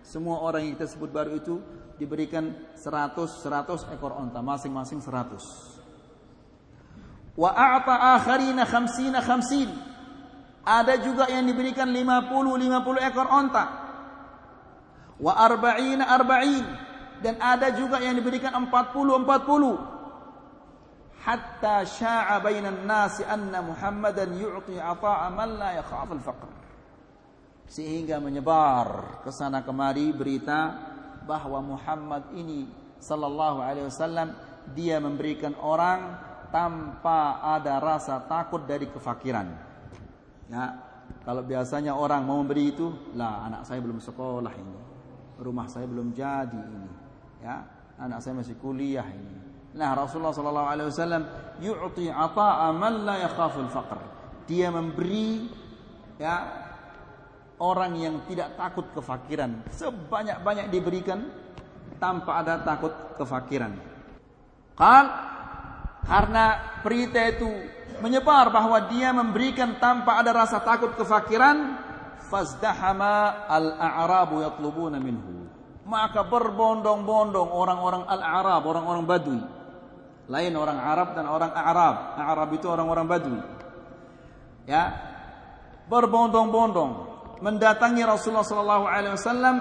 Semua 0.00 0.40
orang 0.42 0.64
yang 0.64 0.74
kita 0.80 0.88
sebut 0.90 1.12
baru 1.12 1.36
itu 1.36 1.60
diberikan 2.00 2.56
100 2.74 3.14
100 3.14 3.94
ekor 3.94 4.16
onta 4.16 4.40
masing-masing 4.40 5.04
100 5.04 7.36
wa 7.36 7.52
a'ta 7.52 8.16
akharina 8.16 8.64
50 8.64 9.20
50 9.20 9.89
ada 10.70 10.94
juga 11.02 11.26
yang 11.26 11.50
diberikan 11.50 11.90
50 11.90 12.30
50 12.30 13.08
ekor 13.10 13.26
onta. 13.26 13.64
Wa 15.18 15.34
arba'ina 15.34 16.06
arba'in. 16.06 16.66
Dan 17.20 17.36
ada 17.36 17.74
juga 17.74 18.00
yang 18.00 18.14
diberikan 18.16 18.54
40 18.54 18.70
40 18.70 20.00
hatta 21.20 21.84
sya'a 21.84 22.40
bainan 22.40 22.88
nasi 22.88 23.20
anna 23.28 23.60
Muhammadan 23.60 24.32
yu'ti 24.40 24.80
ata'a 24.80 25.28
man 25.28 25.60
la 25.60 25.76
yakhaf 25.76 26.08
al-faqr. 26.16 26.48
Sehingga 27.68 28.16
menyebar 28.18 29.20
ke 29.20 29.30
sana 29.30 29.60
kemari 29.60 30.16
berita 30.16 30.74
bahwa 31.28 31.60
Muhammad 31.60 32.32
ini 32.32 32.66
sallallahu 32.98 33.60
alaihi 33.60 33.86
wasallam 33.86 34.32
dia 34.72 34.96
memberikan 34.96 35.52
orang 35.60 36.16
tanpa 36.48 37.38
ada 37.44 37.78
rasa 37.78 38.24
takut 38.24 38.64
dari 38.64 38.88
kefakiran. 38.90 39.69
Ya, 40.50 40.74
kalau 41.22 41.46
biasanya 41.46 41.94
orang 41.94 42.26
mau 42.26 42.42
memberi 42.42 42.74
itu, 42.74 42.90
lah 43.14 43.46
anak 43.46 43.62
saya 43.62 43.78
belum 43.78 44.02
sekolah 44.02 44.50
ini. 44.50 44.76
Rumah 45.38 45.66
saya 45.70 45.86
belum 45.86 46.10
jadi 46.10 46.58
ini. 46.58 46.90
Ya, 47.40 47.64
anak 47.96 48.18
saya 48.20 48.34
masih 48.36 48.58
kuliah 48.58 49.06
ini. 49.06 49.38
Nah, 49.78 49.94
Rasulullah 49.94 50.34
sallallahu 50.34 50.68
alaihi 50.68 50.88
wasallam 50.90 51.22
yu'ti 51.62 52.10
ata'a 52.10 52.74
man 52.74 53.06
la 53.06 53.22
yakhaful 53.30 53.70
faqr. 53.70 53.98
Dia 54.50 54.74
memberi 54.74 55.46
ya 56.18 56.42
orang 57.62 57.94
yang 57.94 58.18
tidak 58.26 58.58
takut 58.58 58.90
kefakiran 58.90 59.62
sebanyak-banyak 59.70 60.74
diberikan 60.74 61.30
tanpa 62.02 62.42
ada 62.42 62.58
takut 62.66 62.90
kefakiran. 63.14 63.76
Qal 64.74 65.06
karena 66.04 66.78
berita 66.80 67.20
itu 67.28 67.48
menyebar 68.00 68.48
bahwa 68.48 68.88
dia 68.88 69.12
memberikan 69.12 69.76
tanpa 69.76 70.18
ada 70.20 70.32
rasa 70.32 70.64
takut 70.64 70.96
kefakiran, 70.96 71.76
fazdahama 72.30 73.46
al-a'rabu 73.46 74.40
yatlubuna 74.40 74.96
minhu. 74.96 75.46
Maka 75.84 76.22
berbondong-bondong 76.24 77.50
orang-orang 77.50 78.06
al-Arab, 78.06 78.62
orang-orang 78.62 79.04
Badui. 79.04 79.42
Lain 80.30 80.54
orang 80.54 80.78
Arab 80.78 81.18
dan 81.18 81.26
orang 81.26 81.50
Arab. 81.50 82.14
Arab 82.14 82.48
itu 82.54 82.66
orang-orang 82.70 83.06
Badui. 83.10 83.40
Ya. 84.70 84.94
Berbondong-bondong 85.90 86.90
mendatangi 87.42 88.06
Rasulullah 88.06 88.46
sallallahu 88.46 88.84
alaihi 88.86 89.18
wasallam 89.18 89.56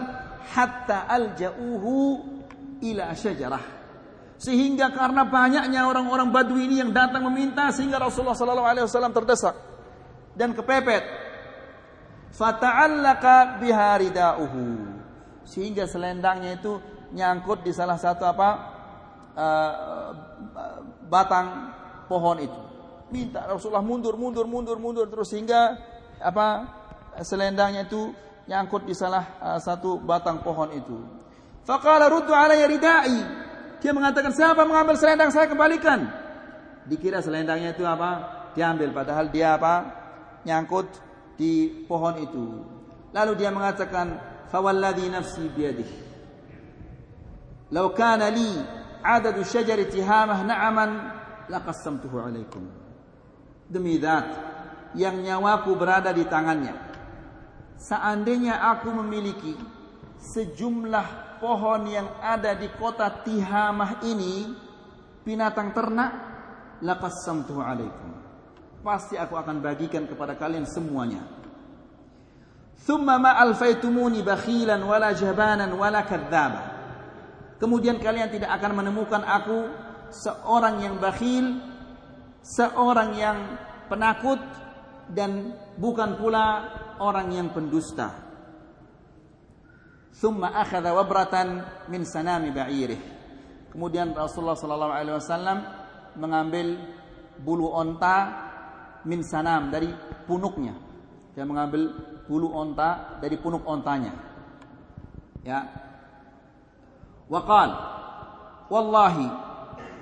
hatta 0.54 1.10
alja'uhu 1.10 1.96
ila 2.86 3.18
syajarah. 3.18 3.79
Sehingga 4.40 4.96
karena 4.96 5.28
banyaknya 5.28 5.84
orang-orang 5.84 6.32
Badui 6.32 6.64
ini 6.72 6.80
yang 6.80 6.96
datang 6.96 7.28
meminta 7.28 7.76
sehingga 7.76 8.00
Rasulullah 8.00 8.40
sallallahu 8.40 8.70
alaihi 8.72 8.88
wasallam 8.88 9.12
terdesak 9.12 9.52
dan 10.40 10.56
kepepet. 10.56 11.04
Fata'allaqa 12.32 13.60
biha 13.60 14.00
ridauhu. 14.00 14.96
Sehingga 15.44 15.92
selendangnya 15.92 16.56
itu 16.56 16.80
nyangkut 17.12 17.68
di 17.68 17.76
salah 17.76 18.00
satu 18.00 18.24
apa? 18.24 18.50
Uh, 19.36 20.08
batang 21.12 21.76
pohon 22.08 22.40
itu. 22.40 22.62
Minta 23.12 23.44
Rasulullah 23.44 23.84
mundur, 23.84 24.16
mundur, 24.16 24.48
mundur, 24.48 24.80
mundur 24.80 25.12
terus 25.12 25.36
sehingga 25.36 25.76
apa? 26.24 26.80
selendangnya 27.20 27.92
itu 27.92 28.16
nyangkut 28.48 28.88
di 28.88 28.96
salah 28.96 29.36
uh, 29.44 29.60
satu 29.60 30.00
batang 30.00 30.40
pohon 30.40 30.72
itu. 30.72 30.96
Faqala 31.68 32.08
ruddu 32.08 32.32
alayya 32.32 32.72
ridai. 32.72 33.49
Dia 33.80 33.92
mengatakan, 33.96 34.32
"Siapa 34.36 34.64
mengambil 34.68 34.96
selendang 35.00 35.32
saya 35.32 35.48
kembalikan?" 35.48 36.08
Dikira 36.88 37.24
selendangnya 37.24 37.76
itu 37.76 37.86
apa? 37.86 38.38
Diambil 38.58 38.92
padahal 38.92 39.30
dia 39.30 39.56
apa? 39.56 39.74
Nyangkut 40.44 40.90
di 41.40 41.86
pohon 41.88 42.16
itu. 42.20 42.46
Lalu 43.16 43.32
dia 43.40 43.54
mengatakan, 43.54 44.20
"Fawalladhi 44.52 45.08
nafsi 45.08 45.46
biyadihi. 45.48 45.98
Law 47.70 47.94
kana 47.94 48.34
li 48.34 48.50
adadu 49.06 49.46
syajari 49.46 49.86
tihamah 49.88 50.42
na'aman 50.44 50.92
laqassamtuhu 51.48 52.18
alaikum." 52.18 52.66
Demi 53.70 54.02
zat 54.02 54.26
yang 54.98 55.22
nyawaku 55.22 55.78
berada 55.78 56.10
di 56.10 56.26
tangannya 56.26 56.90
seandainya 57.80 58.60
aku 58.76 58.92
memiliki 58.92 59.56
sejumlah 60.20 61.29
pohon 61.40 61.88
yang 61.88 62.08
ada 62.20 62.54
di 62.54 62.68
kota 62.76 63.10
Tihamah 63.24 64.04
ini 64.06 64.54
binatang 65.26 65.74
ternak 65.74 66.12
laqassamtuhu 66.84 67.60
alaikum. 67.64 68.12
Pasti 68.80 69.20
aku 69.20 69.36
akan 69.36 69.60
bagikan 69.60 70.08
kepada 70.08 70.40
kalian 70.40 70.64
semuanya. 70.64 71.24
Thumma 72.80 73.20
ma 73.20 73.36
alfaitumuni 73.36 74.24
bakhilan 74.24 74.80
wala 74.84 75.12
jabanan 75.12 75.72
wala 75.76 76.08
kadzdzaba. 76.08 76.62
Kemudian 77.60 78.00
kalian 78.00 78.32
tidak 78.32 78.56
akan 78.56 78.72
menemukan 78.72 79.20
aku 79.20 79.68
seorang 80.16 80.80
yang 80.80 80.96
bakhil 80.96 81.60
seorang 82.44 83.16
yang 83.20 83.38
penakut 83.92 84.40
dan 85.12 85.54
bukan 85.76 86.16
pula 86.16 86.70
orang 87.02 87.34
yang 87.34 87.48
pendusta. 87.52 88.29
Thumma 90.16 90.52
akhadha 90.58 90.92
wabratan 90.96 91.64
min 91.88 92.04
sanami 92.04 92.50
ba'irih. 92.50 93.00
Kemudian 93.70 94.18
Rasulullah 94.18 94.58
sallallahu 94.58 94.94
alaihi 94.94 95.16
wasallam 95.16 95.58
mengambil 96.18 96.82
bulu 97.40 97.70
onta 97.70 98.50
min 99.06 99.24
sanam 99.24 99.70
dari 99.70 99.88
punuknya. 100.26 100.76
Dia 101.38 101.46
mengambil 101.46 101.94
bulu 102.28 102.52
onta 102.52 103.22
dari 103.22 103.38
punuk 103.40 103.64
ontanya. 103.64 104.12
Ya. 105.46 105.70
Wa 107.30 107.42
qala 107.46 107.78
wallahi 108.68 109.28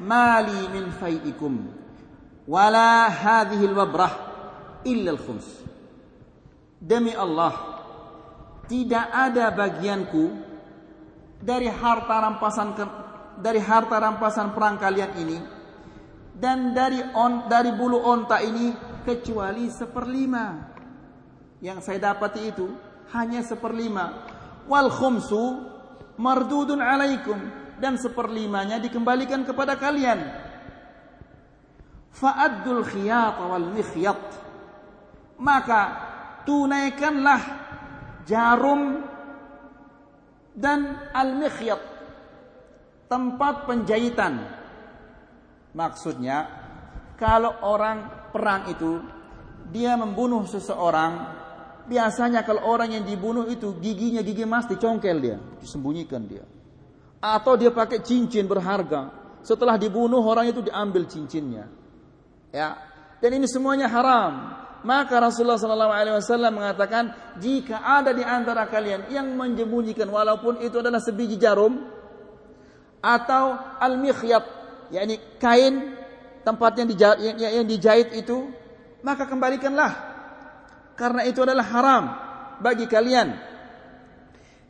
mali 0.01 0.59
min 0.71 0.89
fai'ikum 0.95 1.53
wala 2.47 3.11
hadhihi 3.11 3.65
al-wabrah 3.67 4.13
illa 4.87 5.13
al-khums. 5.13 5.45
Demi 6.77 7.11
Allah, 7.11 7.76
tidak 8.67 9.07
ada 9.11 9.51
bagianku 9.55 10.25
dari 11.39 11.71
harta 11.71 12.15
rampasan 12.19 12.69
dari 13.39 13.61
harta 13.63 13.95
rampasan 13.97 14.51
perang 14.51 14.75
kalian 14.75 15.11
ini 15.17 15.37
dan 16.37 16.75
dari 16.77 17.01
on, 17.17 17.49
dari 17.49 17.73
bulu 17.73 17.97
onta 17.97 18.37
ini 18.45 18.69
kecuali 19.01 19.73
seperlima. 19.73 20.75
Yang 21.57 21.89
saya 21.89 22.13
dapati 22.13 22.41
itu 22.53 22.69
hanya 23.17 23.41
seperlima. 23.41 24.29
Wal 24.69 24.93
khumsu 24.93 25.65
mardudun 26.21 26.77
alaikum 26.77 27.39
dan 27.81 27.97
seperlimanya 27.97 28.77
dikembalikan 28.77 29.41
kepada 29.41 29.73
kalian. 29.81 30.21
Fa'addul 32.13 32.85
khiyat 32.85 33.37
wal 33.41 33.67
mikhyat. 33.73 34.21
Maka 35.41 35.81
tunaikanlah 36.45 37.66
jarum 38.27 39.01
dan 40.51 41.09
al-mikhyat. 41.15 41.95
Tempat 43.07 43.63
penjahitan. 43.63 44.43
Maksudnya 45.71 46.37
kalau 47.15 47.55
orang 47.63 48.29
perang 48.35 48.67
itu 48.67 48.99
dia 49.71 49.95
membunuh 49.95 50.43
seseorang 50.43 51.39
biasanya 51.87 52.43
kalau 52.43 52.67
orang 52.67 52.99
yang 52.99 53.07
dibunuh 53.07 53.47
itu 53.47 53.79
giginya 53.79 54.19
gigi 54.19 54.43
emas 54.43 54.67
dicongkel 54.67 55.17
dia 55.23 55.37
disembunyikan 55.63 56.27
dia. 56.27 56.43
Atau 57.23 57.55
dia 57.55 57.71
pakai 57.71 58.03
cincin 58.03 58.43
berharga. 58.43 59.09
Setelah 59.39 59.79
dibunuh 59.79 60.19
orang 60.19 60.51
itu 60.51 60.59
diambil 60.59 61.07
cincinnya. 61.07 61.71
Ya. 62.51 62.75
Dan 63.23 63.39
ini 63.39 63.47
semuanya 63.47 63.87
haram 63.87 64.56
maka 64.85 65.17
Rasulullah 65.17 65.57
sallallahu 65.57 65.93
alaihi 65.93 66.15
wasallam 66.21 66.53
mengatakan, 66.61 67.09
jika 67.41 67.81
ada 67.81 68.13
di 68.13 68.21
antara 68.21 68.69
kalian 68.69 69.09
yang 69.09 69.33
menyembunyikan 69.33 70.05
walaupun 70.05 70.61
itu 70.61 70.77
adalah 70.77 71.01
sebiji 71.01 71.41
jarum 71.41 71.81
atau 73.01 73.57
al-mikhyat 73.81 74.45
yakni 74.93 75.17
kain 75.41 75.97
tempat 76.45 76.71
yang 76.77 76.87
dijahit, 76.87 77.35
yang, 77.41 77.65
dijahit 77.65 78.09
itu 78.13 78.53
maka 79.01 79.25
kembalikanlah. 79.25 80.15
Karena 80.97 81.25
itu 81.29 81.45
adalah 81.45 81.65
haram 81.69 82.03
bagi 82.61 82.89
kalian. 82.89 83.37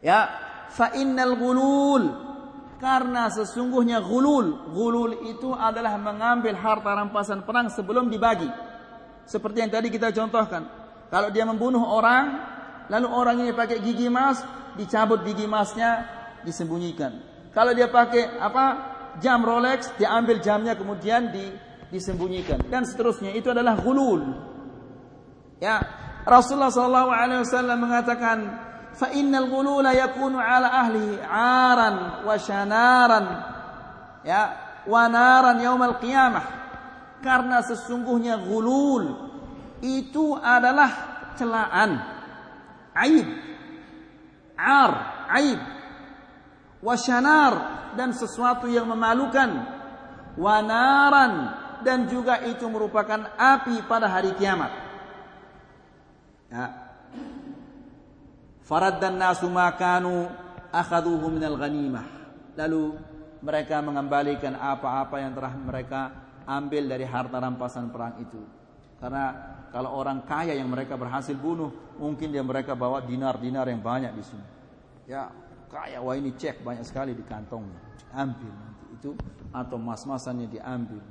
Ya 0.04 0.28
fa 0.72 0.92
innal 0.96 1.36
ghulul 1.40 2.04
karena 2.78 3.32
sesungguhnya 3.34 4.04
ghulul 4.04 4.70
ghulul 4.76 5.26
itu 5.26 5.50
adalah 5.56 5.98
mengambil 5.98 6.54
harta 6.54 6.94
rampasan 6.94 7.42
perang 7.48 7.74
sebelum 7.74 8.12
dibagi 8.12 8.46
seperti 9.28 9.60
yang 9.60 9.72
tadi 9.72 9.92
kita 9.92 10.16
contohkan. 10.16 10.64
Kalau 11.12 11.30
dia 11.32 11.44
membunuh 11.44 11.84
orang 11.84 12.56
lalu 12.88 13.08
orang 13.12 13.36
ini 13.44 13.52
pakai 13.52 13.84
gigi 13.84 14.08
emas 14.08 14.40
dicabut 14.80 15.28
gigi 15.28 15.44
emasnya 15.44 16.08
disembunyikan. 16.48 17.20
Kalau 17.52 17.76
dia 17.76 17.92
pakai 17.92 18.40
apa 18.40 18.66
jam 19.20 19.44
Rolex 19.44 19.92
diambil 20.00 20.40
jamnya 20.40 20.80
kemudian 20.80 21.28
di 21.36 21.44
disembunyikan. 21.92 22.64
Dan 22.72 22.88
seterusnya. 22.88 23.36
Itu 23.36 23.52
adalah 23.52 23.76
ghulul 23.76 24.24
ya. 25.60 25.84
Rasulullah 26.28 26.72
sallallahu 26.72 27.12
alaihi 27.12 27.40
wasallam 27.44 27.78
mengatakan 27.88 28.38
fa 28.96 29.12
innal 29.16 29.48
ghulula 29.48 29.96
yakunu 29.96 30.40
ala 30.40 30.72
ahli 30.72 31.20
aran 31.28 31.96
wa 32.24 32.36
shanaran. 32.40 33.26
Ya. 34.24 34.44
Wa 34.88 35.12
naran 35.12 35.60
yaumal 35.60 36.00
qiyamah 36.00 36.57
karena 37.22 37.62
sesungguhnya 37.66 38.42
ghulul 38.42 39.30
itu 39.82 40.38
adalah 40.38 40.90
celaan 41.38 42.02
aib 42.98 43.28
ar 44.58 44.92
aib 45.38 45.60
wa 46.82 46.96
shanar 46.98 47.54
dan 47.98 48.14
sesuatu 48.14 48.70
yang 48.70 48.90
memalukan 48.90 49.50
wa 50.38 50.56
naran 50.62 51.34
dan 51.82 52.10
juga 52.10 52.42
itu 52.46 52.66
merupakan 52.70 53.34
api 53.38 53.86
pada 53.86 54.10
hari 54.10 54.34
kiamat. 54.38 54.72
Ya. 56.50 56.66
Farad 58.66 59.00
dan 59.00 59.16
nasu 59.16 59.48
makanu 59.48 60.28
akhaduhu 60.74 61.32
minal 61.32 61.56
ghanimah. 61.56 62.06
Lalu 62.58 62.98
mereka 63.42 63.82
mengembalikan 63.84 64.58
apa-apa 64.58 65.22
yang 65.22 65.34
telah 65.38 65.54
mereka 65.54 66.02
ambil 66.48 66.88
dari 66.88 67.06
harta 67.06 67.38
rampasan 67.38 67.92
perang 67.92 68.18
itu. 68.24 68.42
Karena 68.98 69.36
kalau 69.70 69.94
orang 69.94 70.26
kaya 70.26 70.58
yang 70.58 70.72
mereka 70.72 70.98
berhasil 70.98 71.36
bunuh, 71.38 71.70
mungkin 72.02 72.34
dia 72.34 72.42
mereka 72.42 72.74
bawa 72.74 73.04
dinar-dinar 73.06 73.70
yang 73.70 73.84
banyak 73.84 74.12
di 74.16 74.24
sini. 74.26 74.46
Ya, 75.06 75.30
kaya 75.70 76.02
wah 76.02 76.18
ini 76.18 76.34
cek 76.34 76.66
banyak 76.66 76.82
sekali 76.88 77.14
di 77.14 77.22
kantongnya. 77.22 77.78
Ambil 78.16 78.50
nanti 78.50 78.86
itu 78.98 79.12
atau 79.54 79.78
mas-masannya 79.78 80.48
diambil. 80.50 81.04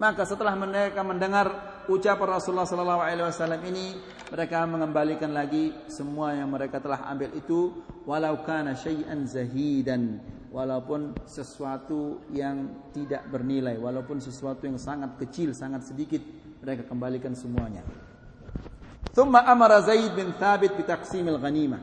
Maka 0.00 0.24
setelah 0.24 0.56
mereka 0.56 1.04
mendengar 1.04 1.46
ucapan 1.84 2.40
Rasulullah 2.40 2.64
sallallahu 2.64 3.04
alaihi 3.04 3.20
wasallam 3.20 3.60
ini, 3.68 4.00
mereka 4.32 4.64
mengembalikan 4.64 5.28
lagi 5.28 5.76
semua 5.92 6.32
yang 6.32 6.48
mereka 6.48 6.80
telah 6.80 7.04
ambil 7.04 7.28
itu 7.36 7.84
walau 8.08 8.40
kana 8.40 8.72
syai'an 8.72 9.28
zahidan, 9.28 10.24
walaupun 10.50 11.14
sesuatu 11.24 12.26
yang 12.34 12.90
tidak 12.90 13.26
bernilai, 13.30 13.78
walaupun 13.78 14.18
sesuatu 14.18 14.66
yang 14.66 14.76
sangat 14.76 15.16
kecil, 15.22 15.54
sangat 15.54 15.86
sedikit, 15.86 16.20
mereka 16.60 16.84
kembalikan 16.90 17.32
semuanya. 17.32 17.86
Thumma 19.14 19.46
amara 19.46 19.82
Zaid 19.82 20.14
bin 20.14 20.34
Thabit 20.38 20.74
bi 20.74 20.82
taqsimil 20.86 21.38
ghanimah. 21.38 21.82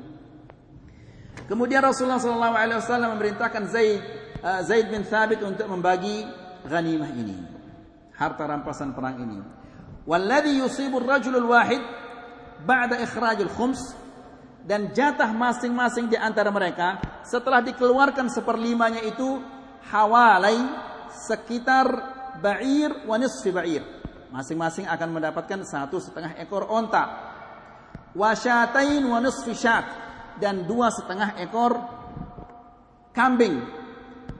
Kemudian 1.48 1.80
Rasulullah 1.80 2.20
sallallahu 2.20 2.56
alaihi 2.56 2.80
wasallam 2.80 3.10
memerintahkan 3.16 3.64
Zaid 3.72 4.00
uh, 4.44 4.62
Zaid 4.68 4.92
bin 4.92 5.08
Thabit 5.08 5.40
untuk 5.44 5.68
membagi 5.68 6.28
ghanimah 6.68 7.12
ini 7.16 7.38
harta 8.18 8.44
rampasan 8.50 8.92
perang 8.92 9.22
ini. 9.22 9.40
Walladhi 10.08 10.60
yusibur 10.60 11.04
rajulul 11.04 11.52
wahid 11.52 11.80
ba'da 12.66 13.00
ikhrajul 13.04 13.52
khums 13.54 13.96
dan 14.68 14.92
jatah 14.92 15.32
masing-masing 15.32 16.12
di 16.12 16.20
antara 16.20 16.52
mereka 16.52 17.00
setelah 17.24 17.64
dikeluarkan 17.64 18.28
seperlimanya 18.28 19.00
itu 19.00 19.40
hawalai 19.88 20.60
sekitar 21.08 21.88
ba'ir 22.44 23.08
wa 23.08 23.16
nisfi 23.16 23.48
ba'ir. 23.48 23.84
Masing-masing 24.28 24.84
akan 24.92 25.10
mendapatkan 25.16 25.64
satu 25.64 26.04
setengah 26.04 26.36
ekor 26.44 26.68
onta. 26.68 27.32
Wasyatain 28.12 29.00
wa 29.08 29.24
nisfi 29.24 29.56
syat 29.56 29.88
dan 30.36 30.68
dua 30.68 30.92
setengah 30.92 31.40
ekor 31.40 31.80
kambing. 33.16 33.64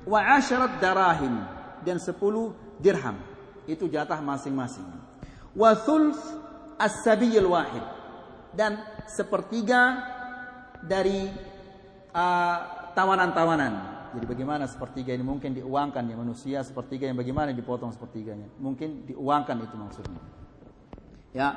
Wa 0.04 0.36
asyarat 0.36 0.84
darahim 0.84 1.40
dan 1.88 2.04
sepuluh 2.04 2.52
dirham 2.84 3.16
itu 3.64 3.88
jatah 3.88 4.20
masing-masing. 4.20 4.92
Wa 5.56 5.72
thulth 5.72 6.20
as-sabiyil 6.76 7.48
wahid 7.48 7.84
dan 8.52 8.76
sepertiga 9.08 10.17
dari 10.88 11.28
uh, 12.16 12.58
tawanan-tawanan. 12.96 13.74
Uh, 13.76 14.16
Jadi 14.18 14.26
bagaimana 14.26 14.66
sepertiga 14.66 15.12
ini 15.14 15.22
mungkin 15.22 15.54
diuangkan 15.54 16.04
ya 16.08 16.16
manusia 16.16 16.58
sepertiga 16.64 17.06
yang 17.06 17.20
bagaimana 17.20 17.52
dipotong 17.54 17.92
sepertiganya? 17.94 18.48
Mungkin 18.58 19.06
diuangkan 19.06 19.56
itu 19.62 19.76
maksudnya. 19.76 20.22
Ya, 21.36 21.48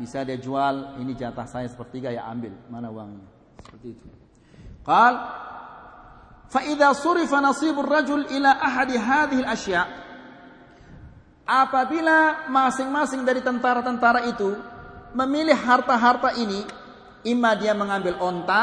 bisa 0.00 0.24
dia 0.24 0.40
jual 0.40 0.98
ini 0.98 1.14
jatah 1.14 1.46
saya 1.46 1.68
sepertiga 1.68 2.10
ya 2.10 2.26
ambil 2.26 2.56
mana 2.72 2.88
uangnya 2.90 3.28
seperti 3.62 3.94
itu. 3.94 4.08
Qal 4.82 5.14
fa 6.48 6.60
idza 6.64 6.90
surifa 6.96 7.38
nasibur 7.44 7.86
rajul 7.86 8.24
ila 8.32 8.56
ahadi 8.56 8.96
hadhihi 8.96 9.44
al-ashya' 9.44 9.86
apabila 11.48 12.44
masing-masing 12.52 13.24
dari 13.24 13.40
tentara-tentara 13.40 14.28
itu 14.28 14.52
memilih 15.16 15.56
harta-harta 15.56 16.36
ini, 16.36 16.60
imma 17.26 17.54
dia 17.58 17.74
mengambil 17.74 18.18
onta 18.22 18.62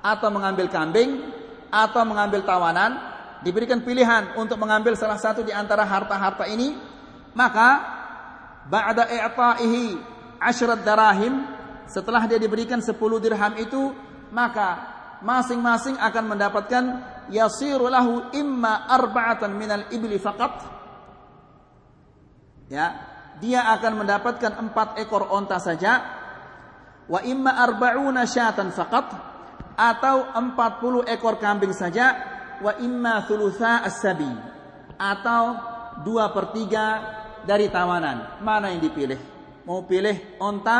atau 0.00 0.28
mengambil 0.32 0.66
kambing 0.72 1.22
atau 1.70 2.02
mengambil 2.02 2.42
tawanan, 2.42 2.98
diberikan 3.46 3.84
pilihan 3.84 4.34
untuk 4.34 4.58
mengambil 4.58 4.98
salah 4.98 5.20
satu 5.20 5.46
di 5.46 5.54
antara 5.54 5.86
harta-harta 5.86 6.48
ini, 6.50 6.74
maka 7.36 7.68
ba'da 8.66 9.06
i'ta'ihi 9.06 9.96
asyrat 10.42 10.82
darahim, 10.82 11.46
setelah 11.86 12.26
dia 12.26 12.42
diberikan 12.42 12.82
10 12.82 12.96
dirham 13.22 13.54
itu, 13.60 13.94
maka 14.34 14.90
masing-masing 15.22 15.94
akan 16.00 16.24
mendapatkan 16.34 16.84
yasiru 17.30 17.86
lahu 17.86 18.34
imma 18.34 18.88
arba'atan 18.90 19.52
minal 19.54 19.86
ibli 19.94 20.18
faqat. 20.18 20.80
Ya 22.70 23.10
dia 23.40 23.64
akan 23.72 24.04
mendapatkan 24.04 24.52
empat 24.52 25.00
ekor 25.00 25.32
onta 25.32 25.56
saja 25.56 26.19
wa 27.10 27.18
imma 27.26 27.58
arba'una 27.58 28.22
syatan 28.22 28.70
faqat 28.70 29.06
atau 29.74 30.30
empat 30.30 30.78
puluh 30.78 31.02
ekor 31.02 31.42
kambing 31.42 31.74
saja 31.74 32.14
wa 32.62 32.78
imma 32.78 33.26
thulutha 33.26 33.82
as-sabi 33.82 34.30
atau 34.94 35.58
dua 36.06 36.30
per 36.30 36.54
tiga 36.54 36.86
dari 37.42 37.66
tawanan. 37.66 38.38
Mana 38.44 38.70
yang 38.70 38.78
dipilih? 38.84 39.18
Mau 39.66 39.82
pilih 39.88 40.38
onta 40.38 40.78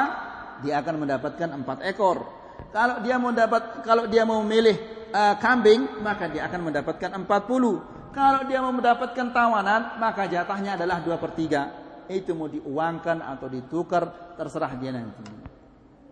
dia 0.63 0.79
akan 0.79 1.03
mendapatkan 1.03 1.49
empat 1.51 1.83
ekor. 1.89 2.23
Kalau 2.71 3.03
dia 3.03 3.17
mau 3.17 3.33
dapat 3.33 3.83
kalau 3.83 4.05
dia 4.07 4.23
mau 4.23 4.45
memilih 4.45 4.77
uh, 5.11 5.35
kambing 5.41 6.05
maka 6.05 6.29
dia 6.29 6.47
akan 6.47 6.71
mendapatkan 6.71 7.11
empat 7.25 7.49
puluh. 7.49 7.81
Kalau 8.13 8.45
dia 8.45 8.61
mau 8.61 8.71
mendapatkan 8.71 9.33
tawanan 9.33 9.97
maka 9.97 10.29
jatahnya 10.29 10.77
adalah 10.77 11.01
dua 11.01 11.17
per 11.17 11.33
tiga. 11.33 11.73
Itu 12.11 12.37
mau 12.37 12.51
diuangkan 12.51 13.25
atau 13.25 13.49
ditukar 13.49 14.37
terserah 14.37 14.77
dia 14.77 14.93
nanti. 14.93 15.40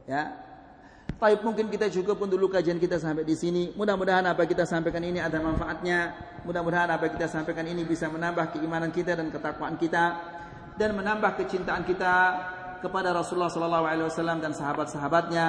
Ya. 0.09 0.33
Baik 1.21 1.45
mungkin 1.45 1.69
kita 1.69 1.93
cukup 1.93 2.25
untuk 2.25 2.49
kajian 2.49 2.81
kita 2.81 2.97
sampai 2.97 3.29
di 3.29 3.37
sini. 3.37 3.77
Mudah-mudahan 3.77 4.25
apa 4.25 4.49
kita 4.49 4.65
sampaikan 4.65 5.05
ini 5.05 5.21
ada 5.21 5.37
manfaatnya. 5.37 6.17
Mudah-mudahan 6.49 6.89
apa 6.89 7.13
kita 7.13 7.29
sampaikan 7.29 7.69
ini 7.69 7.85
bisa 7.85 8.09
menambah 8.09 8.57
keimanan 8.57 8.89
kita 8.89 9.13
dan 9.19 9.29
ketakwaan 9.29 9.77
kita 9.77 10.17
dan 10.81 10.97
menambah 10.97 11.37
kecintaan 11.37 11.85
kita 11.85 12.15
kepada 12.81 13.11
Rasulullah 13.11 13.51
sallallahu 13.51 13.85
alaihi 13.85 14.07
wasallam 14.07 14.39
dan 14.39 14.55
sahabat-sahabatnya 14.55 15.47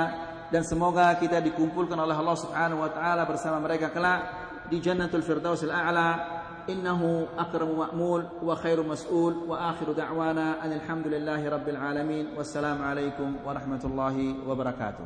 dan 0.50 0.66
semoga 0.66 1.14
kita 1.22 1.38
dikumpulkan 1.46 1.94
oleh 1.94 2.18
Allah 2.18 2.38
Subhanahu 2.42 2.82
wa 2.82 2.90
taala 2.90 3.30
bersama 3.30 3.62
mereka 3.62 3.94
kelak 3.94 4.26
di 4.74 4.82
Jannatul 4.82 5.22
Firdausil 5.22 5.70
A'la 5.70 6.39
إنه 6.70 7.28
أكرم 7.38 7.80
مأمول 7.80 8.26
وخير 8.44 8.84
مسؤول 8.84 9.34
وآخر 9.48 9.92
دعوانا 9.92 10.66
أن 10.66 10.72
الحمد 10.74 11.08
لله 11.08 11.50
رب 11.50 11.70
العالمين 11.70 12.26
والسلام 12.38 12.82
عليكم 12.82 13.36
ورحمة 13.46 13.84
الله 13.84 14.36
وبركاته. 14.48 15.06